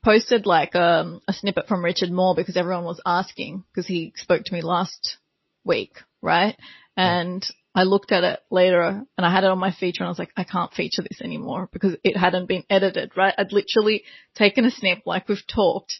posted 0.03 0.45
like 0.45 0.75
um, 0.75 1.21
a 1.27 1.33
snippet 1.33 1.67
from 1.67 1.83
Richard 1.83 2.11
Moore 2.11 2.35
because 2.35 2.57
everyone 2.57 2.83
was 2.83 3.01
asking 3.05 3.63
because 3.73 3.87
he 3.87 4.13
spoke 4.17 4.43
to 4.45 4.53
me 4.53 4.61
last 4.61 5.17
week, 5.63 5.99
right? 6.21 6.57
And 6.97 7.45
I 7.73 7.83
looked 7.83 8.11
at 8.11 8.23
it 8.23 8.39
later 8.49 9.05
and 9.17 9.25
I 9.25 9.31
had 9.31 9.45
it 9.45 9.49
on 9.49 9.57
my 9.57 9.71
feature 9.71 10.03
and 10.03 10.07
I 10.07 10.11
was 10.11 10.19
like, 10.19 10.33
I 10.35 10.43
can't 10.43 10.73
feature 10.73 11.03
this 11.03 11.21
anymore 11.21 11.69
because 11.71 11.95
it 12.03 12.17
hadn't 12.17 12.47
been 12.47 12.65
edited, 12.69 13.15
right? 13.15 13.33
I'd 13.37 13.53
literally 13.53 14.03
taken 14.35 14.65
a 14.65 14.71
snip 14.71 15.03
like 15.05 15.29
we've 15.29 15.47
talked 15.47 15.93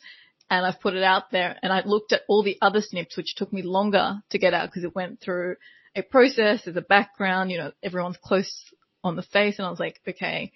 and 0.50 0.66
I've 0.66 0.82
put 0.82 0.96
it 0.96 1.04
out 1.04 1.32
there 1.32 1.58
and 1.64 1.72
I 1.72 1.84
looked 1.86 2.12
at 2.12 2.24
all 2.28 2.44
the 2.44 2.58
other 2.62 2.82
snips 2.82 3.16
which 3.16 3.36
took 3.36 3.54
me 3.54 3.62
longer 3.62 4.22
to 4.32 4.38
get 4.38 4.54
out 4.54 4.68
because 4.68 4.84
it 4.84 4.94
went 4.94 5.22
through 5.22 5.56
a 5.96 6.02
process, 6.02 6.64
there's 6.66 6.76
a 6.76 6.82
background, 6.82 7.52
you 7.52 7.58
know, 7.58 7.72
everyone's 7.82 8.18
close 8.22 8.54
on 9.04 9.16
the 9.16 9.24
face 9.24 9.58
and 9.58 9.66
I 9.66 9.70
was 9.70 9.80
like, 9.80 10.00
okay, 10.08 10.52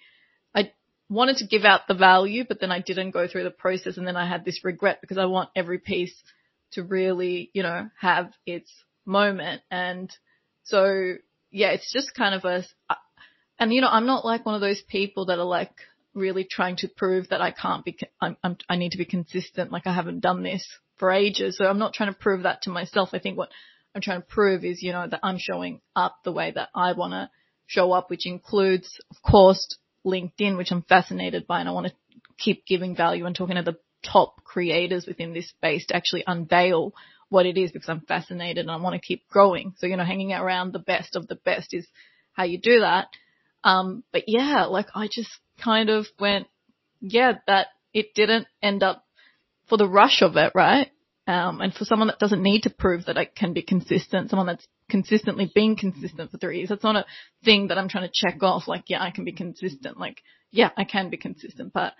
I 0.54 0.72
wanted 1.08 1.38
to 1.38 1.46
give 1.46 1.64
out 1.64 1.88
the 1.88 1.94
value, 1.94 2.44
but 2.46 2.60
then 2.60 2.70
I 2.70 2.80
didn't 2.80 3.12
go 3.12 3.26
through 3.26 3.44
the 3.44 3.50
process 3.50 3.96
and 3.96 4.06
then 4.06 4.16
I 4.16 4.28
had 4.28 4.44
this 4.44 4.64
regret 4.64 5.00
because 5.00 5.18
I 5.18 5.26
want 5.26 5.48
every 5.56 5.78
piece 5.78 6.14
to 6.72 6.82
really, 6.82 7.50
you 7.54 7.62
know, 7.62 7.88
have 8.00 8.32
its 8.44 8.70
moment. 9.06 9.62
And 9.70 10.10
so, 10.66 11.14
yeah, 11.50 11.70
it's 11.70 11.92
just 11.92 12.14
kind 12.14 12.34
of 12.34 12.44
a, 12.44 12.64
uh, 12.90 12.94
and 13.58 13.72
you 13.72 13.80
know, 13.80 13.88
I'm 13.88 14.06
not 14.06 14.24
like 14.24 14.44
one 14.44 14.54
of 14.54 14.60
those 14.60 14.82
people 14.82 15.26
that 15.26 15.38
are 15.38 15.44
like 15.44 15.72
really 16.12 16.44
trying 16.44 16.76
to 16.76 16.88
prove 16.88 17.28
that 17.28 17.40
I 17.40 17.52
can't 17.52 17.84
be, 17.84 17.96
I'm, 18.20 18.36
I'm, 18.42 18.58
I 18.68 18.76
need 18.76 18.92
to 18.92 18.98
be 18.98 19.04
consistent. 19.04 19.72
Like 19.72 19.86
I 19.86 19.94
haven't 19.94 20.20
done 20.20 20.42
this 20.42 20.66
for 20.96 21.10
ages. 21.10 21.56
So 21.56 21.66
I'm 21.66 21.78
not 21.78 21.94
trying 21.94 22.12
to 22.12 22.18
prove 22.18 22.42
that 22.42 22.62
to 22.62 22.70
myself. 22.70 23.10
I 23.12 23.20
think 23.20 23.38
what 23.38 23.50
I'm 23.94 24.00
trying 24.00 24.22
to 24.22 24.26
prove 24.26 24.64
is, 24.64 24.82
you 24.82 24.92
know, 24.92 25.06
that 25.06 25.20
I'm 25.22 25.38
showing 25.38 25.80
up 25.94 26.18
the 26.24 26.32
way 26.32 26.50
that 26.50 26.70
I 26.74 26.92
want 26.92 27.12
to 27.12 27.30
show 27.66 27.92
up, 27.92 28.10
which 28.10 28.26
includes, 28.26 28.98
of 29.10 29.22
course, 29.22 29.78
LinkedIn, 30.04 30.56
which 30.56 30.72
I'm 30.72 30.82
fascinated 30.82 31.46
by 31.46 31.60
and 31.60 31.68
I 31.68 31.72
want 31.72 31.86
to 31.86 31.94
keep 32.38 32.66
giving 32.66 32.96
value 32.96 33.24
and 33.24 33.34
talking 33.34 33.56
to 33.56 33.62
the 33.62 33.78
top 34.04 34.44
creators 34.44 35.06
within 35.06 35.32
this 35.32 35.48
space 35.48 35.86
to 35.86 35.96
actually 35.96 36.24
unveil 36.26 36.92
what 37.28 37.46
it 37.46 37.58
is 37.58 37.72
because 37.72 37.88
I'm 37.88 38.00
fascinated 38.00 38.58
and 38.58 38.70
I 38.70 38.76
want 38.76 38.94
to 38.94 39.06
keep 39.06 39.26
growing. 39.28 39.74
So, 39.78 39.86
you 39.86 39.96
know, 39.96 40.04
hanging 40.04 40.32
around 40.32 40.72
the 40.72 40.78
best 40.78 41.16
of 41.16 41.26
the 41.26 41.34
best 41.36 41.74
is 41.74 41.86
how 42.32 42.44
you 42.44 42.58
do 42.58 42.80
that. 42.80 43.08
Um, 43.64 44.04
but 44.12 44.24
yeah, 44.26 44.66
like 44.66 44.86
I 44.94 45.08
just 45.10 45.30
kind 45.62 45.90
of 45.90 46.06
went, 46.20 46.46
yeah, 47.00 47.32
that 47.46 47.68
it 47.92 48.14
didn't 48.14 48.46
end 48.62 48.82
up 48.82 49.04
for 49.68 49.76
the 49.76 49.88
rush 49.88 50.22
of 50.22 50.36
it, 50.36 50.52
right? 50.54 50.90
Um, 51.26 51.60
and 51.60 51.74
for 51.74 51.84
someone 51.84 52.06
that 52.06 52.20
doesn't 52.20 52.42
need 52.42 52.62
to 52.62 52.70
prove 52.70 53.06
that 53.06 53.18
I 53.18 53.24
can 53.24 53.52
be 53.52 53.62
consistent, 53.62 54.30
someone 54.30 54.46
that's 54.46 54.66
consistently 54.88 55.50
been 55.52 55.74
consistent 55.74 56.30
for 56.30 56.38
three 56.38 56.58
years, 56.58 56.68
that's 56.68 56.84
not 56.84 56.94
a 56.94 57.06
thing 57.44 57.68
that 57.68 57.78
I'm 57.78 57.88
trying 57.88 58.08
to 58.08 58.12
check 58.14 58.40
off. 58.42 58.68
Like, 58.68 58.84
yeah, 58.86 59.02
I 59.02 59.10
can 59.10 59.24
be 59.24 59.32
consistent. 59.32 59.98
Like, 59.98 60.22
yeah, 60.52 60.70
I 60.76 60.84
can 60.84 61.10
be 61.10 61.16
consistent, 61.16 61.72
but 61.72 61.94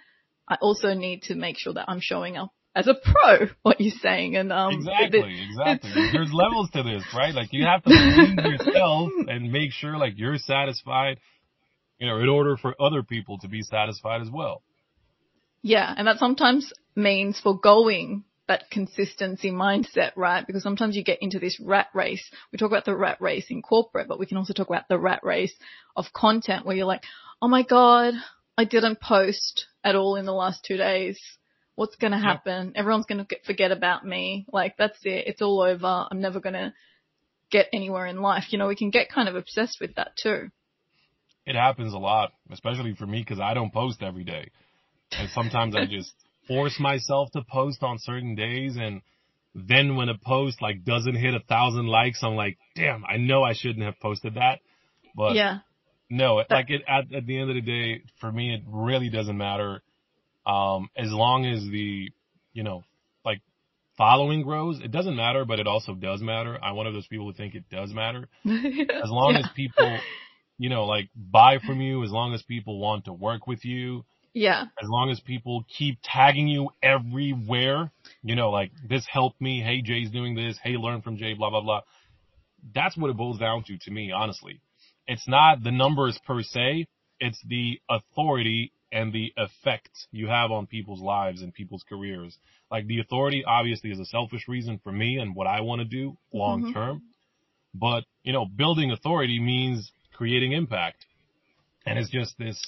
I 0.49 0.57
also 0.61 0.95
need 0.95 1.23
to 1.23 1.35
make 1.35 1.59
sure 1.59 1.73
that 1.73 1.87
I'm 1.89 1.99
showing 2.01 2.37
up 2.37 2.53
as 2.77 2.87
a 2.87 2.95
pro, 2.95 3.49
what 3.63 3.81
you're 3.81 3.99
saying. 4.03 4.37
And, 4.37 4.53
um, 4.53 4.75
Exactly, 4.75 5.35
it- 5.35 5.49
exactly. 5.51 5.91
There's 6.13 6.33
levels 6.33 6.71
to 6.73 6.83
this, 6.83 7.03
right? 7.15 7.35
Like 7.35 7.49
you 7.53 7.65
have 7.65 7.83
to 7.85 7.91
believe 7.91 8.39
yourself 8.45 9.11
and 9.29 9.51
make 9.51 9.73
sure 9.73 9.97
like 9.97 10.13
you're 10.17 10.37
satisfied, 10.37 11.19
you 11.99 12.07
know, 12.07 12.19
in 12.19 12.29
order 12.29 12.57
for 12.59 12.75
other 12.81 13.03
people 13.03 13.39
to 13.39 13.49
be 13.49 13.63
satisfied 13.63 14.21
as 14.21 14.29
well. 14.31 14.63
Yeah, 15.63 15.93
and 15.97 16.07
that 16.07 16.19
sometimes 16.19 16.73
means 16.95 17.41
foregoing 17.41 18.25
that 18.47 18.71
consistency 18.71 19.51
mindset, 19.51 20.13
right? 20.15 20.47
Because 20.47 20.63
sometimes 20.63 20.95
you 20.95 21.03
get 21.03 21.21
into 21.23 21.39
this 21.41 21.59
rat 21.59 21.89
race. 21.95 22.31
We 22.53 22.59
talk 22.59 22.71
about 22.71 22.85
the 22.85 22.95
rat 22.95 23.21
race 23.21 23.47
in 23.49 23.63
corporate, 23.63 24.07
but 24.07 24.21
we 24.21 24.27
can 24.27 24.37
also 24.37 24.53
talk 24.53 24.69
about 24.69 24.89
the 24.89 24.99
rat 24.99 25.21
race 25.25 25.53
of 25.97 26.13
content 26.13 26.65
where 26.65 26.77
you're 26.77 26.87
like, 26.87 27.03
oh 27.41 27.49
my 27.49 27.63
God, 27.63 28.15
I 28.57 28.65
didn't 28.65 29.01
post 29.01 29.67
at 29.83 29.97
all 29.97 30.15
in 30.17 30.27
the 30.27 30.33
last 30.33 30.63
two 30.65 30.77
days. 30.77 31.19
What's 31.77 31.97
going 31.97 32.13
to 32.13 32.19
happen? 32.19 32.73
Everyone's 32.75 33.07
going 33.07 33.25
to 33.25 33.37
forget 33.45 33.71
about 33.71 34.05
me. 34.05 34.47
Like 34.53 34.77
that's 34.77 34.99
it. 35.05 35.29
It's 35.29 35.43
all 35.43 35.61
over. 35.61 36.07
I'm 36.11 36.21
never 36.21 36.41
going 36.41 36.55
to 36.55 36.73
get 37.51 37.69
anywhere 37.73 38.07
in 38.07 38.21
life. 38.21 38.45
You 38.51 38.59
know, 38.59 38.67
we 38.67 38.77
can 38.77 38.91
get 38.91 39.11
kind 39.11 39.29
of 39.29 39.37
obsessed 39.37 39.79
with 39.81 39.95
that 39.97 40.13
too. 40.21 40.51
It 41.47 41.55
happens 41.55 41.93
a 41.95 41.99
lot, 41.99 42.33
especially 42.51 42.95
for 42.95 43.07
me 43.07 43.21
because 43.21 43.39
I 43.39 43.55
don't 43.55 43.73
post 43.73 44.03
every 44.03 44.25
day. 44.25 44.51
And 45.13 45.31
sometimes 45.31 45.77
I 45.77 45.87
just 45.91 46.13
force 46.49 46.81
myself 46.81 47.31
to 47.33 47.43
post 47.43 47.83
on 47.83 47.99
certain 48.01 48.35
days 48.35 48.77
and 48.77 49.01
then 49.57 49.97
when 49.97 50.11
a 50.11 50.19
post 50.19 50.61
like 50.61 50.85
doesn't 50.85 51.17
hit 51.17 51.35
a 51.35 51.41
thousand 51.41 51.87
likes, 51.87 52.23
I'm 52.23 52.35
like, 52.35 52.59
damn, 52.75 53.05
I 53.07 53.17
know 53.17 53.43
I 53.43 53.55
shouldn't 53.55 53.85
have 53.85 53.99
posted 54.01 54.35
that. 54.35 54.61
But 55.15 55.35
yeah. 55.35 55.61
no, 56.11 56.43
like 56.51 56.69
it, 56.69 56.83
at, 56.87 57.13
at 57.15 57.27
the 57.27 57.41
end 57.41 57.49
of 57.49 57.55
the 57.57 57.63
day, 57.63 58.03
for 58.21 58.31
me, 58.31 58.55
it 58.55 58.63
really 58.67 59.09
doesn't 59.09 59.37
matter. 59.37 59.83
Um, 60.47 60.91
as 60.97 61.11
long 61.11 61.45
as 61.45 61.63
the, 61.65 62.11
you 62.53 62.63
know, 62.63 62.85
like 63.25 63.41
following 63.99 64.43
grows, 64.43 64.81
it 64.81 64.93
doesn't 64.93 65.17
matter, 65.17 65.45
but 65.45 65.59
it 65.59 65.67
also 65.67 65.95
does 65.95 66.23
matter. 66.23 66.59
I'm 66.63 66.77
one 66.77 66.87
of 66.87 66.95
those 66.95 67.07
people 67.09 67.27
who 67.27 67.33
think 67.33 67.55
it 67.55 67.65
does 67.71 67.93
matter. 67.93 68.29
As 68.45 69.11
long 69.11 69.33
yeah. 69.35 69.41
as 69.41 69.49
people, 69.57 69.99
you 70.59 70.71
know, 70.71 70.85
like 70.85 71.11
buy 71.15 71.59
from 71.59 71.81
you, 71.81 72.05
as 72.05 72.11
long 72.11 72.33
as 72.33 72.43
people 72.43 72.79
want 72.79 73.07
to 73.07 73.13
work 73.13 73.47
with 73.47 73.65
you, 73.65 74.05
yeah. 74.33 74.63
as 74.83 74.89
long 74.89 75.11
as 75.11 75.19
people 75.21 75.65
keep 75.79 75.99
tagging 76.03 76.47
you 76.47 76.71
everywhere, 76.83 77.91
you 78.23 78.37
know, 78.37 78.51
like 78.51 78.71
this 78.89 79.07
helped 79.11 79.41
me. 79.41 79.61
Hey, 79.61 79.83
Jay's 79.83 80.11
doing 80.11 80.35
this. 80.35 80.59
Hey, 80.63 80.77
learn 80.77 81.03
from 81.03 81.17
Jay, 81.17 81.35
blah, 81.35 81.51
blah, 81.51 81.63
blah. 81.63 81.81
That's 82.75 82.97
what 82.97 83.11
it 83.11 83.17
boils 83.17 83.39
down 83.39 83.65
to, 83.65 83.79
to 83.79 83.91
me, 83.91 84.13
honestly. 84.13 84.61
It's 85.07 85.27
not 85.27 85.63
the 85.63 85.71
numbers 85.71 86.19
per 86.27 86.43
se. 86.43 86.87
It's 87.19 87.41
the 87.47 87.81
authority 87.89 88.73
and 88.97 89.13
the 89.13 89.31
effect 89.37 89.91
you 90.11 90.27
have 90.29 90.51
on 90.51 90.67
people's 90.67 91.03
lives 91.03 91.43
and 91.43 91.53
people's 91.53 91.85
careers. 91.87 92.39
Like 92.71 92.87
the 92.87 93.01
authority 93.01 93.45
obviously 93.47 93.91
is 93.91 94.01
a 94.01 94.07
selfish 94.07 94.49
reason 94.49 94.81
for 94.83 94.91
me 94.91 95.19
and 95.19 95.37
what 95.37 95.47
I 95.47 95.61
want 95.61 95.81
to 95.81 95.85
do 95.85 96.17
long 96.33 96.73
term. 96.73 97.03
But, 97.75 98.05
you 98.23 98.33
know, 98.33 98.47
building 98.47 98.91
authority 98.91 99.39
means 99.39 99.93
creating 100.15 100.53
impact. 100.53 101.05
And 101.85 101.99
it's 101.99 102.09
just 102.11 102.39
this, 102.39 102.59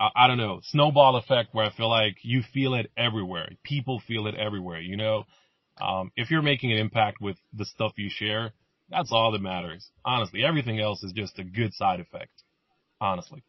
I, 0.00 0.08
I 0.16 0.26
don't 0.28 0.38
know, 0.38 0.60
snowball 0.62 1.16
effect 1.16 1.50
where 1.52 1.66
I 1.66 1.70
feel 1.76 1.90
like 1.90 2.16
you 2.22 2.42
feel 2.54 2.72
it 2.72 2.90
everywhere. 2.96 3.50
People 3.62 4.00
feel 4.08 4.26
it 4.26 4.36
everywhere, 4.36 4.80
you 4.80 4.96
know? 4.96 5.24
Um, 5.78 6.10
if 6.16 6.30
you're 6.30 6.40
making 6.40 6.72
an 6.72 6.78
impact 6.78 7.20
with 7.20 7.36
the 7.52 7.66
stuff 7.66 7.92
you 7.96 8.08
share, 8.08 8.54
that's 8.88 9.12
all 9.12 9.30
that 9.32 9.42
matters. 9.42 9.90
Honestly, 10.06 10.42
everything 10.42 10.80
else 10.80 11.02
is 11.02 11.12
just 11.12 11.38
a 11.38 11.44
good 11.44 11.74
side 11.74 12.00
effect. 12.00 12.32
Honestly. 12.98 13.42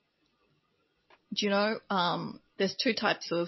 Do 1.36 1.46
you 1.46 1.50
know, 1.50 1.80
um, 1.90 2.40
there's 2.58 2.76
two 2.82 2.94
types 2.94 3.32
of 3.32 3.48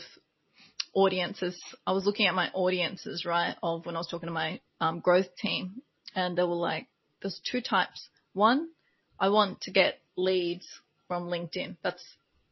audiences. 0.93 1.59
I 1.85 1.91
was 1.91 2.05
looking 2.05 2.27
at 2.27 2.35
my 2.35 2.49
audiences, 2.53 3.25
right, 3.25 3.55
of 3.63 3.85
when 3.85 3.95
I 3.95 3.99
was 3.99 4.07
talking 4.07 4.27
to 4.27 4.33
my 4.33 4.59
um, 4.81 4.99
growth 4.99 5.35
team, 5.35 5.81
and 6.15 6.37
they 6.37 6.43
were 6.43 6.55
like, 6.55 6.87
there's 7.21 7.39
two 7.49 7.61
types. 7.61 8.09
One, 8.33 8.69
I 9.19 9.29
want 9.29 9.61
to 9.61 9.71
get 9.71 9.99
leads 10.15 10.67
from 11.07 11.27
LinkedIn. 11.27 11.77
That's 11.83 12.03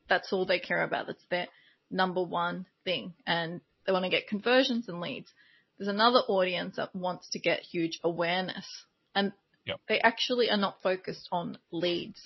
that's 0.08 0.32
all 0.32 0.46
they 0.46 0.60
care 0.60 0.84
about. 0.84 1.08
That's 1.08 1.26
their 1.30 1.48
number 1.92 2.24
one 2.24 2.66
thing, 2.84 3.14
and 3.26 3.62
they 3.86 3.92
want 3.92 4.06
to 4.06 4.12
get 4.12 4.28
conversions 4.28 4.88
and 4.88 5.02
leads. 5.02 5.32
There's 5.78 5.90
another 5.90 6.20
audience 6.20 6.78
that 6.78 6.96
wants 6.96 7.30
to 7.32 7.40
get 7.40 7.60
huge 7.62 8.00
awareness, 8.04 8.66
and 9.14 9.34
Yep. 9.66 9.80
they 9.90 10.00
actually 10.00 10.52
are 10.52 10.58
not 10.58 10.82
focused 10.84 11.28
on 11.32 11.58
leads 11.72 12.22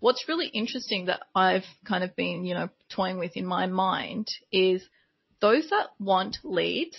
what's 0.00 0.28
really 0.28 0.48
interesting 0.48 1.06
that 1.06 1.20
I've 1.34 1.64
kind 1.86 2.04
of 2.04 2.14
been, 2.16 2.44
you 2.44 2.54
know, 2.54 2.68
toying 2.94 3.18
with 3.18 3.36
in 3.36 3.46
my 3.46 3.66
mind 3.66 4.28
is 4.52 4.82
those 5.40 5.68
that 5.70 5.88
want 5.98 6.38
leads, 6.44 6.98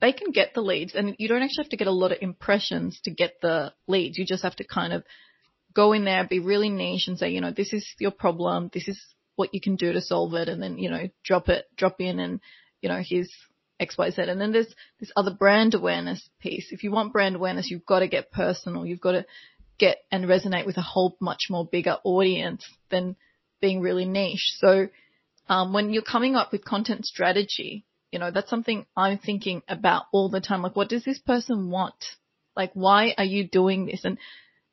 they 0.00 0.12
can 0.12 0.30
get 0.30 0.54
the 0.54 0.60
leads 0.60 0.94
and 0.94 1.16
you 1.18 1.28
don't 1.28 1.42
actually 1.42 1.64
have 1.64 1.70
to 1.70 1.76
get 1.76 1.88
a 1.88 1.92
lot 1.92 2.12
of 2.12 2.18
impressions 2.20 3.00
to 3.04 3.10
get 3.10 3.40
the 3.40 3.72
leads. 3.86 4.18
You 4.18 4.26
just 4.26 4.42
have 4.42 4.56
to 4.56 4.64
kind 4.64 4.92
of 4.92 5.04
go 5.74 5.92
in 5.92 6.04
there, 6.04 6.26
be 6.26 6.38
really 6.38 6.70
niche 6.70 7.08
and 7.08 7.18
say, 7.18 7.30
you 7.30 7.40
know, 7.40 7.52
this 7.52 7.72
is 7.72 7.86
your 7.98 8.10
problem. 8.10 8.70
This 8.72 8.88
is 8.88 9.00
what 9.36 9.52
you 9.52 9.60
can 9.60 9.76
do 9.76 9.92
to 9.92 10.00
solve 10.00 10.34
it. 10.34 10.48
And 10.48 10.62
then, 10.62 10.78
you 10.78 10.90
know, 10.90 11.08
drop 11.24 11.48
it, 11.48 11.66
drop 11.76 12.00
in 12.00 12.18
and, 12.18 12.40
you 12.80 12.88
know, 12.88 13.02
here's 13.04 13.30
X, 13.78 13.96
Y, 13.98 14.10
Z. 14.10 14.22
And 14.22 14.40
then 14.40 14.52
there's 14.52 14.74
this 15.00 15.12
other 15.16 15.32
brand 15.32 15.74
awareness 15.74 16.28
piece. 16.40 16.68
If 16.70 16.82
you 16.82 16.90
want 16.90 17.12
brand 17.12 17.36
awareness, 17.36 17.70
you've 17.70 17.86
got 17.86 18.00
to 18.00 18.08
get 18.08 18.32
personal. 18.32 18.86
You've 18.86 19.00
got 19.00 19.12
to 19.12 19.26
get 19.78 19.98
and 20.10 20.24
resonate 20.24 20.66
with 20.66 20.76
a 20.76 20.82
whole 20.82 21.16
much 21.20 21.46
more 21.50 21.66
bigger 21.66 21.96
audience 22.04 22.64
than 22.90 23.16
being 23.60 23.80
really 23.80 24.04
niche. 24.04 24.54
So 24.58 24.88
um, 25.48 25.72
when 25.72 25.92
you're 25.92 26.02
coming 26.02 26.36
up 26.36 26.52
with 26.52 26.64
content 26.64 27.04
strategy, 27.04 27.84
you 28.10 28.18
know, 28.18 28.30
that's 28.30 28.50
something 28.50 28.86
I'm 28.96 29.18
thinking 29.18 29.62
about 29.68 30.04
all 30.12 30.28
the 30.28 30.40
time. 30.40 30.62
Like, 30.62 30.76
what 30.76 30.88
does 30.88 31.04
this 31.04 31.18
person 31.18 31.70
want? 31.70 32.04
Like, 32.54 32.72
why 32.74 33.14
are 33.18 33.24
you 33.24 33.48
doing 33.48 33.86
this? 33.86 34.04
And 34.04 34.18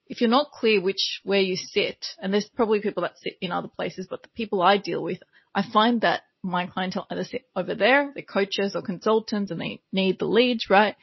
if 0.07 0.21
you're 0.21 0.29
not 0.29 0.51
clear 0.51 0.81
which, 0.81 1.21
where 1.23 1.41
you 1.41 1.55
sit, 1.55 2.05
and 2.21 2.33
there's 2.33 2.49
probably 2.55 2.81
people 2.81 3.03
that 3.03 3.17
sit 3.17 3.37
in 3.41 3.51
other 3.51 3.67
places, 3.67 4.07
but 4.09 4.23
the 4.23 4.29
people 4.29 4.61
I 4.61 4.77
deal 4.77 5.03
with 5.03 5.19
I 5.55 5.63
find 5.71 6.01
that 6.01 6.23
my 6.41 6.65
clientele 6.67 7.07
either 7.09 7.23
sit 7.23 7.45
over 7.55 7.75
there, 7.75 8.11
they're 8.13 8.23
coaches 8.23 8.75
or 8.75 8.81
consultants 8.81 9.51
and 9.51 9.61
they 9.61 9.81
need 9.91 10.19
the 10.19 10.25
leads, 10.25 10.69
right? 10.69 10.95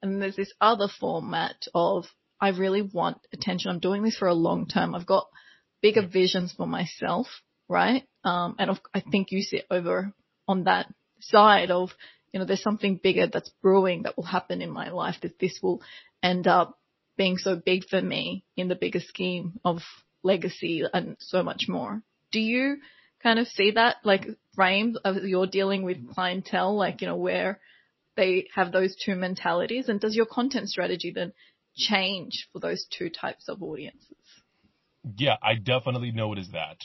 And 0.00 0.22
there's 0.22 0.36
this 0.36 0.52
other 0.60 0.88
format 0.88 1.56
of 1.74 2.06
I 2.40 2.50
really 2.50 2.82
want 2.82 3.18
attention. 3.32 3.70
I'm 3.70 3.78
doing 3.78 4.02
this 4.02 4.16
for 4.16 4.28
a 4.28 4.34
long 4.34 4.66
term. 4.66 4.94
I've 4.94 5.06
got 5.06 5.28
bigger 5.80 6.06
visions 6.06 6.52
for 6.56 6.66
myself, 6.66 7.26
right? 7.68 8.04
Um, 8.24 8.56
and 8.58 8.78
I 8.94 9.02
think 9.10 9.30
you 9.30 9.42
sit 9.42 9.66
over 9.70 10.12
on 10.48 10.64
that 10.64 10.92
side 11.20 11.70
of, 11.70 11.90
you 12.32 12.40
know, 12.40 12.46
there's 12.46 12.62
something 12.62 13.00
bigger 13.02 13.26
that's 13.26 13.50
brewing 13.62 14.02
that 14.02 14.16
will 14.16 14.24
happen 14.24 14.60
in 14.62 14.70
my 14.70 14.90
life 14.90 15.16
that 15.22 15.38
this 15.38 15.58
will 15.62 15.80
end 16.22 16.46
up 16.46 16.78
being 17.16 17.38
so 17.38 17.56
big 17.56 17.84
for 17.88 18.00
me 18.00 18.44
in 18.56 18.68
the 18.68 18.74
bigger 18.74 19.00
scheme 19.00 19.58
of 19.64 19.78
legacy 20.22 20.82
and 20.92 21.16
so 21.18 21.42
much 21.42 21.64
more. 21.68 22.02
Do 22.32 22.40
you 22.40 22.78
kind 23.22 23.38
of 23.38 23.46
see 23.48 23.72
that 23.72 23.96
like 24.04 24.26
framed 24.54 24.98
of 25.04 25.16
you're 25.24 25.46
dealing 25.46 25.82
with 25.82 26.14
clientele, 26.14 26.76
like, 26.76 27.00
you 27.00 27.08
know, 27.08 27.16
where 27.16 27.60
they 28.16 28.48
have 28.54 28.72
those 28.72 28.96
two 28.96 29.14
mentalities 29.14 29.88
and 29.88 30.00
does 30.00 30.16
your 30.16 30.26
content 30.26 30.68
strategy 30.68 31.12
then 31.14 31.32
change 31.76 32.48
for 32.52 32.58
those 32.58 32.86
two 32.90 33.10
types 33.10 33.48
of 33.48 33.62
audiences? 33.62 34.16
Yeah, 35.16 35.36
I 35.42 35.54
definitely 35.54 36.10
notice 36.12 36.48
that. 36.52 36.78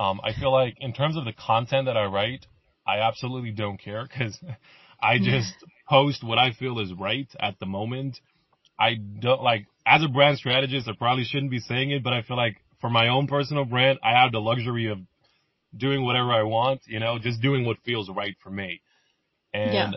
Um, 0.00 0.20
I 0.22 0.32
feel 0.32 0.52
like 0.52 0.76
in 0.80 0.92
terms 0.92 1.16
of 1.16 1.24
the 1.24 1.32
content 1.32 1.86
that 1.86 1.96
I 1.96 2.04
write, 2.04 2.46
I 2.86 2.98
absolutely 3.00 3.50
don't 3.50 3.78
care 3.78 4.06
because 4.06 4.38
I 5.02 5.18
just 5.18 5.54
post 5.88 6.22
what 6.22 6.38
I 6.38 6.52
feel 6.52 6.78
is 6.80 6.92
right 6.92 7.28
at 7.40 7.58
the 7.58 7.66
moment. 7.66 8.18
I 8.78 8.94
don't 8.94 9.42
like, 9.42 9.66
as 9.86 10.02
a 10.02 10.08
brand 10.08 10.38
strategist, 10.38 10.88
I 10.88 10.92
probably 10.96 11.24
shouldn't 11.24 11.50
be 11.50 11.60
saying 11.60 11.90
it, 11.90 12.02
but 12.02 12.12
I 12.12 12.22
feel 12.22 12.36
like 12.36 12.56
for 12.80 12.90
my 12.90 13.08
own 13.08 13.26
personal 13.26 13.64
brand, 13.64 13.98
I 14.02 14.12
have 14.12 14.32
the 14.32 14.40
luxury 14.40 14.90
of 14.90 14.98
doing 15.76 16.04
whatever 16.04 16.32
I 16.32 16.42
want, 16.42 16.82
you 16.86 17.00
know, 17.00 17.18
just 17.18 17.40
doing 17.40 17.64
what 17.64 17.78
feels 17.84 18.10
right 18.10 18.36
for 18.42 18.50
me. 18.50 18.82
And 19.52 19.72
yeah. 19.72 19.90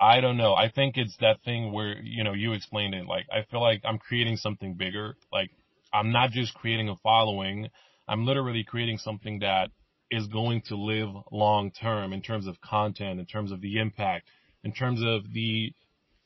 I 0.00 0.20
don't 0.20 0.36
know. 0.36 0.54
I 0.54 0.70
think 0.70 0.96
it's 0.96 1.16
that 1.20 1.42
thing 1.44 1.72
where, 1.72 1.96
you 2.02 2.24
know, 2.24 2.32
you 2.32 2.52
explained 2.52 2.94
it. 2.94 3.06
Like, 3.06 3.26
I 3.32 3.44
feel 3.50 3.60
like 3.60 3.82
I'm 3.84 3.98
creating 3.98 4.36
something 4.36 4.74
bigger. 4.74 5.16
Like, 5.32 5.50
I'm 5.92 6.10
not 6.10 6.30
just 6.30 6.54
creating 6.54 6.88
a 6.88 6.96
following. 6.96 7.68
I'm 8.08 8.26
literally 8.26 8.64
creating 8.64 8.98
something 8.98 9.38
that 9.40 9.70
is 10.10 10.26
going 10.26 10.62
to 10.62 10.76
live 10.76 11.08
long 11.30 11.70
term 11.70 12.12
in 12.12 12.22
terms 12.22 12.46
of 12.46 12.60
content, 12.60 13.20
in 13.20 13.26
terms 13.26 13.52
of 13.52 13.60
the 13.60 13.78
impact, 13.78 14.28
in 14.62 14.72
terms 14.72 15.00
of 15.02 15.32
the 15.32 15.72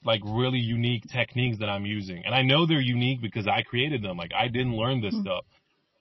like 0.04 0.20
really 0.24 0.58
unique 0.58 1.04
techniques 1.12 1.58
that 1.58 1.68
I'm 1.68 1.84
using. 1.84 2.22
And 2.24 2.34
I 2.34 2.42
know 2.42 2.66
they're 2.66 2.80
unique 2.80 3.20
because 3.20 3.46
I 3.46 3.62
created 3.62 4.02
them. 4.02 4.16
Like 4.16 4.32
I 4.34 4.48
didn't 4.48 4.76
learn 4.76 5.00
this 5.00 5.12
mm-hmm. 5.12 5.22
stuff. 5.22 5.44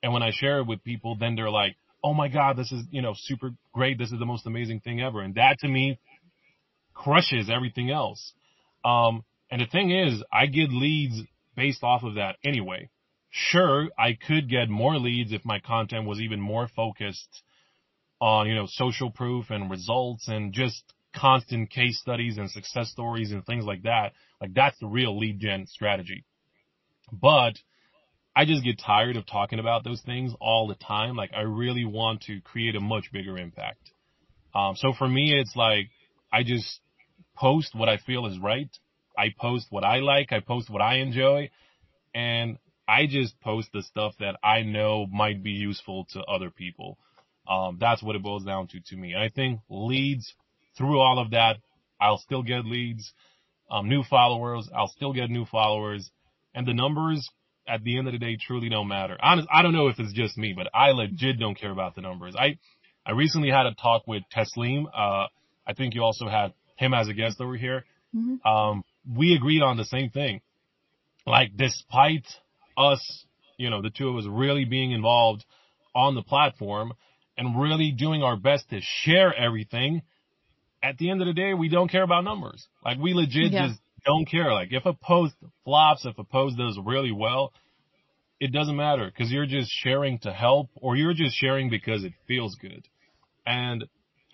And 0.02 0.12
when 0.12 0.22
I 0.22 0.30
share 0.32 0.58
it 0.58 0.66
with 0.66 0.82
people, 0.84 1.16
then 1.16 1.34
they're 1.34 1.50
like, 1.50 1.76
Oh 2.04 2.14
my 2.14 2.28
God, 2.28 2.56
this 2.56 2.70
is, 2.70 2.84
you 2.90 3.02
know, 3.02 3.14
super 3.16 3.50
great. 3.72 3.98
This 3.98 4.12
is 4.12 4.20
the 4.20 4.26
most 4.26 4.46
amazing 4.46 4.80
thing 4.80 5.00
ever. 5.00 5.20
And 5.20 5.34
that 5.34 5.58
to 5.60 5.68
me 5.68 5.98
crushes 6.98 7.48
everything 7.48 7.90
else. 7.90 8.32
Um, 8.84 9.24
and 9.50 9.62
the 9.62 9.66
thing 9.66 9.90
is, 9.90 10.22
I 10.32 10.46
get 10.46 10.70
leads 10.70 11.22
based 11.56 11.82
off 11.82 12.02
of 12.02 12.16
that 12.16 12.36
anyway. 12.44 12.90
Sure, 13.30 13.88
I 13.98 14.14
could 14.14 14.48
get 14.48 14.68
more 14.68 14.98
leads 14.98 15.32
if 15.32 15.44
my 15.44 15.60
content 15.60 16.06
was 16.06 16.20
even 16.20 16.40
more 16.40 16.68
focused 16.74 17.42
on, 18.20 18.48
you 18.48 18.54
know, 18.54 18.66
social 18.66 19.10
proof 19.10 19.50
and 19.50 19.70
results 19.70 20.28
and 20.28 20.52
just 20.52 20.82
constant 21.14 21.70
case 21.70 21.98
studies 22.00 22.36
and 22.36 22.50
success 22.50 22.90
stories 22.90 23.32
and 23.32 23.44
things 23.46 23.64
like 23.64 23.82
that. 23.82 24.12
Like 24.40 24.54
that's 24.54 24.78
the 24.78 24.86
real 24.86 25.18
lead 25.18 25.40
gen 25.40 25.66
strategy. 25.66 26.24
But 27.12 27.54
I 28.34 28.44
just 28.44 28.64
get 28.64 28.78
tired 28.78 29.16
of 29.16 29.26
talking 29.26 29.58
about 29.58 29.84
those 29.84 30.00
things 30.02 30.32
all 30.40 30.68
the 30.68 30.74
time. 30.74 31.16
Like 31.16 31.30
I 31.36 31.42
really 31.42 31.84
want 31.84 32.22
to 32.22 32.40
create 32.40 32.76
a 32.76 32.80
much 32.80 33.10
bigger 33.12 33.38
impact. 33.38 33.90
Um, 34.54 34.74
so 34.76 34.92
for 34.96 35.08
me, 35.08 35.38
it's 35.38 35.54
like 35.54 35.90
I 36.32 36.42
just 36.42 36.80
post 37.38 37.74
what 37.74 37.88
I 37.88 37.98
feel 37.98 38.26
is 38.26 38.38
right. 38.38 38.70
I 39.16 39.34
post 39.38 39.66
what 39.70 39.84
I 39.84 39.98
like. 39.98 40.32
I 40.32 40.40
post 40.40 40.70
what 40.70 40.82
I 40.82 40.96
enjoy. 40.96 41.50
And 42.14 42.58
I 42.86 43.06
just 43.06 43.38
post 43.40 43.70
the 43.72 43.82
stuff 43.82 44.14
that 44.20 44.36
I 44.42 44.62
know 44.62 45.06
might 45.06 45.42
be 45.42 45.50
useful 45.50 46.06
to 46.12 46.22
other 46.22 46.50
people. 46.50 46.98
Um, 47.48 47.78
that's 47.80 48.02
what 48.02 48.16
it 48.16 48.22
boils 48.22 48.44
down 48.44 48.68
to 48.68 48.80
to 48.80 48.96
me. 48.96 49.14
I 49.14 49.28
think 49.28 49.60
leads 49.68 50.34
through 50.76 50.98
all 51.00 51.18
of 51.18 51.30
that, 51.32 51.56
I'll 52.00 52.18
still 52.18 52.42
get 52.42 52.64
leads, 52.64 53.12
um, 53.70 53.88
new 53.88 54.02
followers. 54.04 54.68
I'll 54.74 54.88
still 54.88 55.12
get 55.12 55.30
new 55.30 55.44
followers 55.44 56.10
and 56.54 56.66
the 56.66 56.74
numbers 56.74 57.28
at 57.66 57.82
the 57.84 57.98
end 57.98 58.06
of 58.06 58.12
the 58.12 58.18
day 58.18 58.36
truly 58.40 58.68
don't 58.68 58.88
matter. 58.88 59.16
Honest, 59.20 59.48
I 59.52 59.62
don't 59.62 59.72
know 59.74 59.88
if 59.88 59.98
it's 59.98 60.12
just 60.12 60.38
me, 60.38 60.54
but 60.56 60.68
I 60.72 60.90
legit 60.92 61.38
don't 61.38 61.58
care 61.58 61.70
about 61.70 61.94
the 61.94 62.00
numbers. 62.00 62.34
I, 62.38 62.58
I 63.04 63.12
recently 63.12 63.50
had 63.50 63.66
a 63.66 63.74
talk 63.74 64.06
with 64.06 64.22
Teslim. 64.34 64.84
Uh, 64.86 65.26
I 65.66 65.74
think 65.76 65.94
you 65.94 66.02
also 66.02 66.28
had 66.28 66.54
him 66.78 66.94
as 66.94 67.08
a 67.08 67.14
guest 67.14 67.40
over 67.40 67.56
here. 67.56 67.84
Mm-hmm. 68.14 68.46
Um, 68.48 68.84
we 69.16 69.34
agreed 69.34 69.62
on 69.62 69.76
the 69.76 69.84
same 69.84 70.10
thing. 70.10 70.40
Like, 71.26 71.56
despite 71.56 72.26
us, 72.76 73.24
you 73.58 73.68
know, 73.68 73.82
the 73.82 73.90
two 73.90 74.08
of 74.08 74.16
us 74.16 74.24
really 74.28 74.64
being 74.64 74.92
involved 74.92 75.44
on 75.94 76.14
the 76.14 76.22
platform 76.22 76.92
and 77.36 77.60
really 77.60 77.90
doing 77.90 78.22
our 78.22 78.36
best 78.36 78.70
to 78.70 78.80
share 78.80 79.34
everything, 79.34 80.02
at 80.82 80.96
the 80.98 81.10
end 81.10 81.20
of 81.20 81.26
the 81.26 81.34
day, 81.34 81.54
we 81.54 81.68
don't 81.68 81.90
care 81.90 82.04
about 82.04 82.24
numbers. 82.24 82.66
Like, 82.84 82.98
we 82.98 83.12
legit 83.12 83.52
yeah. 83.52 83.68
just 83.68 83.80
don't 84.06 84.26
care. 84.26 84.52
Like, 84.52 84.68
if 84.70 84.86
a 84.86 84.94
post 84.94 85.34
flops, 85.64 86.06
if 86.06 86.16
a 86.18 86.24
post 86.24 86.56
does 86.56 86.78
really 86.82 87.12
well, 87.12 87.52
it 88.40 88.52
doesn't 88.52 88.76
matter 88.76 89.06
because 89.06 89.32
you're 89.32 89.46
just 89.46 89.70
sharing 89.70 90.20
to 90.20 90.32
help 90.32 90.70
or 90.76 90.96
you're 90.96 91.14
just 91.14 91.36
sharing 91.36 91.68
because 91.68 92.04
it 92.04 92.12
feels 92.28 92.54
good. 92.54 92.86
And 93.44 93.84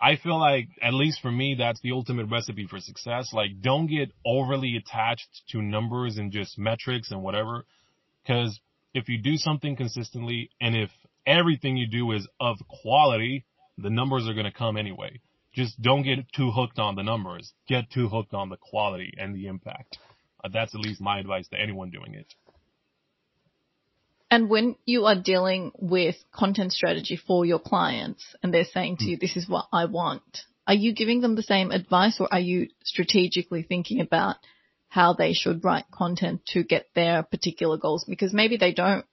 I 0.04 0.16
feel 0.16 0.38
like, 0.38 0.68
at 0.82 0.92
least 0.92 1.22
for 1.22 1.32
me, 1.32 1.56
that's 1.58 1.80
the 1.80 1.92
ultimate 1.92 2.26
recipe 2.30 2.66
for 2.66 2.78
success. 2.78 3.32
Like, 3.32 3.62
don't 3.62 3.86
get 3.86 4.12
overly 4.26 4.76
attached 4.76 5.44
to 5.52 5.62
numbers 5.62 6.18
and 6.18 6.30
just 6.30 6.58
metrics 6.58 7.10
and 7.10 7.22
whatever. 7.22 7.64
Cause 8.26 8.60
if 8.92 9.08
you 9.08 9.16
do 9.16 9.38
something 9.38 9.76
consistently 9.76 10.50
and 10.60 10.76
if 10.76 10.90
everything 11.26 11.78
you 11.78 11.86
do 11.86 12.12
is 12.12 12.28
of 12.38 12.58
quality, 12.82 13.46
the 13.78 13.88
numbers 13.88 14.28
are 14.28 14.34
going 14.34 14.44
to 14.44 14.52
come 14.52 14.76
anyway. 14.76 15.20
Just 15.54 15.80
don't 15.80 16.02
get 16.02 16.18
too 16.36 16.50
hooked 16.50 16.78
on 16.78 16.96
the 16.96 17.02
numbers. 17.02 17.54
Get 17.66 17.90
too 17.90 18.08
hooked 18.08 18.34
on 18.34 18.50
the 18.50 18.58
quality 18.58 19.14
and 19.16 19.34
the 19.34 19.46
impact. 19.46 19.96
Uh, 20.44 20.50
that's 20.52 20.74
at 20.74 20.82
least 20.82 21.00
my 21.00 21.18
advice 21.18 21.48
to 21.48 21.58
anyone 21.58 21.88
doing 21.88 22.12
it. 22.12 22.26
And 24.30 24.48
when 24.48 24.76
you 24.84 25.04
are 25.04 25.20
dealing 25.20 25.72
with 25.78 26.16
content 26.32 26.72
strategy 26.72 27.16
for 27.16 27.44
your 27.44 27.58
clients 27.58 28.24
and 28.42 28.52
they're 28.52 28.64
saying 28.64 28.98
to 28.98 29.04
you, 29.04 29.16
hmm. 29.16 29.20
this 29.20 29.36
is 29.36 29.48
what 29.48 29.66
I 29.72 29.84
want, 29.86 30.40
are 30.66 30.74
you 30.74 30.94
giving 30.94 31.20
them 31.20 31.36
the 31.36 31.42
same 31.42 31.70
advice 31.70 32.18
or 32.20 32.28
are 32.32 32.40
you 32.40 32.68
strategically 32.84 33.62
thinking 33.62 34.00
about 34.00 34.36
how 34.88 35.12
they 35.12 35.32
should 35.32 35.64
write 35.64 35.84
content 35.92 36.40
to 36.46 36.62
get 36.62 36.86
their 36.94 37.22
particular 37.22 37.76
goals? 37.76 38.04
Because 38.08 38.32
maybe 38.32 38.56
they 38.56 38.72
don't 38.72 39.04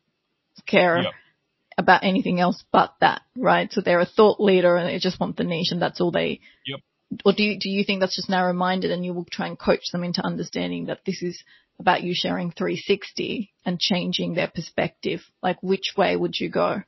care 0.66 1.01
yep. 1.01 1.14
about 1.78 2.03
anything 2.03 2.39
else 2.39 2.64
but 2.72 2.93
that, 3.01 3.22
right? 3.36 3.72
So 3.72 3.82
they're 3.82 3.99
a 3.99 4.05
thought 4.05 4.39
leader 4.39 4.76
and 4.76 4.88
they 4.88 4.99
just 4.99 5.20
want 5.20 5.36
the 5.36 5.43
niche 5.43 5.72
and 5.72 5.82
that's 5.82 5.99
all 5.99 6.12
they 6.12 6.39
yep 6.66 6.80
or 7.26 7.34
do 7.34 7.43
you, 7.43 7.59
do 7.59 7.70
you 7.70 7.84
think 7.84 7.99
that's 7.99 8.16
just 8.16 8.30
narrow 8.30 8.53
minded 8.53 8.91
and 8.91 9.03
you 9.05 9.14
will 9.14 9.26
try 9.26 9.47
and 9.47 9.59
coach 9.59 9.91
them 9.91 10.03
into 10.03 10.26
understanding 10.26 10.86
that 10.86 11.01
this 11.05 11.22
is 11.22 11.43
about 11.82 12.03
you 12.03 12.13
sharing 12.15 12.51
360 12.51 13.51
and 13.65 13.79
changing 13.79 14.34
their 14.34 14.47
perspective? 14.47 15.21
Like 15.43 15.61
which 15.61 15.93
way 15.97 16.15
would 16.15 16.39
you 16.39 16.49
go? 16.49 16.82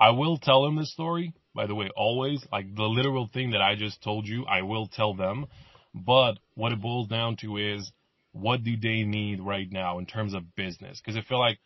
I 0.00 0.10
will 0.10 0.38
tell 0.38 0.62
them 0.64 0.76
this 0.76 0.92
story, 0.92 1.32
by 1.54 1.66
the 1.66 1.74
way, 1.74 1.90
always. 1.96 2.44
Like 2.52 2.74
the 2.74 2.84
literal 2.84 3.28
thing 3.32 3.50
that 3.52 3.62
I 3.62 3.74
just 3.76 4.02
told 4.02 4.26
you, 4.26 4.44
I 4.46 4.62
will 4.62 4.86
tell 4.86 5.14
them. 5.14 5.46
But 5.94 6.38
what 6.54 6.72
it 6.72 6.80
boils 6.80 7.08
down 7.08 7.36
to 7.40 7.56
is 7.56 7.90
what 8.32 8.62
do 8.62 8.76
they 8.76 9.02
need 9.02 9.40
right 9.40 9.70
now 9.70 9.98
in 9.98 10.06
terms 10.06 10.34
of 10.34 10.54
business? 10.54 11.00
Because 11.00 11.16
I 11.16 11.22
feel 11.22 11.38
like 11.38 11.58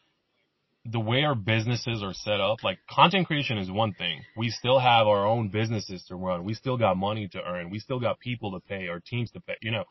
the 0.85 1.01
way 1.01 1.23
our 1.23 1.35
businesses 1.35 2.03
are 2.03 2.15
set 2.15 2.41
up, 2.41 2.65
like 2.65 2.79
content 2.91 3.27
creation 3.27 3.59
is 3.59 3.71
one 3.71 3.93
thing. 3.93 4.23
We 4.37 4.51
still 4.51 4.79
have 4.79 5.07
our 5.07 5.27
own 5.27 5.49
businesses 5.49 6.05
to 6.09 6.17
run. 6.17 6.45
We 6.45 6.55
still 6.55 6.77
got 6.77 6.97
money 6.97 7.29
to 7.29 7.43
earn. 7.43 7.71
We 7.71 7.79
still 7.79 8.01
got 8.01 8.19
people 8.19 8.53
to 8.53 8.61
pay, 8.61 8.89
our 8.89 9.01
teams 9.01 9.31
to 9.33 9.41
pay, 9.41 9.57
you 9.61 9.71
know. 9.71 9.85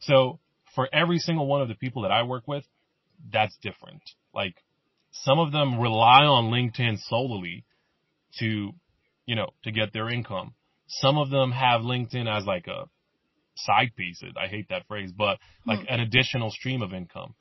So 0.00 0.38
for 0.74 0.88
every 0.92 1.18
single 1.18 1.46
one 1.46 1.62
of 1.62 1.68
the 1.68 1.74
people 1.74 2.02
that 2.02 2.12
I 2.12 2.22
work 2.22 2.46
with, 2.46 2.64
that's 3.32 3.56
different. 3.62 4.02
Like 4.34 4.54
some 5.12 5.38
of 5.38 5.52
them 5.52 5.78
rely 5.78 6.24
on 6.24 6.50
LinkedIn 6.50 6.98
solely 7.08 7.64
to, 8.38 8.72
you 9.26 9.34
know, 9.34 9.50
to 9.64 9.72
get 9.72 9.92
their 9.92 10.08
income. 10.08 10.54
Some 10.86 11.18
of 11.18 11.30
them 11.30 11.52
have 11.52 11.82
LinkedIn 11.82 12.28
as 12.28 12.44
like 12.44 12.66
a 12.66 12.88
side 13.56 13.92
piece. 13.96 14.22
I 14.36 14.48
hate 14.48 14.68
that 14.70 14.86
phrase, 14.86 15.12
but 15.16 15.38
like 15.66 15.80
hmm. 15.80 15.86
an 15.88 16.00
additional 16.00 16.50
stream 16.50 16.82
of 16.82 16.92
income. 16.92 17.34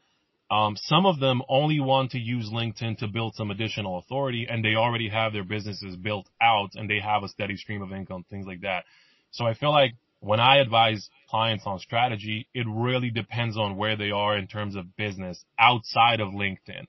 Um, 0.51 0.75
some 0.77 1.05
of 1.05 1.19
them 1.19 1.43
only 1.47 1.79
want 1.79 2.11
to 2.11 2.19
use 2.19 2.49
LinkedIn 2.51 2.97
to 2.99 3.07
build 3.07 3.35
some 3.35 3.51
additional 3.51 3.99
authority 3.99 4.47
and 4.49 4.65
they 4.65 4.75
already 4.75 5.09
have 5.09 5.31
their 5.31 5.43
businesses 5.43 5.95
built 5.95 6.27
out 6.41 6.71
and 6.73 6.89
they 6.89 6.99
have 6.99 7.23
a 7.23 7.27
steady 7.27 7.55
stream 7.55 7.83
of 7.83 7.91
income, 7.91 8.25
things 8.31 8.47
like 8.47 8.61
that. 8.61 8.85
So 9.29 9.45
I 9.45 9.53
feel 9.53 9.71
like 9.71 9.93
when 10.19 10.39
I 10.39 10.57
advise 10.57 11.09
clients 11.29 11.63
on 11.65 11.79
strategy, 11.79 12.47
it 12.53 12.65
really 12.67 13.09
depends 13.09 13.57
on 13.57 13.77
where 13.77 13.95
they 13.95 14.11
are 14.11 14.37
in 14.37 14.47
terms 14.47 14.75
of 14.75 14.95
business 14.95 15.43
outside 15.57 16.19
of 16.19 16.29
LinkedIn. 16.29 16.85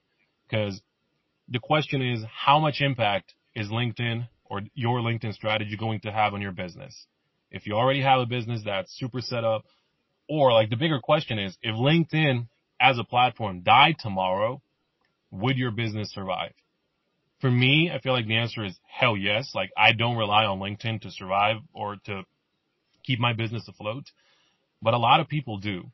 Cause 0.51 0.81
the 1.49 1.61
question 1.61 2.03
is 2.03 2.25
how 2.45 2.59
much 2.59 2.81
impact 2.81 3.35
is 3.55 3.69
LinkedIn 3.69 4.29
or 4.45 4.63
your 4.75 5.01
LinkedIn 5.01 5.33
strategy 5.35 5.77
going 5.77 6.01
to 6.01 6.13
have 6.13 6.35
on 6.35 6.41
your 6.41 6.53
business? 6.53 7.07
If 7.51 7.67
you 7.67 7.75
already 7.75 8.03
have 8.03 8.21
a 8.21 8.27
business 8.27 8.63
that's 8.65 8.97
super 8.97 9.21
set 9.21 9.45
up, 9.45 9.65
or 10.29 10.53
like 10.53 10.71
the 10.71 10.77
bigger 10.77 11.01
question 11.01 11.39
is, 11.39 11.57
if 11.63 11.75
LinkedIn 11.75 12.47
as 12.81 12.99
a 12.99 13.05
platform 13.05 13.63
died 13.63 13.97
tomorrow, 13.99 14.63
would 15.31 15.57
your 15.57 15.73
business 15.73 16.13
survive? 16.13 16.53
For 17.41 17.51
me, 17.51 17.91
I 17.93 18.01
feel 18.01 18.13
like 18.13 18.27
the 18.27 18.37
answer 18.37 18.65
is 18.65 18.79
hell 18.87 19.17
yes. 19.17 19.53
Like 19.55 19.71
I 19.77 19.93
don't 19.93 20.17
rely 20.17 20.45
on 20.45 20.61
LinkedIn 20.61 21.01
to 21.03 21.11
survive 21.11 21.57
or 21.73 21.97
to 22.07 22.23
keep 23.05 23.19
my 23.19 23.33
business 23.33 23.67
afloat, 23.69 24.05
but 24.83 24.95
a 24.95 24.99
lot 24.99 25.21
of 25.21 25.29
people 25.29 25.59
do. 25.59 25.91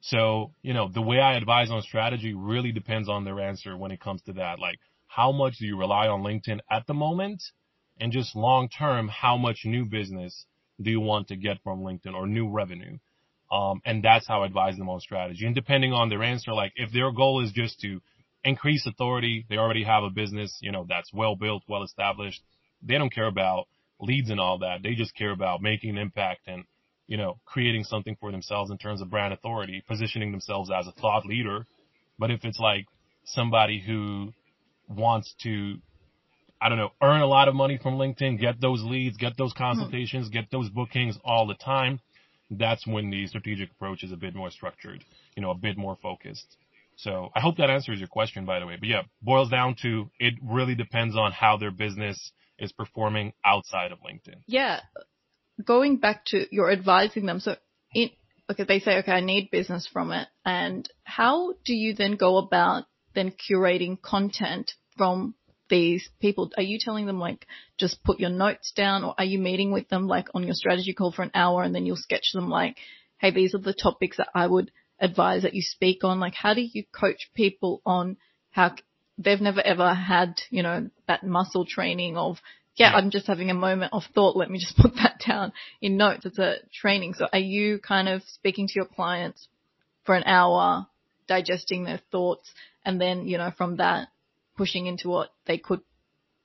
So, 0.00 0.52
you 0.62 0.74
know, 0.74 0.88
the 0.92 1.02
way 1.02 1.18
I 1.18 1.36
advise 1.36 1.70
on 1.70 1.82
strategy 1.82 2.34
really 2.34 2.72
depends 2.72 3.08
on 3.08 3.24
their 3.24 3.40
answer 3.40 3.76
when 3.76 3.90
it 3.90 4.00
comes 4.00 4.22
to 4.22 4.34
that. 4.34 4.58
Like 4.58 4.78
how 5.16 5.32
much 5.32 5.56
do 5.58 5.66
you 5.66 5.78
rely 5.78 6.08
on 6.08 6.22
LinkedIn 6.22 6.60
at 6.70 6.86
the 6.86 6.94
moment? 6.94 7.42
And 7.98 8.12
just 8.12 8.36
long 8.36 8.68
term, 8.68 9.08
how 9.08 9.36
much 9.38 9.60
new 9.64 9.86
business 9.86 10.44
do 10.80 10.90
you 10.90 11.00
want 11.00 11.28
to 11.28 11.36
get 11.36 11.62
from 11.64 11.80
LinkedIn 11.80 12.14
or 12.14 12.26
new 12.26 12.50
revenue? 12.50 12.98
Um, 13.50 13.80
and 13.86 14.02
that's 14.02 14.28
how 14.28 14.42
I 14.42 14.46
advise 14.46 14.76
them 14.76 14.90
on 14.90 15.00
strategy. 15.00 15.46
And 15.46 15.54
depending 15.54 15.92
on 15.92 16.10
their 16.10 16.22
answer, 16.22 16.52
like 16.52 16.72
if 16.76 16.92
their 16.92 17.10
goal 17.12 17.42
is 17.42 17.52
just 17.52 17.80
to 17.80 18.00
increase 18.44 18.86
authority, 18.86 19.46
they 19.48 19.56
already 19.56 19.84
have 19.84 20.04
a 20.04 20.10
business, 20.10 20.56
you 20.60 20.70
know, 20.70 20.84
that's 20.88 21.12
well 21.12 21.36
built, 21.36 21.62
well 21.68 21.82
established. 21.82 22.42
They 22.82 22.98
don't 22.98 23.12
care 23.12 23.26
about 23.26 23.66
leads 24.00 24.30
and 24.30 24.40
all 24.40 24.58
that. 24.58 24.82
They 24.82 24.94
just 24.94 25.14
care 25.14 25.30
about 25.30 25.62
making 25.62 25.90
an 25.90 25.98
impact 25.98 26.42
and, 26.46 26.64
you 27.06 27.16
know, 27.16 27.38
creating 27.44 27.84
something 27.84 28.16
for 28.20 28.30
themselves 28.30 28.70
in 28.70 28.78
terms 28.78 29.00
of 29.00 29.10
brand 29.10 29.32
authority, 29.32 29.82
positioning 29.86 30.32
themselves 30.32 30.70
as 30.70 30.86
a 30.86 30.92
thought 30.92 31.26
leader. 31.26 31.66
But 32.18 32.30
if 32.30 32.44
it's 32.44 32.58
like 32.58 32.86
somebody 33.24 33.82
who 33.84 34.32
wants 34.88 35.34
to, 35.42 35.76
I 36.60 36.68
don't 36.68 36.78
know, 36.78 36.92
earn 37.02 37.20
a 37.20 37.26
lot 37.26 37.48
of 37.48 37.54
money 37.54 37.78
from 37.82 37.94
LinkedIn, 37.94 38.40
get 38.40 38.60
those 38.60 38.82
leads, 38.82 39.16
get 39.16 39.36
those 39.36 39.52
mm-hmm. 39.52 39.64
consultations, 39.64 40.28
get 40.28 40.50
those 40.50 40.68
bookings 40.68 41.18
all 41.24 41.46
the 41.46 41.54
time, 41.54 42.00
that's 42.50 42.86
when 42.86 43.10
the 43.10 43.26
strategic 43.26 43.70
approach 43.72 44.04
is 44.04 44.12
a 44.12 44.16
bit 44.16 44.34
more 44.34 44.50
structured, 44.50 45.04
you 45.36 45.42
know, 45.42 45.50
a 45.50 45.54
bit 45.54 45.76
more 45.76 45.96
focused. 46.00 46.56
So 46.96 47.30
I 47.34 47.40
hope 47.40 47.58
that 47.58 47.70
answers 47.70 47.98
your 47.98 48.08
question, 48.08 48.46
by 48.46 48.58
the 48.58 48.66
way. 48.66 48.76
But 48.78 48.88
yeah, 48.88 49.02
boils 49.20 49.50
down 49.50 49.76
to 49.82 50.10
it 50.18 50.34
really 50.42 50.74
depends 50.74 51.16
on 51.16 51.32
how 51.32 51.56
their 51.56 51.70
business 51.70 52.32
is 52.58 52.72
performing 52.72 53.32
outside 53.44 53.92
of 53.92 53.98
LinkedIn. 53.98 54.40
Yeah. 54.46 54.80
Going 55.64 55.98
back 55.98 56.24
to 56.26 56.46
your 56.50 56.70
advising 56.70 57.26
them. 57.26 57.40
So 57.40 57.56
in, 57.92 58.10
okay, 58.50 58.64
they 58.64 58.80
say, 58.80 58.98
okay, 58.98 59.12
I 59.12 59.20
need 59.20 59.50
business 59.50 59.88
from 59.90 60.12
it. 60.12 60.28
And 60.44 60.88
how 61.04 61.54
do 61.64 61.74
you 61.74 61.94
then 61.94 62.16
go 62.16 62.38
about 62.38 62.84
then 63.14 63.32
curating 63.32 64.00
content 64.00 64.72
from 64.96 65.34
these 65.68 66.08
people? 66.20 66.50
Are 66.56 66.62
you 66.62 66.78
telling 66.80 67.06
them 67.06 67.18
like 67.18 67.46
just 67.78 68.02
put 68.04 68.20
your 68.20 68.30
notes 68.30 68.72
down 68.76 69.04
or 69.04 69.14
are 69.18 69.24
you 69.24 69.38
meeting 69.38 69.72
with 69.72 69.88
them 69.88 70.06
like 70.06 70.28
on 70.34 70.44
your 70.44 70.54
strategy 70.54 70.92
call 70.92 71.12
for 71.12 71.22
an 71.22 71.30
hour 71.34 71.62
and 71.62 71.74
then 71.74 71.86
you'll 71.86 71.96
sketch 71.96 72.30
them 72.34 72.48
like, 72.48 72.76
hey, 73.18 73.30
these 73.30 73.54
are 73.54 73.60
the 73.60 73.74
topics 73.74 74.18
that 74.18 74.28
I 74.34 74.46
would 74.46 74.70
advise 75.00 75.42
that 75.42 75.54
you 75.54 75.62
speak 75.62 76.04
on? 76.04 76.20
Like 76.20 76.34
how 76.34 76.54
do 76.54 76.62
you 76.62 76.84
coach 76.94 77.30
people 77.34 77.82
on 77.84 78.16
how 78.50 78.74
they've 79.18 79.40
never 79.40 79.60
ever 79.60 79.94
had, 79.94 80.40
you 80.50 80.62
know, 80.62 80.90
that 81.08 81.24
muscle 81.24 81.64
training 81.64 82.16
of, 82.16 82.38
yeah, 82.74 82.92
mm. 82.92 82.96
I'm 82.96 83.10
just 83.10 83.26
having 83.26 83.50
a 83.50 83.54
moment 83.54 83.92
of 83.92 84.02
thought. 84.14 84.36
Let 84.36 84.50
me 84.50 84.58
just 84.58 84.76
put 84.78 84.94
that 84.96 85.22
down 85.26 85.52
in 85.80 85.96
notes. 85.96 86.26
It's 86.26 86.38
a 86.38 86.56
training. 86.72 87.14
So 87.14 87.26
are 87.32 87.38
you 87.38 87.78
kind 87.78 88.08
of 88.08 88.22
speaking 88.26 88.66
to 88.68 88.74
your 88.74 88.86
clients 88.86 89.48
for 90.04 90.14
an 90.14 90.24
hour, 90.24 90.86
digesting 91.26 91.84
their 91.84 92.00
thoughts 92.10 92.50
and 92.84 93.00
then, 93.00 93.26
you 93.26 93.38
know, 93.38 93.52
from 93.56 93.76
that 93.78 94.08
pushing 94.56 94.86
into 94.86 95.08
what 95.08 95.30
they 95.46 95.58
could 95.58 95.80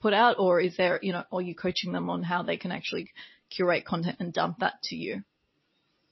put 0.01 0.13
out 0.13 0.37
or 0.39 0.59
is 0.59 0.75
there, 0.77 0.99
you 1.01 1.13
know, 1.13 1.23
are 1.31 1.41
you 1.41 1.55
coaching 1.55 1.91
them 1.91 2.09
on 2.09 2.23
how 2.23 2.43
they 2.43 2.57
can 2.57 2.71
actually 2.71 3.09
curate 3.49 3.85
content 3.85 4.17
and 4.19 4.33
dump 4.33 4.59
that 4.59 4.81
to 4.83 4.95
you? 4.95 5.23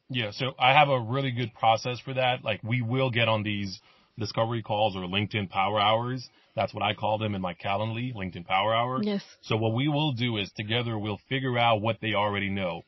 Yeah. 0.10 0.32
So 0.32 0.54
I 0.60 0.74
have 0.74 0.90
a 0.90 1.00
really 1.00 1.32
good 1.32 1.54
process 1.54 2.00
for 2.00 2.14
that. 2.14 2.44
Like 2.44 2.62
we 2.64 2.82
will 2.82 3.10
get 3.10 3.28
on 3.28 3.44
these 3.44 3.80
discovery 4.20 4.62
calls 4.62 4.96
or 4.96 5.02
LinkedIn 5.02 5.50
power 5.50 5.80
hours. 5.80 6.28
That's 6.56 6.74
what 6.74 6.84
I 6.84 6.94
call 6.94 7.18
them 7.18 7.36
in 7.36 7.42
my 7.42 7.54
Calendly, 7.54 8.14
LinkedIn 8.14 8.46
power 8.46 8.76
hour. 8.76 9.02
Yes. 9.02 9.24
So 9.42 9.56
what 9.56 9.74
we 9.74 9.88
will 9.88 10.14
do 10.14 10.38
is 10.38 10.52
together 10.56 10.98
we'll 10.98 11.20
figure 11.30 11.58
out 11.58 11.82
what 11.82 11.98
they 12.02 12.14
already 12.14 12.50
know. 12.50 12.84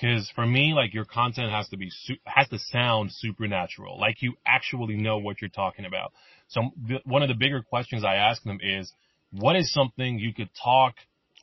Cause 0.00 0.30
for 0.34 0.44
me, 0.44 0.74
like 0.74 0.92
your 0.92 1.06
content 1.06 1.50
has 1.50 1.68
to 1.70 1.78
be, 1.78 1.90
has 2.26 2.48
to 2.48 2.58
sound 2.58 3.10
supernatural. 3.12 3.98
Like 3.98 4.20
you 4.20 4.34
actually 4.46 4.96
know 4.96 5.16
what 5.16 5.40
you're 5.40 5.48
talking 5.48 5.86
about. 5.86 6.12
So 6.48 6.70
one 7.04 7.22
of 7.22 7.28
the 7.28 7.34
bigger 7.34 7.62
questions 7.62 8.04
I 8.04 8.16
ask 8.16 8.42
them 8.42 8.58
is, 8.62 8.92
what 9.32 9.56
is 9.56 9.72
something 9.72 10.18
you 10.18 10.34
could 10.34 10.50
talk 10.62 10.94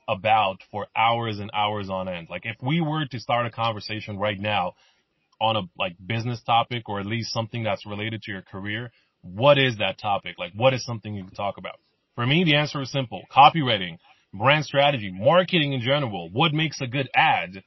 about 0.07 0.57
for 0.71 0.87
hours 0.95 1.39
and 1.39 1.49
hours 1.53 1.89
on 1.89 2.07
end? 2.07 2.27
Like 2.29 2.45
if 2.45 2.57
we 2.61 2.79
were 2.79 3.05
to 3.05 3.19
start 3.19 3.47
a 3.47 3.51
conversation 3.51 4.19
right 4.19 4.39
now 4.39 4.73
on 5.41 5.55
a 5.55 5.61
like 5.77 5.95
business 6.05 6.41
topic 6.43 6.87
or 6.87 6.99
at 6.99 7.05
least 7.05 7.33
something 7.33 7.63
that's 7.63 7.85
related 7.85 8.21
to 8.23 8.31
your 8.31 8.43
career, 8.43 8.91
what 9.23 9.57
is 9.57 9.77
that 9.77 9.97
topic? 9.97 10.35
Like 10.37 10.53
what 10.55 10.73
is 10.73 10.85
something 10.85 11.13
you 11.13 11.23
can 11.23 11.33
talk 11.33 11.57
about? 11.57 11.79
For 12.15 12.25
me, 12.25 12.43
the 12.43 12.55
answer 12.55 12.81
is 12.81 12.91
simple. 12.91 13.23
Copywriting, 13.31 13.97
brand 14.33 14.65
strategy, 14.65 15.11
marketing 15.11 15.73
in 15.73 15.81
general. 15.81 16.29
What 16.31 16.53
makes 16.53 16.79
a 16.81 16.87
good 16.87 17.09
ad? 17.15 17.63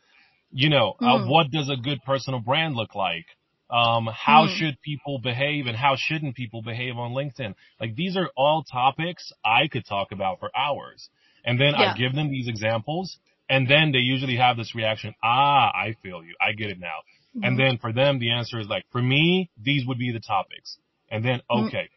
You 0.52 0.70
know, 0.70 0.94
mm. 1.00 1.07
uh, 1.07 1.28
what 1.28 1.50
does 1.50 1.68
a 1.68 1.76
good 1.76 1.98
personal 2.04 2.40
brand 2.40 2.74
look 2.74 2.94
like? 2.94 3.26
Um, 3.68 4.09
how 4.12 4.46
mm. 4.46 4.57
should 4.57 4.80
people 4.82 5.18
behave 5.18 5.66
and 5.66 5.76
how 5.76 5.96
shouldn't 5.96 6.36
people 6.36 6.62
behave 6.62 6.96
on 6.96 7.12
LinkedIn? 7.12 7.54
Like 7.80 7.96
these 7.96 8.16
are 8.16 8.30
all 8.36 8.62
topics 8.62 9.32
I 9.44 9.66
could 9.66 9.84
talk 9.84 10.12
about 10.12 10.38
for 10.38 10.50
hours. 10.57 11.09
And 11.44 11.61
then 11.61 11.74
yeah. 11.76 11.92
I 11.92 11.96
give 11.96 12.14
them 12.14 12.30
these 12.30 12.48
examples 12.48 13.18
and 13.48 13.68
then 13.68 13.92
they 13.92 13.98
usually 13.98 14.36
have 14.36 14.57
this 14.57 14.74
reaction. 14.74 15.14
Ah, 15.22 15.70
I 15.74 15.96
feel 16.02 16.22
you. 16.22 16.34
I 16.40 16.52
get 16.52 16.70
it 16.70 16.78
now. 16.78 16.98
Mm-hmm. 17.36 17.44
And 17.44 17.59
then 17.59 17.78
for 17.78 17.92
them, 17.92 18.18
the 18.18 18.32
answer 18.32 18.59
is 18.59 18.66
like, 18.66 18.84
for 18.90 19.02
me, 19.02 19.50
these 19.61 19.86
would 19.86 19.98
be 19.98 20.12
the 20.12 20.20
topics. 20.20 20.78
And 21.11 21.24
then, 21.24 21.40
mm-hmm. 21.50 21.66
okay, 21.66 21.88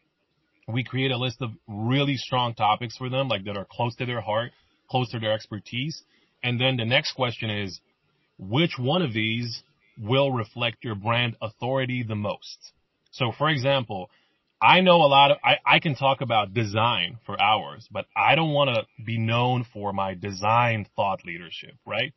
we 0.68 0.84
create 0.84 1.10
a 1.10 1.16
list 1.16 1.42
of 1.42 1.50
really 1.66 2.16
strong 2.16 2.54
topics 2.54 2.96
for 2.96 3.08
them, 3.08 3.28
like 3.28 3.44
that 3.44 3.56
are 3.56 3.66
close 3.70 3.94
to 3.96 4.06
their 4.06 4.20
heart, 4.20 4.52
close 4.90 5.10
to 5.10 5.18
their 5.18 5.32
expertise. 5.32 6.02
And 6.42 6.60
then 6.60 6.76
the 6.76 6.84
next 6.84 7.12
question 7.12 7.50
is, 7.50 7.80
which 8.38 8.78
one 8.78 9.02
of 9.02 9.12
these 9.12 9.62
will 9.98 10.32
reflect 10.32 10.84
your 10.84 10.94
brand 10.94 11.36
authority 11.42 12.02
the 12.02 12.14
most? 12.14 12.72
So 13.10 13.32
for 13.36 13.48
example, 13.48 14.10
I 14.62 14.80
know 14.80 14.96
a 14.96 15.08
lot 15.08 15.30
of, 15.30 15.38
I, 15.42 15.56
I 15.66 15.78
can 15.78 15.94
talk 15.94 16.20
about 16.20 16.54
design 16.54 17.18
for 17.24 17.40
hours, 17.40 17.88
but 17.90 18.06
I 18.14 18.34
don't 18.34 18.52
want 18.52 18.70
to 18.74 19.04
be 19.04 19.18
known 19.18 19.64
for 19.72 19.92
my 19.92 20.14
design 20.14 20.86
thought 20.96 21.24
leadership, 21.24 21.74
right? 21.86 22.12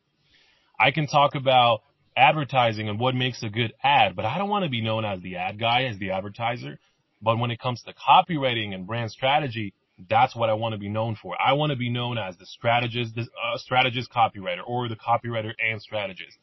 I 0.78 0.90
can 0.90 1.06
talk 1.06 1.34
about 1.34 1.82
advertising 2.16 2.88
and 2.88 2.98
what 2.98 3.14
makes 3.14 3.42
a 3.42 3.48
good 3.48 3.72
ad, 3.82 4.14
but 4.16 4.24
I 4.24 4.38
don't 4.38 4.48
want 4.48 4.64
to 4.64 4.70
be 4.70 4.80
known 4.80 5.04
as 5.04 5.20
the 5.20 5.36
ad 5.36 5.58
guy, 5.58 5.84
as 5.84 5.98
the 5.98 6.10
advertiser. 6.10 6.78
But 7.20 7.38
when 7.38 7.50
it 7.50 7.58
comes 7.58 7.82
to 7.82 7.94
copywriting 7.94 8.74
and 8.74 8.86
brand 8.86 9.10
strategy, 9.10 9.72
that's 10.08 10.34
what 10.34 10.50
I 10.50 10.54
want 10.54 10.74
to 10.74 10.78
be 10.78 10.88
known 10.88 11.16
for. 11.20 11.36
I 11.40 11.54
want 11.54 11.70
to 11.70 11.76
be 11.76 11.90
known 11.90 12.18
as 12.18 12.36
the 12.36 12.46
strategist, 12.46 13.14
the 13.14 13.22
uh, 13.22 13.56
strategist 13.56 14.10
copywriter 14.12 14.62
or 14.66 14.88
the 14.88 14.96
copywriter 14.96 15.52
and 15.58 15.80
strategist. 15.80 16.36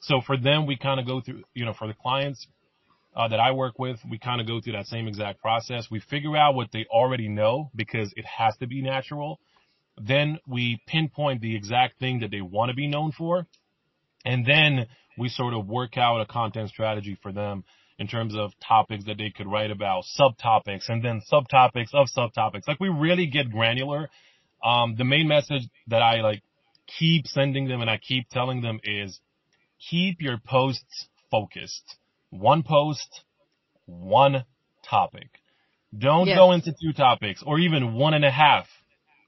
So 0.00 0.20
for 0.20 0.36
them, 0.36 0.66
we 0.66 0.76
kind 0.76 1.00
of 1.00 1.06
go 1.06 1.20
through, 1.20 1.44
you 1.54 1.64
know, 1.64 1.72
for 1.72 1.86
the 1.86 1.94
clients 1.94 2.46
uh, 3.16 3.28
that 3.28 3.40
I 3.40 3.52
work 3.52 3.78
with, 3.78 3.98
we 4.08 4.18
kind 4.18 4.40
of 4.40 4.46
go 4.46 4.60
through 4.60 4.74
that 4.74 4.86
same 4.86 5.08
exact 5.08 5.40
process. 5.40 5.88
We 5.90 6.00
figure 6.00 6.36
out 6.36 6.54
what 6.54 6.72
they 6.72 6.84
already 6.90 7.28
know 7.28 7.70
because 7.74 8.12
it 8.16 8.24
has 8.24 8.56
to 8.58 8.66
be 8.66 8.82
natural. 8.82 9.40
Then 9.96 10.38
we 10.46 10.82
pinpoint 10.86 11.40
the 11.40 11.54
exact 11.54 11.98
thing 12.00 12.20
that 12.20 12.30
they 12.30 12.40
want 12.40 12.70
to 12.70 12.74
be 12.74 12.88
known 12.88 13.12
for. 13.12 13.46
And 14.24 14.44
then 14.44 14.86
we 15.16 15.28
sort 15.28 15.54
of 15.54 15.66
work 15.66 15.96
out 15.96 16.20
a 16.20 16.26
content 16.26 16.70
strategy 16.70 17.18
for 17.22 17.32
them 17.32 17.64
in 17.98 18.08
terms 18.08 18.34
of 18.36 18.52
topics 18.66 19.04
that 19.04 19.18
they 19.18 19.30
could 19.30 19.46
write 19.46 19.70
about, 19.70 20.04
subtopics, 20.18 20.88
and 20.88 21.04
then 21.04 21.22
subtopics 21.32 21.94
of 21.94 22.08
subtopics. 22.16 22.66
Like 22.66 22.80
we 22.80 22.88
really 22.88 23.26
get 23.26 23.50
granular. 23.50 24.10
Um, 24.64 24.96
the 24.96 25.04
main 25.04 25.28
message 25.28 25.62
that 25.88 26.02
I 26.02 26.20
like 26.20 26.42
keep 26.98 27.26
sending 27.26 27.68
them 27.68 27.80
and 27.80 27.90
I 27.90 27.98
keep 27.98 28.28
telling 28.30 28.62
them 28.62 28.80
is 28.82 29.20
keep 29.90 30.20
your 30.20 30.38
posts 30.38 31.08
focused. 31.30 31.96
One 32.30 32.62
post, 32.62 33.22
one 33.86 34.44
topic. 34.88 35.28
Don't 35.96 36.26
yes. 36.26 36.36
go 36.36 36.52
into 36.52 36.72
two 36.72 36.92
topics 36.92 37.42
or 37.46 37.58
even 37.58 37.94
one 37.94 38.14
and 38.14 38.24
a 38.24 38.30
half. 38.30 38.66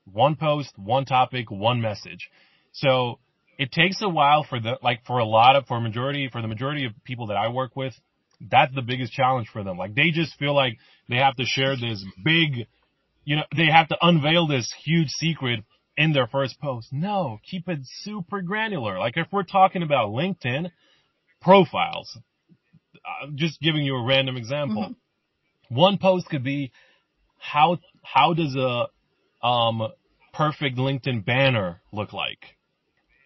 One 0.05 0.37
post, 0.37 0.73
one 0.77 1.05
topic, 1.05 1.51
one 1.51 1.81
message. 1.81 2.31
So 2.73 3.19
it 3.59 3.73
takes 3.73 4.01
a 4.03 4.09
while 4.09 4.45
for 4.49 4.61
the, 4.61 4.79
like 4.83 5.05
for 5.07 5.19
a 5.19 5.25
lot 5.25 5.57
of, 5.57 5.67
for 5.67 5.81
majority, 5.81 6.29
for 6.31 6.43
the 6.43 6.49
majority 6.49 6.85
of 6.87 6.93
people 7.05 7.29
that 7.29 7.37
I 7.37 7.49
work 7.49 7.75
with, 7.75 7.95
that's 8.41 8.75
the 8.75 8.83
biggest 8.83 9.13
challenge 9.13 9.49
for 9.53 9.65
them. 9.65 9.79
Like 9.79 9.95
they 9.95 10.11
just 10.11 10.39
feel 10.39 10.55
like 10.55 10.79
they 11.09 11.17
have 11.17 11.37
to 11.37 11.45
share 11.45 11.77
this 11.77 12.05
big, 12.25 12.67
you 13.25 13.37
know, 13.37 13.45
they 13.57 13.67
have 13.67 13.89
to 13.89 13.97
unveil 14.03 14.47
this 14.47 14.73
huge 14.85 15.09
secret 15.09 15.61
in 15.97 16.13
their 16.13 16.27
first 16.27 16.61
post. 16.61 16.89
No, 16.93 17.39
keep 17.51 17.69
it 17.69 17.81
super 18.03 18.43
granular. 18.43 18.99
Like 18.99 19.17
if 19.17 19.29
we're 19.33 19.43
talking 19.43 19.83
about 19.83 20.11
LinkedIn 20.11 20.71
profiles, 21.41 22.19
I'm 23.23 23.37
just 23.37 23.61
giving 23.61 23.83
you 23.83 23.97
a 23.97 24.05
random 24.05 24.37
example. 24.37 24.83
Mm-hmm. 24.83 25.75
One 25.75 25.99
post 25.99 26.29
could 26.29 26.45
be 26.45 26.73
how, 27.39 27.79
how 28.03 28.35
does 28.35 28.55
a, 28.57 29.47
um, 29.47 29.89
perfect 30.35 30.77
LinkedIn 30.77 31.25
banner 31.25 31.81
look 31.93 32.13
like? 32.13 32.56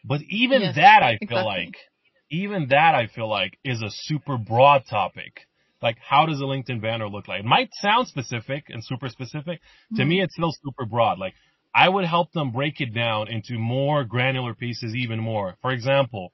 But 0.04 0.20
even 0.30 0.62
Yes, 0.62 0.74
that, 0.76 1.02
I 1.02 1.18
feel 1.28 1.44
exactly. 1.44 1.44
like, 1.44 1.76
even 2.30 2.68
that, 2.68 2.94
I 2.94 3.06
feel 3.06 3.28
like 3.28 3.58
is 3.64 3.82
a 3.82 3.90
super 3.90 4.38
broad 4.38 4.84
topic. 4.88 5.46
Like, 5.82 5.98
how 5.98 6.26
does 6.26 6.40
a 6.40 6.44
LinkedIn 6.44 6.80
banner 6.82 7.08
look 7.08 7.28
like? 7.28 7.40
It 7.40 7.46
might 7.46 7.70
sound 7.74 8.06
specific 8.08 8.64
and 8.68 8.84
super 8.84 9.08
specific. 9.08 9.60
To 9.96 10.02
Mm-hmm. 10.02 10.08
me, 10.08 10.20
it's 10.20 10.34
still 10.34 10.52
super 10.64 10.84
broad. 10.86 11.18
Like, 11.18 11.34
I 11.74 11.88
would 11.88 12.04
help 12.04 12.32
them 12.32 12.50
break 12.52 12.80
it 12.80 12.92
down 12.94 13.28
into 13.28 13.58
more 13.58 14.04
granular 14.04 14.54
pieces 14.54 14.94
even 14.94 15.20
more. 15.20 15.56
For 15.62 15.70
example, 15.70 16.32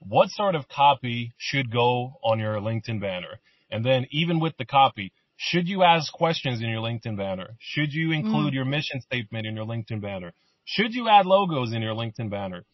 what 0.00 0.28
sort 0.30 0.54
of 0.54 0.68
copy 0.68 1.32
should 1.36 1.70
go 1.70 2.14
on 2.24 2.38
your 2.38 2.56
LinkedIn 2.56 3.00
banner? 3.00 3.40
And 3.70 3.84
then 3.84 4.06
even 4.10 4.40
with 4.40 4.56
the 4.58 4.64
copy, 4.64 5.12
should 5.36 5.68
you 5.68 5.82
ask 5.82 6.12
questions 6.12 6.60
in 6.60 6.68
your 6.68 6.80
LinkedIn 6.82 7.16
banner? 7.16 7.56
Should 7.58 7.92
you 7.92 8.12
include 8.12 8.52
your 8.54 8.64
mission 8.64 9.00
statement 9.00 9.46
in 9.46 9.56
your 9.56 9.66
LinkedIn 9.66 10.00
banner? 10.00 10.32
Should 10.64 10.94
you 10.94 11.08
add 11.08 11.26
logos 11.26 11.72
in 11.72 11.82
your 11.82 11.94
LinkedIn 11.94 12.30
banner? 12.30 12.64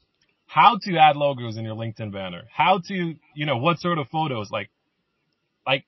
How 0.49 0.79
to 0.83 0.97
add 0.97 1.17
logos 1.17 1.57
in 1.59 1.65
your 1.65 1.77
LinkedIn 1.77 2.11
banner? 2.11 2.43
How 2.51 2.81
to, 2.89 3.15
you 3.35 3.47
know, 3.47 3.59
what 3.59 3.79
sort 3.79 3.99
of 3.99 4.09
photos? 4.09 4.51
Like, 4.51 4.71
like 5.67 5.85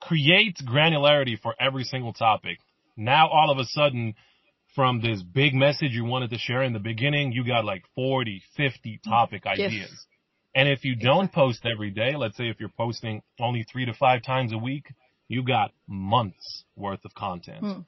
create 0.00 0.56
granularity 0.64 1.40
for 1.40 1.54
every 1.58 1.84
single 1.84 2.12
topic. 2.12 2.58
Now 2.96 3.28
all 3.28 3.50
of 3.50 3.58
a 3.58 3.64
sudden, 3.64 4.14
from 4.74 5.00
this 5.00 5.22
big 5.22 5.54
message 5.54 5.92
you 5.92 6.04
wanted 6.04 6.30
to 6.30 6.38
share 6.38 6.62
in 6.62 6.74
the 6.74 6.78
beginning, 6.78 7.32
you 7.32 7.46
got 7.46 7.64
like 7.64 7.82
40, 7.94 8.42
50 8.56 9.00
topic 9.08 9.42
Yes. 9.46 9.58
ideas. 9.58 10.06
And 10.54 10.68
if 10.68 10.84
you 10.84 10.96
don't 10.96 11.32
post 11.32 11.64
every 11.64 11.90
day, 11.90 12.14
let's 12.14 12.36
say 12.36 12.48
if 12.48 12.60
you're 12.60 12.68
posting 12.76 13.22
only 13.40 13.64
three 13.64 13.86
to 13.86 13.94
five 13.94 14.22
times 14.22 14.52
a 14.52 14.58
week, 14.58 14.86
you 15.28 15.42
got 15.42 15.72
months 15.88 16.64
worth 16.76 17.04
of 17.04 17.14
content. 17.14 17.60
Hmm. 17.60 17.80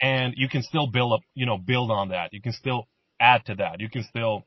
And 0.00 0.34
you 0.36 0.48
can 0.48 0.62
still 0.62 0.86
build 0.86 1.12
up, 1.14 1.20
you 1.34 1.46
know, 1.46 1.58
build 1.58 1.90
on 1.90 2.10
that. 2.10 2.32
You 2.32 2.40
can 2.40 2.52
still 2.52 2.86
add 3.18 3.44
to 3.46 3.56
that. 3.56 3.80
You 3.80 3.88
can 3.88 4.04
still, 4.04 4.44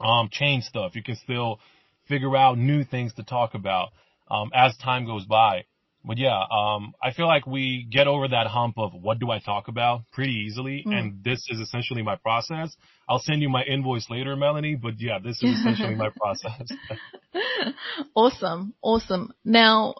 um, 0.00 0.28
change 0.30 0.64
stuff. 0.64 0.94
You 0.94 1.02
can 1.02 1.16
still 1.16 1.60
figure 2.08 2.36
out 2.36 2.58
new 2.58 2.84
things 2.84 3.12
to 3.14 3.22
talk 3.22 3.54
about, 3.54 3.90
um, 4.30 4.50
as 4.54 4.76
time 4.78 5.06
goes 5.06 5.24
by. 5.26 5.64
But 6.04 6.16
yeah, 6.16 6.42
um, 6.50 6.94
I 7.02 7.12
feel 7.12 7.26
like 7.26 7.46
we 7.46 7.86
get 7.90 8.06
over 8.06 8.28
that 8.28 8.46
hump 8.46 8.78
of 8.78 8.92
what 8.94 9.18
do 9.18 9.30
I 9.30 9.40
talk 9.40 9.68
about 9.68 10.02
pretty 10.12 10.32
easily. 10.32 10.84
Mm. 10.86 10.94
And 10.94 11.24
this 11.24 11.44
is 11.50 11.60
essentially 11.60 12.02
my 12.02 12.16
process. 12.16 12.74
I'll 13.08 13.18
send 13.18 13.42
you 13.42 13.48
my 13.48 13.62
invoice 13.64 14.08
later, 14.08 14.36
Mellonie, 14.36 14.76
but 14.76 14.94
yeah, 14.98 15.18
this 15.22 15.42
is 15.42 15.58
essentially 15.58 15.96
my 15.96 16.10
process. 16.16 16.68
awesome, 18.14 18.74
awesome. 18.80 19.32
Now, 19.44 19.96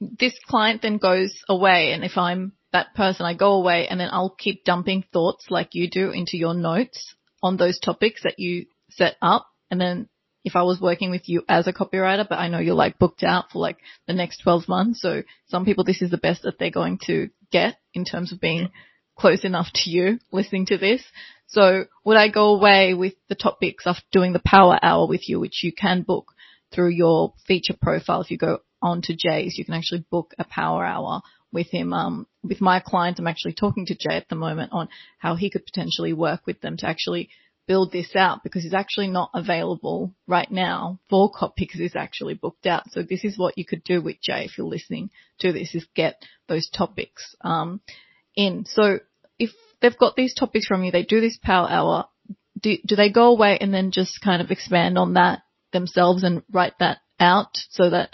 this 0.00 0.38
client 0.46 0.82
then 0.82 0.98
goes 0.98 1.34
away, 1.48 1.92
and 1.92 2.04
if 2.04 2.16
I'm 2.16 2.52
that 2.72 2.94
person, 2.94 3.24
I 3.24 3.34
go 3.34 3.54
away, 3.54 3.88
and 3.88 3.98
then 3.98 4.10
I'll 4.12 4.34
keep 4.36 4.64
dumping 4.64 5.04
thoughts 5.12 5.46
like 5.48 5.70
you 5.72 5.88
do 5.88 6.10
into 6.10 6.36
your 6.36 6.54
notes 6.54 7.14
on 7.42 7.56
those 7.56 7.78
topics 7.78 8.22
that 8.24 8.38
you 8.38 8.66
set 8.96 9.16
up, 9.22 9.46
and 9.70 9.80
then 9.80 10.08
if 10.44 10.56
I 10.56 10.62
was 10.62 10.80
working 10.80 11.10
with 11.10 11.28
you 11.28 11.42
as 11.48 11.66
a 11.66 11.72
copywriter, 11.72 12.28
but 12.28 12.38
I 12.38 12.48
know 12.48 12.58
you're 12.58 12.74
like 12.74 12.98
booked 12.98 13.22
out 13.22 13.46
for 13.50 13.60
like 13.60 13.78
the 14.06 14.12
next 14.12 14.42
12 14.42 14.68
months, 14.68 15.00
so 15.00 15.22
some 15.48 15.64
people 15.64 15.84
this 15.84 16.02
is 16.02 16.10
the 16.10 16.18
best 16.18 16.42
that 16.42 16.58
they're 16.58 16.70
going 16.70 16.98
to 17.06 17.30
get 17.50 17.76
in 17.94 18.04
terms 18.04 18.32
of 18.32 18.40
being 18.40 18.70
close 19.16 19.44
enough 19.44 19.68
to 19.74 19.90
you 19.90 20.18
listening 20.32 20.66
to 20.66 20.76
this. 20.76 21.02
So 21.46 21.84
would 22.04 22.16
I 22.16 22.28
go 22.28 22.54
away 22.54 22.94
with 22.94 23.14
the 23.28 23.34
topics 23.34 23.86
of 23.86 23.96
doing 24.12 24.32
the 24.32 24.42
power 24.44 24.78
hour 24.82 25.06
with 25.06 25.28
you, 25.28 25.40
which 25.40 25.62
you 25.62 25.72
can 25.72 26.02
book 26.02 26.32
through 26.74 26.90
your 26.90 27.34
feature 27.46 27.76
profile. 27.80 28.20
If 28.20 28.30
you 28.30 28.38
go 28.38 28.58
on 28.82 29.02
to 29.02 29.16
Jay's, 29.16 29.56
you 29.56 29.64
can 29.64 29.74
actually 29.74 30.04
book 30.10 30.34
a 30.38 30.44
power 30.44 30.84
hour 30.84 31.22
with 31.52 31.70
him. 31.70 31.92
Um, 31.92 32.26
with 32.42 32.60
my 32.60 32.80
client, 32.80 33.18
I'm 33.18 33.26
actually 33.26 33.54
talking 33.54 33.86
to 33.86 33.94
Jay 33.94 34.16
at 34.16 34.28
the 34.28 34.34
moment 34.34 34.72
on 34.72 34.88
how 35.18 35.36
he 35.36 35.50
could 35.50 35.64
potentially 35.64 36.12
work 36.12 36.46
with 36.46 36.60
them 36.60 36.76
to 36.78 36.86
actually 36.86 37.30
build 37.66 37.92
this 37.92 38.14
out 38.14 38.42
because 38.42 38.64
it's 38.64 38.74
actually 38.74 39.08
not 39.08 39.30
available 39.34 40.14
right 40.26 40.50
now 40.50 41.00
for 41.08 41.30
copy 41.30 41.64
because 41.64 41.80
he's 41.80 41.96
actually 41.96 42.34
booked 42.34 42.66
out. 42.66 42.90
So 42.90 43.02
this 43.02 43.24
is 43.24 43.38
what 43.38 43.56
you 43.56 43.64
could 43.64 43.84
do 43.84 44.02
with 44.02 44.20
Jay 44.20 44.44
if 44.44 44.58
you're 44.58 44.66
listening 44.66 45.10
to 45.40 45.52
this 45.52 45.74
is 45.74 45.86
get 45.94 46.22
those 46.48 46.68
topics, 46.68 47.34
um, 47.40 47.80
in. 48.36 48.64
So 48.66 49.00
if 49.38 49.50
they've 49.80 49.96
got 49.96 50.16
these 50.16 50.34
topics 50.34 50.66
from 50.66 50.84
you, 50.84 50.90
they 50.90 51.04
do 51.04 51.20
this 51.20 51.38
power 51.42 51.68
hour. 51.68 52.06
Do, 52.60 52.76
do 52.86 52.96
they 52.96 53.10
go 53.10 53.28
away 53.28 53.58
and 53.60 53.72
then 53.72 53.90
just 53.90 54.20
kind 54.22 54.40
of 54.40 54.50
expand 54.50 54.98
on 54.98 55.14
that 55.14 55.42
themselves 55.72 56.22
and 56.22 56.42
write 56.50 56.78
that 56.78 56.98
out 57.18 57.56
so 57.70 57.90
that 57.90 58.10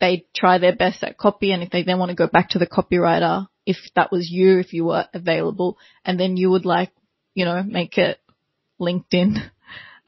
they 0.00 0.26
try 0.36 0.58
their 0.58 0.76
best 0.76 1.02
at 1.02 1.16
copy 1.16 1.52
and 1.52 1.62
if 1.62 1.70
they 1.70 1.82
then 1.82 1.98
want 1.98 2.10
to 2.10 2.16
go 2.16 2.26
back 2.26 2.50
to 2.50 2.58
the 2.58 2.66
copywriter, 2.66 3.46
if 3.64 3.76
that 3.94 4.12
was 4.12 4.30
you, 4.30 4.58
if 4.58 4.72
you 4.72 4.84
were 4.84 5.06
available, 5.12 5.78
and 6.04 6.20
then 6.20 6.36
you 6.36 6.50
would 6.50 6.64
like, 6.64 6.92
you 7.34 7.44
know, 7.44 7.62
make 7.62 7.98
it 7.98 8.18
LinkedIn, 8.80 9.50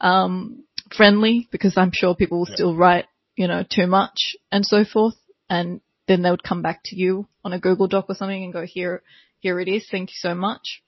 um, 0.01 0.63
friendly 0.95 1.47
because 1.51 1.77
I'm 1.77 1.91
sure 1.93 2.15
people 2.15 2.39
will 2.39 2.47
Yeah. 2.49 2.55
still 2.55 2.75
write, 2.75 3.05
you 3.35 3.47
know, 3.47 3.63
too 3.63 3.87
much 3.87 4.35
and 4.51 4.65
so 4.65 4.83
forth. 4.83 5.15
And 5.49 5.81
then 6.07 6.21
they 6.21 6.31
would 6.31 6.43
come 6.43 6.61
back 6.61 6.81
to 6.85 6.95
you 6.95 7.27
on 7.43 7.53
a 7.53 7.59
Google 7.59 7.87
Doc 7.87 8.05
or 8.09 8.15
something 8.15 8.43
and 8.43 8.53
go, 8.53 8.65
here, 8.65 9.03
here 9.39 9.59
it 9.59 9.67
is. 9.67 9.87
Thank 9.89 10.09
you 10.09 10.17
so 10.17 10.35
much. 10.35 10.81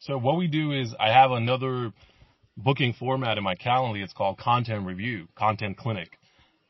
So 0.00 0.18
what 0.18 0.36
we 0.36 0.46
do 0.46 0.72
is 0.72 0.94
I 0.98 1.12
have 1.12 1.30
another 1.30 1.92
booking 2.56 2.92
format 2.92 3.38
in 3.38 3.44
my 3.44 3.54
calendar. 3.54 4.00
It's 4.02 4.12
called 4.12 4.38
content 4.38 4.86
review, 4.86 5.28
content 5.34 5.76
clinic. 5.76 6.18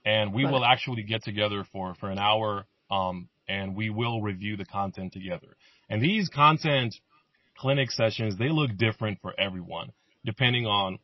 And 0.04 0.32
we 0.32 0.44
Got 0.44 0.52
will 0.52 0.64
actually 0.64 1.02
get 1.02 1.24
together 1.24 1.64
for, 1.72 1.94
for 1.94 2.10
an 2.10 2.18
hour, 2.18 2.64
um, 2.90 3.28
and 3.48 3.74
we 3.76 3.90
will 3.90 4.22
review 4.22 4.56
the 4.56 4.64
content 4.64 5.12
together. 5.12 5.56
And 5.88 6.00
these 6.00 6.28
content 6.28 6.94
clinic 7.56 7.90
sessions, 7.90 8.36
they 8.38 8.48
look 8.48 8.76
different 8.76 9.20
for 9.20 9.34
everyone, 9.38 9.92
depending 10.26 10.66
on 10.66 10.98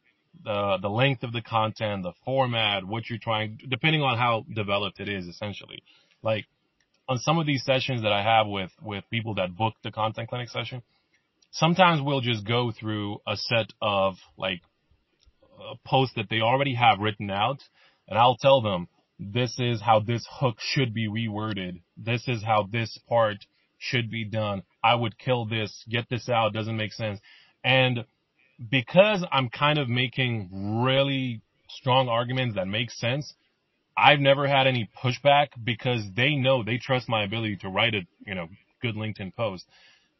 the, 0.44 0.78
the 0.82 0.88
length 0.90 1.22
of 1.22 1.32
the 1.32 1.40
content, 1.40 2.02
the 2.02 2.12
format, 2.24 2.84
what 2.84 3.08
you're 3.08 3.18
trying, 3.18 3.58
depending 3.68 4.02
on 4.02 4.18
how 4.18 4.44
developed 4.54 5.00
it 5.00 5.08
is, 5.08 5.26
essentially. 5.26 5.82
Like, 6.22 6.44
on 7.08 7.18
some 7.18 7.38
of 7.38 7.46
these 7.46 7.64
sessions 7.64 8.02
that 8.02 8.12
I 8.12 8.22
have 8.22 8.46
with, 8.46 8.70
with 8.82 9.04
people 9.10 9.34
that 9.36 9.56
book 9.56 9.74
the 9.82 9.90
content 9.90 10.28
clinic 10.28 10.50
session, 10.50 10.82
sometimes 11.52 12.00
we'll 12.02 12.20
just 12.20 12.46
go 12.46 12.72
through 12.78 13.18
a 13.26 13.36
set 13.36 13.72
of 13.80 14.14
like 14.36 14.60
uh, 15.58 15.74
posts 15.86 16.14
that 16.16 16.26
they 16.30 16.40
already 16.40 16.74
have 16.74 16.98
written 16.98 17.30
out 17.30 17.58
and 18.08 18.18
I'll 18.18 18.36
tell 18.36 18.60
them 18.60 18.88
this 19.18 19.54
is 19.58 19.80
how 19.80 20.00
this 20.00 20.26
hook 20.30 20.56
should 20.58 20.92
be 20.92 21.08
reworded. 21.08 21.80
This 21.96 22.26
is 22.26 22.42
how 22.42 22.68
this 22.70 22.98
part 23.08 23.38
should 23.78 24.10
be 24.10 24.24
done. 24.24 24.62
I 24.82 24.94
would 24.94 25.18
kill 25.18 25.46
this, 25.46 25.84
get 25.88 26.08
this 26.10 26.28
out, 26.28 26.52
doesn't 26.52 26.76
make 26.76 26.92
sense. 26.92 27.20
And 27.64 28.04
because 28.70 29.24
I'm 29.30 29.48
kind 29.48 29.78
of 29.78 29.88
making 29.88 30.82
really 30.84 31.42
strong 31.68 32.08
arguments 32.08 32.56
that 32.56 32.66
make 32.66 32.90
sense, 32.90 33.34
I've 33.96 34.20
never 34.20 34.46
had 34.46 34.66
any 34.66 34.88
pushback 35.02 35.48
because 35.62 36.02
they 36.16 36.34
know 36.34 36.62
they 36.62 36.78
trust 36.78 37.08
my 37.08 37.24
ability 37.24 37.56
to 37.56 37.68
write 37.68 37.94
a, 37.94 38.02
you 38.26 38.34
know, 38.34 38.48
good 38.80 38.94
LinkedIn 38.94 39.34
post. 39.34 39.64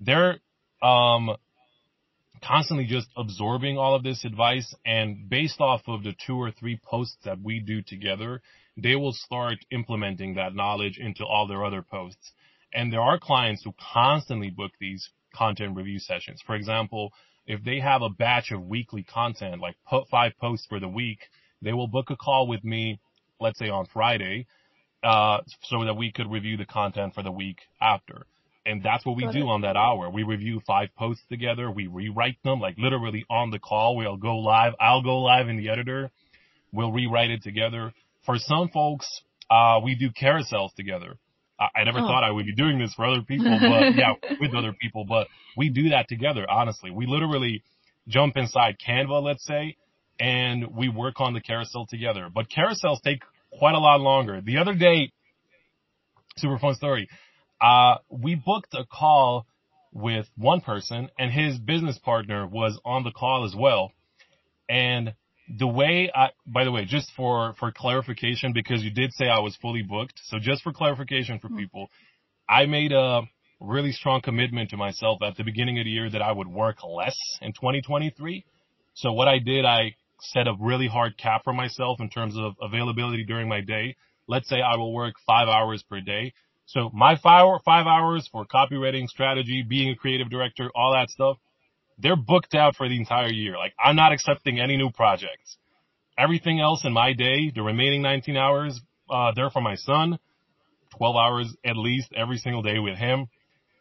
They're 0.01 0.39
um 0.83 1.31
constantly 2.45 2.87
just 2.87 3.09
absorbing 3.17 3.79
all 3.79 3.95
of 3.95 4.03
this 4.03 4.25
advice 4.25 4.75
and 4.85 5.29
based 5.29 5.61
off 5.61 5.83
of 5.87 6.03
the 6.03 6.15
two 6.27 6.37
or 6.37 6.51
three 6.51 6.81
posts 6.85 7.17
that 7.25 7.41
we 7.41 7.61
do 7.61 7.83
together, 7.83 8.43
they 8.77 8.97
will 8.97 9.13
start 9.13 9.59
implementing 9.71 10.35
that 10.35 10.55
knowledge 10.55 10.99
into 10.99 11.25
all 11.25 11.47
their 11.47 11.65
other 11.65 11.83
posts. 11.83 12.33
And 12.75 12.93
there 12.93 13.01
are 13.01 13.19
clients 13.19 13.63
who 13.63 13.73
constantly 13.93 14.51
book 14.51 14.73
these 14.81 15.09
content 15.35 15.77
review 15.77 15.99
sessions. 15.99 16.41
For 16.45 16.57
example, 16.57 17.13
if 17.47 17.63
they 17.65 17.81
have 17.81 18.03
a 18.03 18.09
batch 18.09 18.53
of 18.53 18.67
weekly 18.67 19.03
content, 19.03 19.61
like 19.61 19.77
po- 19.87 20.05
five 20.11 20.33
posts 20.41 20.67
for 20.69 20.81
the 20.81 20.89
week, 20.89 21.19
they 21.61 21.73
will 21.73 21.89
book 21.89 22.11
a 22.11 22.17
call 22.17 22.47
with 22.47 22.63
me, 22.65 23.01
let's 23.41 23.59
say 23.59 23.69
on 23.69 23.87
Friday, 23.93 24.47
uh, 25.03 25.39
so 25.63 25.85
that 25.85 25.95
we 25.95 26.13
could 26.13 26.31
review 26.31 26.57
the 26.57 26.67
content 26.67 27.15
for 27.15 27.23
the 27.23 27.33
week 27.33 27.59
after. 27.81 28.27
And 28.65 28.83
that's 28.83 29.05
what 29.05 29.17
we 29.17 29.25
Got 29.25 29.33
do 29.33 29.41
it. 29.41 29.49
on 29.49 29.63
that 29.63 29.77
hour. 29.77 30.09
We 30.09 30.23
review 30.23 30.61
five 30.65 30.91
posts 30.97 31.25
together. 31.29 31.69
We 31.71 31.89
rewrite 31.89 32.37
them, 32.45 32.61
like 32.61 32.77
literally 32.79 33.25
on 33.29 33.51
the 33.51 33.59
call. 33.59 33.97
We'll 33.97 34.17
go 34.17 34.39
live. 34.39 34.75
I'll 34.81 35.03
go 35.03 35.19
live 35.19 35.49
in 35.49 35.57
the 35.57 35.69
editor. 35.69 36.11
We'll 36.73 36.93
rewrite 36.93 37.31
it 37.31 37.43
together. 37.43 37.93
For 38.25 38.39
some 38.39 38.69
folks, 38.69 39.07
uh, 39.51 39.81
we 39.83 39.97
do 39.97 40.11
carousels 40.11 40.73
together. 40.77 41.17
I, 41.63 41.81
I 41.81 41.85
never 41.85 42.01
Oh. 42.01 42.07
thought 42.07 42.25
I 42.25 42.31
would 42.31 42.47
be 42.47 42.55
doing 42.55 42.79
this 42.79 42.95
for 42.95 43.07
other 43.07 43.23
people, 43.23 43.59
but 43.61 43.93
yeah, 43.97 44.15
with 44.41 44.55
other 44.55 44.73
people, 44.81 45.05
but 45.05 45.29
we 45.57 45.69
do 45.71 45.91
that 45.91 46.09
together, 46.09 46.49
honestly. 46.49 46.91
We 46.91 47.07
literally 47.07 47.63
jump 48.09 48.37
inside 48.37 48.77
Canva, 48.87 49.23
let's 49.23 49.45
say, 49.45 49.77
and 50.19 50.77
we 50.77 50.89
work 50.89 51.21
on 51.21 51.35
the 51.35 51.41
carousel 51.41 51.87
together. 51.87 52.29
But 52.33 52.47
carousels 52.51 53.01
take 53.05 53.21
quite 53.59 53.75
a 53.75 53.79
lot 53.79 54.01
longer. 54.01 54.41
The 54.41 54.59
other 54.59 54.75
day, 54.75 55.13
super 56.37 56.59
fun 56.59 56.75
story. 56.75 57.09
Uh, 57.61 57.97
we 58.11 58.35
booked 58.35 58.75
a 58.75 58.85
call 58.91 59.47
with 59.93 60.27
one 60.37 60.61
person 60.63 61.09
and 61.19 61.31
his 61.31 61.59
business 61.59 61.99
partner 61.99 62.47
was 62.47 62.81
on 62.85 63.05
the 63.05 63.13
call 63.13 63.45
as 63.45 63.55
well. 63.55 63.93
And 64.69 65.15
the 65.49 65.67
way 65.67 66.11
I, 66.15 66.31
by 66.47 66.65
the 66.65 66.73
way, 66.73 66.85
just 66.85 67.11
for, 67.17 67.55
for 67.59 67.73
clarification, 67.73 68.53
because 68.53 68.83
you 68.83 68.91
did 68.91 69.13
say 69.13 69.29
I 69.29 69.41
was 69.41 69.57
fully 69.57 69.83
booked. 69.83 70.21
So 70.25 70.39
just 70.39 70.63
for 70.63 70.73
clarification 70.73 71.39
for 71.39 71.49
mm-hmm. 71.49 71.59
people, 71.59 71.91
I 72.49 72.67
made 72.67 72.93
a 72.93 73.23
really 73.61 73.93
strong 73.93 74.21
commitment 74.21 74.71
to 74.71 74.77
myself 74.77 75.21
at 75.23 75.37
the 75.37 75.45
beginning 75.45 75.79
of 75.79 75.85
the 75.85 75.91
year 75.91 76.11
that 76.11 76.23
I 76.23 76.33
would 76.33 76.49
work 76.49 76.79
less 76.85 77.17
in 77.41 77.53
2023. 77.53 78.45
So 78.95 79.13
what 79.13 79.29
I 79.29 79.39
did, 79.39 79.65
I 79.65 79.95
set 80.21 80.47
a 80.47 80.55
really 80.61 80.89
hard 80.89 81.17
cap 81.17 81.43
for 81.45 81.53
myself 81.53 82.01
in 82.01 82.09
terms 82.09 82.37
of 82.37 82.55
availability 82.61 83.25
during 83.25 83.49
my 83.49 83.61
day. 83.61 83.97
Let's 84.29 84.49
say 84.49 84.61
I 84.61 84.77
will 84.77 84.93
work 84.93 85.15
five 85.27 85.49
hours 85.49 85.83
per 85.83 86.01
day. 86.01 86.35
So 86.67 86.91
my 86.93 87.17
five, 87.17 87.61
five 87.65 87.87
hours 87.87 88.29
for 88.31 88.47
copywriting, 88.47 89.09
strategy, 89.09 89.65
being 89.69 89.91
a 89.91 89.97
creative 89.97 90.31
director, 90.31 90.71
all 90.75 90.93
that 90.93 91.11
stuff, 91.11 91.39
they're 91.99 92.17
booked 92.17 92.55
out 92.55 92.77
for 92.77 92.89
the 92.89 92.97
entire 92.97 93.31
year. 93.31 93.57
Like 93.57 93.75
I'm 93.83 93.97
not 93.97 94.13
accepting 94.13 94.61
any 94.61 94.77
new 94.77 94.91
projects. 94.91 95.57
Everything 96.19 96.61
else 96.61 96.85
in 96.85 96.93
my 96.93 97.13
day, 97.15 97.51
the 97.55 97.63
remaining 97.63 98.03
19 98.03 98.37
hours, 98.37 98.81
uh, 99.11 99.33
they're 99.35 99.51
for 99.51 99.63
my 99.63 99.77
son. 99.77 100.19
12 100.99 101.17
hours 101.17 101.57
at 101.65 101.77
least 101.77 102.13
every 102.15 102.37
single 102.37 102.63
day 102.63 102.79
with 102.79 102.99
him. 102.99 103.27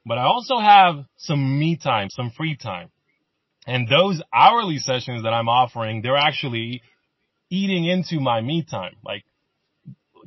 But 0.06 0.18
I 0.18 0.24
also 0.24 0.58
have 0.58 1.06
some 1.18 1.60
me 1.60 1.78
time, 1.78 2.10
some 2.10 2.32
free 2.32 2.56
time. 2.56 2.90
And 3.68 3.88
those 3.88 4.22
hourly 4.34 4.78
sessions 4.78 5.24
that 5.24 5.34
I'm 5.34 5.50
offering, 5.50 6.02
they're 6.02 6.18
actually 6.18 6.82
eating 7.50 7.86
into 7.86 8.20
my 8.20 8.42
me 8.42 8.66
time. 8.70 8.96
Like 9.04 9.24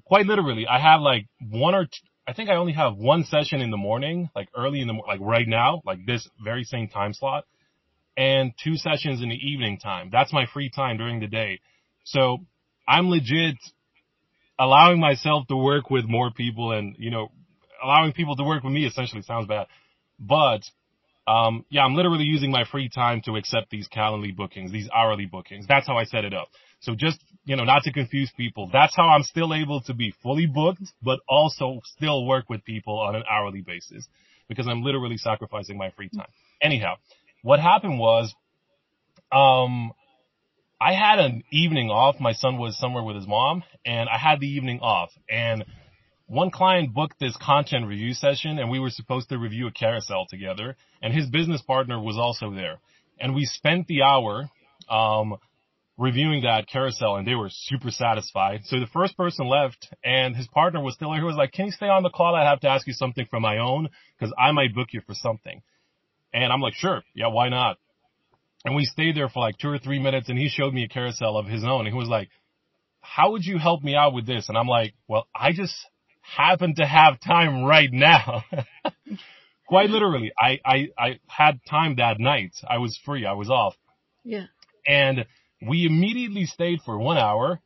quite 0.04 0.26
literally, 0.26 0.66
I 0.66 0.78
have 0.78 1.00
like 1.00 1.26
one 1.40 1.74
or 1.74 1.84
two, 1.84 1.90
I 2.26 2.32
think 2.32 2.48
I 2.48 2.56
only 2.56 2.72
have 2.74 2.96
one 2.96 3.24
session 3.24 3.60
in 3.60 3.70
the 3.70 3.76
morning, 3.76 4.30
like 4.36 4.48
early 4.56 4.80
in 4.80 4.86
the, 4.86 4.94
like 5.06 5.20
right 5.20 5.46
now, 5.46 5.82
like 5.84 6.06
this 6.06 6.28
very 6.42 6.64
same 6.64 6.88
time 6.88 7.12
slot 7.12 7.44
and 8.16 8.52
two 8.62 8.76
sessions 8.76 9.22
in 9.22 9.28
the 9.28 9.34
evening 9.34 9.78
time. 9.78 10.08
That's 10.12 10.32
my 10.32 10.46
free 10.52 10.70
time 10.70 10.96
during 10.96 11.20
the 11.20 11.26
day. 11.26 11.60
So 12.04 12.38
I'm 12.86 13.08
legit 13.08 13.56
allowing 14.58 15.00
myself 15.00 15.46
to 15.48 15.56
work 15.56 15.90
with 15.90 16.04
more 16.04 16.30
people 16.30 16.72
and, 16.72 16.94
you 16.98 17.10
know, 17.10 17.32
allowing 17.82 18.12
people 18.12 18.36
to 18.36 18.44
work 18.44 18.62
with 18.62 18.72
me 18.72 18.86
essentially 18.86 19.22
sounds 19.22 19.46
bad. 19.46 19.66
But, 20.18 20.60
um, 21.26 21.64
yeah, 21.70 21.82
I'm 21.82 21.94
literally 21.94 22.24
using 22.24 22.50
my 22.50 22.64
free 22.70 22.88
time 22.88 23.20
to 23.24 23.36
accept 23.36 23.70
these 23.70 23.88
Calendly 23.88 24.34
bookings, 24.34 24.70
these 24.70 24.88
hourly 24.94 25.26
bookings. 25.26 25.66
That's 25.66 25.86
how 25.86 25.96
I 25.96 26.04
set 26.04 26.24
it 26.24 26.34
up. 26.34 26.48
So 26.80 26.94
just, 26.94 27.18
you 27.44 27.56
know, 27.56 27.64
not 27.64 27.82
to 27.84 27.92
confuse 27.92 28.30
people, 28.36 28.68
that's 28.72 28.94
how 28.94 29.08
I'm 29.08 29.22
still 29.22 29.54
able 29.54 29.80
to 29.82 29.94
be 29.94 30.14
fully 30.22 30.46
booked, 30.46 30.82
but 31.02 31.18
also 31.28 31.80
still 31.96 32.26
work 32.26 32.48
with 32.48 32.64
people 32.64 32.98
on 33.00 33.16
an 33.16 33.24
hourly 33.28 33.62
basis 33.62 34.06
because 34.48 34.68
I'm 34.68 34.82
literally 34.82 35.16
sacrificing 35.16 35.78
my 35.78 35.90
free 35.90 36.10
time. 36.14 36.28
Anyhow, 36.62 36.96
what 37.44 37.60
happened 37.60 37.98
was, 37.98 38.34
um, 39.30 39.92
I 40.80 40.94
had 40.94 41.18
an 41.18 41.44
evening 41.52 41.90
off. 41.90 42.18
My 42.18 42.32
son 42.32 42.56
was 42.56 42.78
somewhere 42.78 43.04
with 43.04 43.16
his 43.16 43.26
mom 43.26 43.62
and 43.84 44.08
I 44.08 44.16
had 44.16 44.40
the 44.40 44.46
evening 44.46 44.80
off 44.80 45.10
and 45.28 45.64
one 46.26 46.50
client 46.50 46.94
booked 46.94 47.20
this 47.20 47.36
content 47.36 47.86
review 47.86 48.14
session 48.14 48.58
and 48.58 48.70
we 48.70 48.80
were 48.80 48.88
supposed 48.88 49.28
to 49.28 49.38
review 49.38 49.66
a 49.66 49.72
carousel 49.72 50.26
together 50.28 50.74
and 51.02 51.12
his 51.12 51.28
business 51.28 51.60
partner 51.60 52.00
was 52.00 52.16
also 52.16 52.50
there. 52.50 52.80
And 53.20 53.34
we 53.34 53.44
spent 53.44 53.88
the 53.88 54.02
hour, 54.02 54.48
um, 54.88 55.36
reviewing 55.98 56.44
that 56.44 56.66
carousel 56.66 57.16
and 57.16 57.28
they 57.28 57.34
were 57.34 57.50
super 57.50 57.90
satisfied. 57.90 58.62
So 58.64 58.80
the 58.80 58.86
first 58.86 59.18
person 59.18 59.46
left 59.46 59.92
and 60.02 60.34
his 60.34 60.48
partner 60.48 60.82
was 60.82 60.94
still 60.94 61.10
there. 61.10 61.20
He 61.20 61.26
was 61.26 61.36
like, 61.36 61.52
can 61.52 61.66
you 61.66 61.72
stay 61.72 61.88
on 61.88 62.02
the 62.02 62.10
call? 62.10 62.34
I 62.34 62.48
have 62.48 62.60
to 62.60 62.68
ask 62.68 62.86
you 62.86 62.94
something 62.94 63.26
for 63.28 63.38
my 63.38 63.58
own 63.58 63.90
because 64.18 64.34
I 64.38 64.52
might 64.52 64.74
book 64.74 64.88
you 64.92 65.02
for 65.06 65.14
something. 65.14 65.60
And 66.34 66.52
I'm 66.52 66.60
like, 66.60 66.74
sure. 66.74 67.02
Yeah. 67.14 67.28
Why 67.28 67.48
not? 67.48 67.78
And 68.64 68.74
we 68.74 68.84
stayed 68.84 69.16
there 69.16 69.28
for 69.28 69.40
like 69.40 69.56
two 69.58 69.68
or 69.68 69.78
three 69.78 69.98
minutes 69.98 70.28
and 70.28 70.38
he 70.38 70.48
showed 70.48 70.74
me 70.74 70.84
a 70.84 70.88
carousel 70.88 71.36
of 71.36 71.46
his 71.46 71.64
own 71.64 71.86
and 71.86 71.88
he 71.88 71.94
was 71.94 72.08
like, 72.08 72.28
how 73.00 73.32
would 73.32 73.44
you 73.44 73.58
help 73.58 73.82
me 73.82 73.94
out 73.94 74.14
with 74.14 74.26
this? 74.26 74.48
And 74.48 74.56
I'm 74.56 74.66
like, 74.66 74.94
well, 75.06 75.28
I 75.34 75.52
just 75.52 75.74
happen 76.22 76.74
to 76.76 76.86
have 76.86 77.20
time 77.20 77.64
right 77.64 77.90
now. 77.92 78.42
Quite 79.66 79.90
literally, 79.90 80.32
I, 80.38 80.58
I, 80.64 80.88
I 80.98 81.20
had 81.26 81.60
time 81.68 81.96
that 81.96 82.18
night. 82.18 82.52
I 82.68 82.78
was 82.78 82.98
free. 83.04 83.26
I 83.26 83.32
was 83.32 83.50
off. 83.50 83.74
Yeah. 84.24 84.46
And 84.86 85.26
we 85.66 85.86
immediately 85.86 86.46
stayed 86.46 86.80
for 86.84 86.98
one 86.98 87.18
hour. 87.18 87.60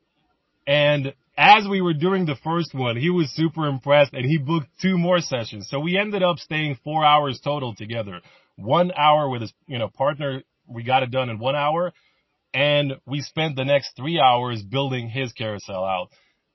And 0.66 1.14
as 1.36 1.66
we 1.68 1.80
were 1.80 1.94
doing 1.94 2.26
the 2.26 2.36
first 2.42 2.74
one, 2.74 2.96
he 2.96 3.10
was 3.10 3.30
super 3.30 3.66
impressed 3.66 4.12
and 4.12 4.26
he 4.26 4.38
booked 4.38 4.68
two 4.82 4.98
more 4.98 5.20
sessions. 5.20 5.68
So 5.70 5.78
we 5.78 5.96
ended 5.96 6.22
up 6.22 6.38
staying 6.38 6.78
four 6.82 7.04
hours 7.04 7.40
total 7.42 7.74
together. 7.74 8.20
One 8.58 8.92
hour 8.92 9.28
with 9.28 9.42
his, 9.42 9.52
you 9.66 9.78
know, 9.78 9.88
partner. 9.88 10.42
We 10.66 10.82
got 10.82 11.02
it 11.02 11.10
done 11.10 11.30
in 11.30 11.38
one 11.38 11.56
hour 11.56 11.92
and 12.52 12.94
we 13.06 13.20
spent 13.22 13.56
the 13.56 13.64
next 13.64 13.96
three 13.96 14.20
hours 14.20 14.62
building 14.62 15.08
his 15.08 15.32
carousel 15.32 15.84
out. 15.84 16.08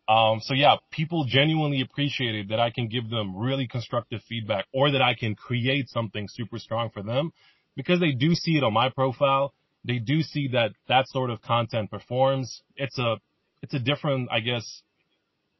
Um, 0.08 0.40
so 0.42 0.54
yeah, 0.54 0.76
people 0.92 1.26
genuinely 1.28 1.82
appreciated 1.82 2.50
that 2.50 2.60
I 2.60 2.70
can 2.70 2.90
give 2.90 3.10
them 3.10 3.36
really 3.36 3.68
constructive 3.68 4.22
feedback 4.28 4.66
or 4.74 4.92
that 4.92 5.02
I 5.02 5.16
can 5.16 5.34
create 5.34 5.90
something 5.90 6.28
super 6.30 6.60
strong 6.60 6.90
for 6.94 7.02
them 7.02 7.32
because 7.76 8.00
they 8.00 8.12
do 8.12 8.36
see 8.36 8.58
it 8.58 8.64
on 8.64 8.74
my 8.74 8.90
profile 8.90 9.54
they 9.86 10.00
do 10.00 10.22
see 10.22 10.50
that 10.50 10.72
that 10.88 11.08
sort 11.08 11.30
of 11.30 11.42
content 11.42 11.92
performs. 11.92 12.62
It's 12.76 12.98
a, 12.98 13.18
it's 13.62 13.74
a 13.74 13.80
different, 13.80 14.30
I 14.32 14.40
guess, 14.40 14.82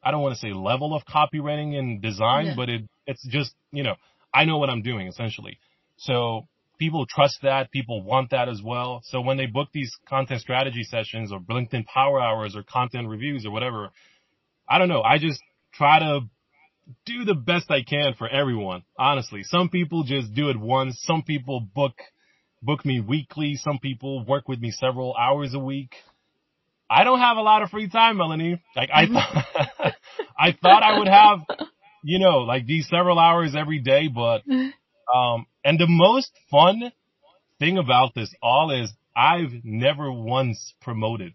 I 0.02 0.10
don't 0.10 0.22
want 0.22 0.34
to 0.34 0.40
say 0.40 0.52
level 0.52 0.94
of 0.94 1.04
copywriting 1.04 1.78
and 1.78 2.00
design, 2.00 2.46
yeah. 2.46 2.54
but 2.56 2.68
it, 2.68 2.82
it's 3.06 3.26
just, 3.28 3.54
you 3.72 3.82
know, 3.82 3.94
I 4.32 4.44
know 4.44 4.58
what 4.58 4.70
I'm 4.70 4.82
doing 4.82 5.06
essentially. 5.08 5.58
So 5.96 6.48
people 6.78 7.06
trust 7.06 7.38
that. 7.42 7.70
People 7.70 8.02
want 8.02 8.30
that 8.30 8.48
as 8.48 8.60
well. 8.62 9.00
So 9.04 9.20
when 9.20 9.36
they 9.36 9.46
book 9.46 9.68
these 9.72 9.94
content 10.08 10.40
strategy 10.40 10.84
sessions 10.84 11.32
or 11.32 11.40
LinkedIn 11.40 11.86
power 11.86 12.20
hours 12.20 12.56
or 12.56 12.62
content 12.62 13.08
reviews 13.08 13.46
or 13.46 13.50
whatever, 13.50 13.90
I 14.68 14.78
don't 14.78 14.88
know. 14.88 15.02
I 15.02 15.18
just 15.18 15.40
try 15.72 15.98
to 16.00 16.20
do 17.06 17.24
the 17.24 17.34
best 17.34 17.70
I 17.70 17.82
can 17.82 18.14
for 18.14 18.28
everyone. 18.28 18.82
Honestly, 18.98 19.42
some 19.42 19.68
people 19.68 20.04
just 20.04 20.34
do 20.34 20.50
it 20.50 20.58
once. 20.58 20.98
Some 21.02 21.22
people 21.22 21.60
book 21.60 21.94
book 22.62 22.84
me 22.84 23.00
weekly. 23.00 23.56
Some 23.56 23.78
people 23.78 24.24
work 24.24 24.48
with 24.48 24.58
me 24.58 24.70
several 24.70 25.14
hours 25.14 25.54
a 25.54 25.58
week. 25.58 25.94
I 26.88 27.04
don't 27.04 27.20
have 27.20 27.36
a 27.36 27.42
lot 27.42 27.62
of 27.62 27.70
free 27.70 27.88
time, 27.88 28.18
Mellonie. 28.18 28.62
Like 28.76 28.90
I 28.92 29.06
thought, 29.06 29.28
mm-hmm. 29.28 29.88
I 30.38 30.52
thought 30.52 30.82
I 30.82 30.98
would 30.98 31.08
have, 31.08 31.40
you 32.02 32.18
know, 32.18 32.38
like 32.38 32.66
these 32.66 32.88
several 32.88 33.18
hours 33.18 33.54
every 33.56 33.80
day, 33.80 34.08
but, 34.08 34.42
um, 35.12 35.46
and 35.64 35.78
the 35.78 35.86
most 35.88 36.30
fun 36.50 36.92
thing 37.58 37.78
about 37.78 38.14
this 38.14 38.34
all 38.42 38.70
is 38.70 38.92
I've 39.16 39.64
never 39.64 40.10
once 40.12 40.74
promoted 40.80 41.34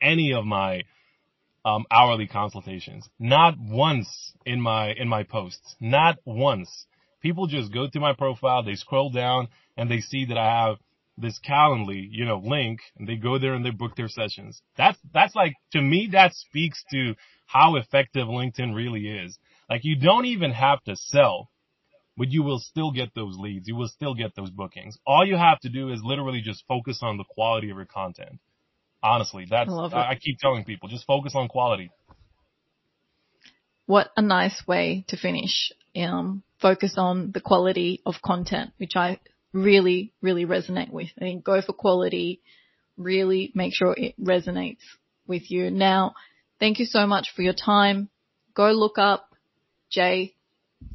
any 0.00 0.32
of 0.32 0.44
my, 0.44 0.82
um, 1.64 1.84
hourly 1.90 2.26
consultations. 2.26 3.08
Not 3.18 3.54
once 3.58 4.32
in 4.44 4.60
my, 4.60 4.92
in 4.92 5.08
my 5.08 5.22
posts. 5.22 5.76
Not 5.80 6.18
once. 6.24 6.86
People 7.20 7.46
just 7.46 7.72
go 7.72 7.88
to 7.88 8.00
my 8.00 8.14
profile, 8.14 8.64
they 8.64 8.74
scroll 8.74 9.10
down, 9.10 9.48
and 9.76 9.88
they 9.88 10.00
see 10.00 10.24
that 10.26 10.36
I 10.36 10.66
have 10.66 10.78
this 11.16 11.38
Calendly, 11.48 12.08
you 12.10 12.24
know, 12.24 12.38
link, 12.38 12.80
and 12.98 13.08
they 13.08 13.16
go 13.16 13.38
there 13.38 13.54
and 13.54 13.64
they 13.64 13.70
book 13.70 13.94
their 13.94 14.08
sessions. 14.08 14.60
That's, 14.76 14.98
that's 15.14 15.36
like, 15.36 15.54
to 15.72 15.80
me, 15.80 16.08
that 16.12 16.34
speaks 16.34 16.82
to 16.90 17.14
how 17.46 17.76
effective 17.76 18.26
LinkedIn 18.26 18.74
really 18.74 19.06
is. 19.06 19.38
Like 19.70 19.84
you 19.84 19.96
don't 19.96 20.26
even 20.26 20.50
have 20.50 20.82
to 20.84 20.96
sell, 20.96 21.50
but 22.16 22.30
you 22.30 22.42
will 22.42 22.58
still 22.58 22.90
get 22.92 23.14
those 23.14 23.36
leads. 23.38 23.68
You 23.68 23.76
will 23.76 23.88
still 23.88 24.14
get 24.14 24.34
those 24.36 24.50
bookings. 24.50 24.98
All 25.06 25.26
you 25.26 25.36
have 25.36 25.60
to 25.60 25.68
do 25.68 25.90
is 25.90 26.00
literally 26.02 26.40
just 26.42 26.64
focus 26.66 27.00
on 27.02 27.16
the 27.16 27.24
quality 27.24 27.70
of 27.70 27.76
your 27.76 27.86
content. 27.86 28.38
Honestly, 29.02 29.46
that's, 29.48 29.70
I, 29.70 30.10
I 30.10 30.18
keep 30.20 30.38
telling 30.38 30.64
people, 30.64 30.88
just 30.88 31.06
focus 31.06 31.32
on 31.34 31.48
quality. 31.48 31.90
What 33.86 34.10
a 34.16 34.22
nice 34.22 34.62
way 34.66 35.04
to 35.08 35.16
finish. 35.16 35.72
Um, 35.96 36.42
focus 36.60 36.94
on 36.96 37.32
the 37.32 37.40
quality 37.40 38.00
of 38.06 38.14
content, 38.24 38.72
which 38.78 38.92
I 38.94 39.18
really, 39.52 40.12
really 40.22 40.46
resonate 40.46 40.90
with. 40.90 41.08
I 41.18 41.20
think 41.20 41.44
go 41.44 41.60
for 41.60 41.72
quality, 41.72 42.40
really 42.96 43.50
make 43.54 43.74
sure 43.74 43.94
it 43.96 44.14
resonates 44.22 44.82
with 45.26 45.50
you. 45.50 45.70
Now, 45.70 46.14
thank 46.60 46.78
you 46.78 46.86
so 46.86 47.06
much 47.06 47.32
for 47.34 47.42
your 47.42 47.54
time. 47.54 48.08
Go 48.54 48.70
look 48.70 48.98
up 48.98 49.28
Jay. 49.90 50.34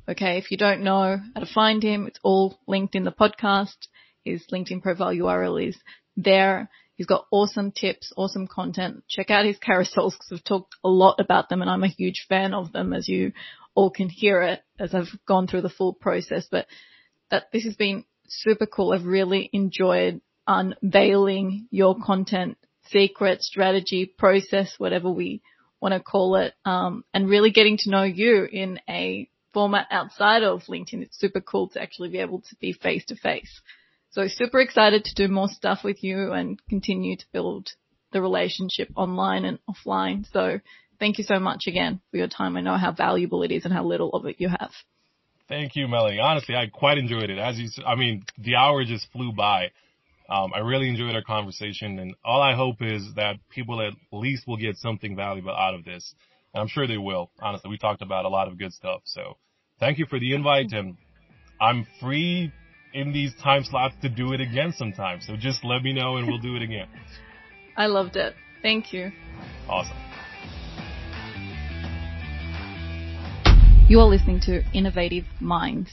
Okay, 0.09 0.37
if 0.37 0.51
you 0.51 0.57
don't 0.57 0.83
know 0.83 1.19
how 1.33 1.41
to 1.41 1.53
find 1.53 1.83
him, 1.83 2.07
it's 2.07 2.19
all 2.23 2.59
linked 2.67 2.95
in 2.95 3.03
the 3.03 3.11
podcast. 3.11 3.87
His 4.23 4.45
LinkedIn 4.51 4.81
profile 4.81 5.13
URL 5.13 5.67
is 5.67 5.77
there. 6.15 6.69
He's 6.95 7.05
got 7.05 7.27
awesome 7.31 7.71
tips, 7.71 8.11
awesome 8.17 8.47
content. 8.47 9.03
Check 9.07 9.29
out 9.29 9.45
his 9.45 9.57
carousels 9.57 10.13
because 10.13 10.29
I've 10.31 10.43
talked 10.43 10.75
a 10.83 10.89
lot 10.89 11.19
about 11.19 11.49
them 11.49 11.61
and 11.61 11.69
I'm 11.69 11.83
a 11.83 11.87
huge 11.89 12.25
fan 12.27 12.53
of 12.53 12.71
them 12.71 12.93
as 12.93 13.07
you 13.07 13.33
all 13.75 13.91
can 13.91 14.09
hear 14.09 14.41
it 14.41 14.63
as 14.79 14.95
I've 14.95 15.13
gone 15.27 15.47
through 15.47 15.61
the 15.61 15.69
full 15.69 15.93
process. 15.93 16.47
But 16.49 16.65
that 17.29 17.51
this 17.53 17.65
has 17.65 17.75
been 17.75 18.05
super 18.27 18.65
cool. 18.65 18.93
I've 18.93 19.05
really 19.05 19.49
enjoyed 19.53 20.21
unveiling 20.47 21.67
your 21.69 21.95
content 22.03 22.57
secret, 22.89 23.43
strategy, 23.43 24.05
process, 24.05 24.73
whatever 24.77 25.09
we 25.09 25.41
want 25.79 25.93
to 25.93 25.99
call 25.99 26.35
it, 26.37 26.53
um, 26.65 27.03
and 27.13 27.29
really 27.29 27.51
getting 27.51 27.77
to 27.77 27.89
know 27.91 28.03
you 28.03 28.45
in 28.45 28.79
a 28.89 29.29
format 29.57 29.87
outside 29.89 30.43
of 30.43 30.61
LinkedIn. 30.69 31.01
It's 31.01 31.19
super 31.19 31.41
cool 31.41 31.67
to 31.69 31.81
actually 31.81 32.09
be 32.09 32.19
able 32.19 32.41
to 32.41 32.55
be 32.61 32.73
face 32.73 33.03
to 33.05 33.15
face. 33.15 33.59
So 34.11 34.27
super 34.27 34.59
excited 34.59 35.03
to 35.03 35.15
do 35.15 35.33
more 35.33 35.47
stuff 35.47 35.79
with 35.83 36.03
you 36.03 36.31
and 36.31 36.59
continue 36.69 37.17
to 37.17 37.25
build 37.33 37.69
the 38.11 38.21
relationship 38.21 38.89
online 38.95 39.45
and 39.45 39.57
offline. 39.67 40.31
So 40.31 40.59
thank 40.99 41.17
you 41.17 41.23
so 41.23 41.39
much 41.39 41.63
again 41.65 42.01
for 42.11 42.17
your 42.17 42.27
time. 42.27 42.55
I 42.55 42.61
know 42.61 42.77
how 42.77 42.91
valuable 42.91 43.41
it 43.41 43.51
is 43.51 43.65
and 43.65 43.73
how 43.73 43.83
little 43.83 44.11
of 44.11 44.27
it 44.27 44.35
you 44.37 44.47
have. 44.47 44.69
Thank 45.49 45.75
you, 45.75 45.87
Mellonie. 45.87 46.19
Honestly, 46.19 46.53
I 46.53 46.67
quite 46.67 46.99
enjoyed 46.99 47.31
it. 47.31 47.39
As 47.39 47.57
you, 47.57 47.67
I 47.83 47.95
mean, 47.95 48.25
the 48.37 48.57
hour 48.57 48.85
just 48.85 49.11
flew 49.11 49.31
by. 49.31 49.71
Um, 50.29 50.51
I 50.53 50.59
really 50.59 50.87
enjoyed 50.87 51.15
our 51.15 51.23
conversation, 51.23 51.97
and 51.97 52.13
all 52.23 52.43
I 52.43 52.53
hope 52.53 52.75
is 52.81 53.15
that 53.15 53.37
people 53.49 53.81
at 53.81 53.93
least 54.11 54.45
will 54.45 54.57
get 54.57 54.77
something 54.77 55.15
valuable 55.15 55.55
out 55.55 55.73
of 55.73 55.83
this. 55.83 56.13
And 56.53 56.61
I'm 56.61 56.67
sure 56.67 56.85
they 56.85 56.99
will. 56.99 57.31
Honestly, 57.41 57.71
we 57.71 57.79
talked 57.79 58.03
about 58.03 58.25
a 58.25 58.29
lot 58.29 58.47
of 58.47 58.59
good 58.59 58.73
stuff. 58.73 59.01
So 59.05 59.37
thank 59.79 59.97
you 59.97 60.05
for 60.05 60.19
the 60.19 60.33
invite, 60.33 60.71
and 60.71 60.97
I'm 61.59 61.87
free 61.99 62.51
in 62.93 63.11
these 63.11 63.33
time 63.35 63.63
slots 63.63 63.95
to 64.01 64.09
do 64.09 64.33
it 64.33 64.41
again 64.41 64.73
sometime. 64.75 65.19
So 65.21 65.35
just 65.35 65.63
let 65.63 65.83
me 65.83 65.93
know, 65.93 66.17
and 66.17 66.27
we'll 66.27 66.39
do 66.39 66.55
it 66.55 66.61
again. 66.61 66.87
I 67.77 67.87
loved 67.87 68.15
it. 68.15 68.33
Thank 68.61 68.91
you. 68.91 69.11
Awesome. 69.69 69.97
You 73.87 73.99
are 73.99 74.07
listening 74.07 74.41
to 74.41 74.63
Innovative 74.73 75.25
Minds. 75.39 75.91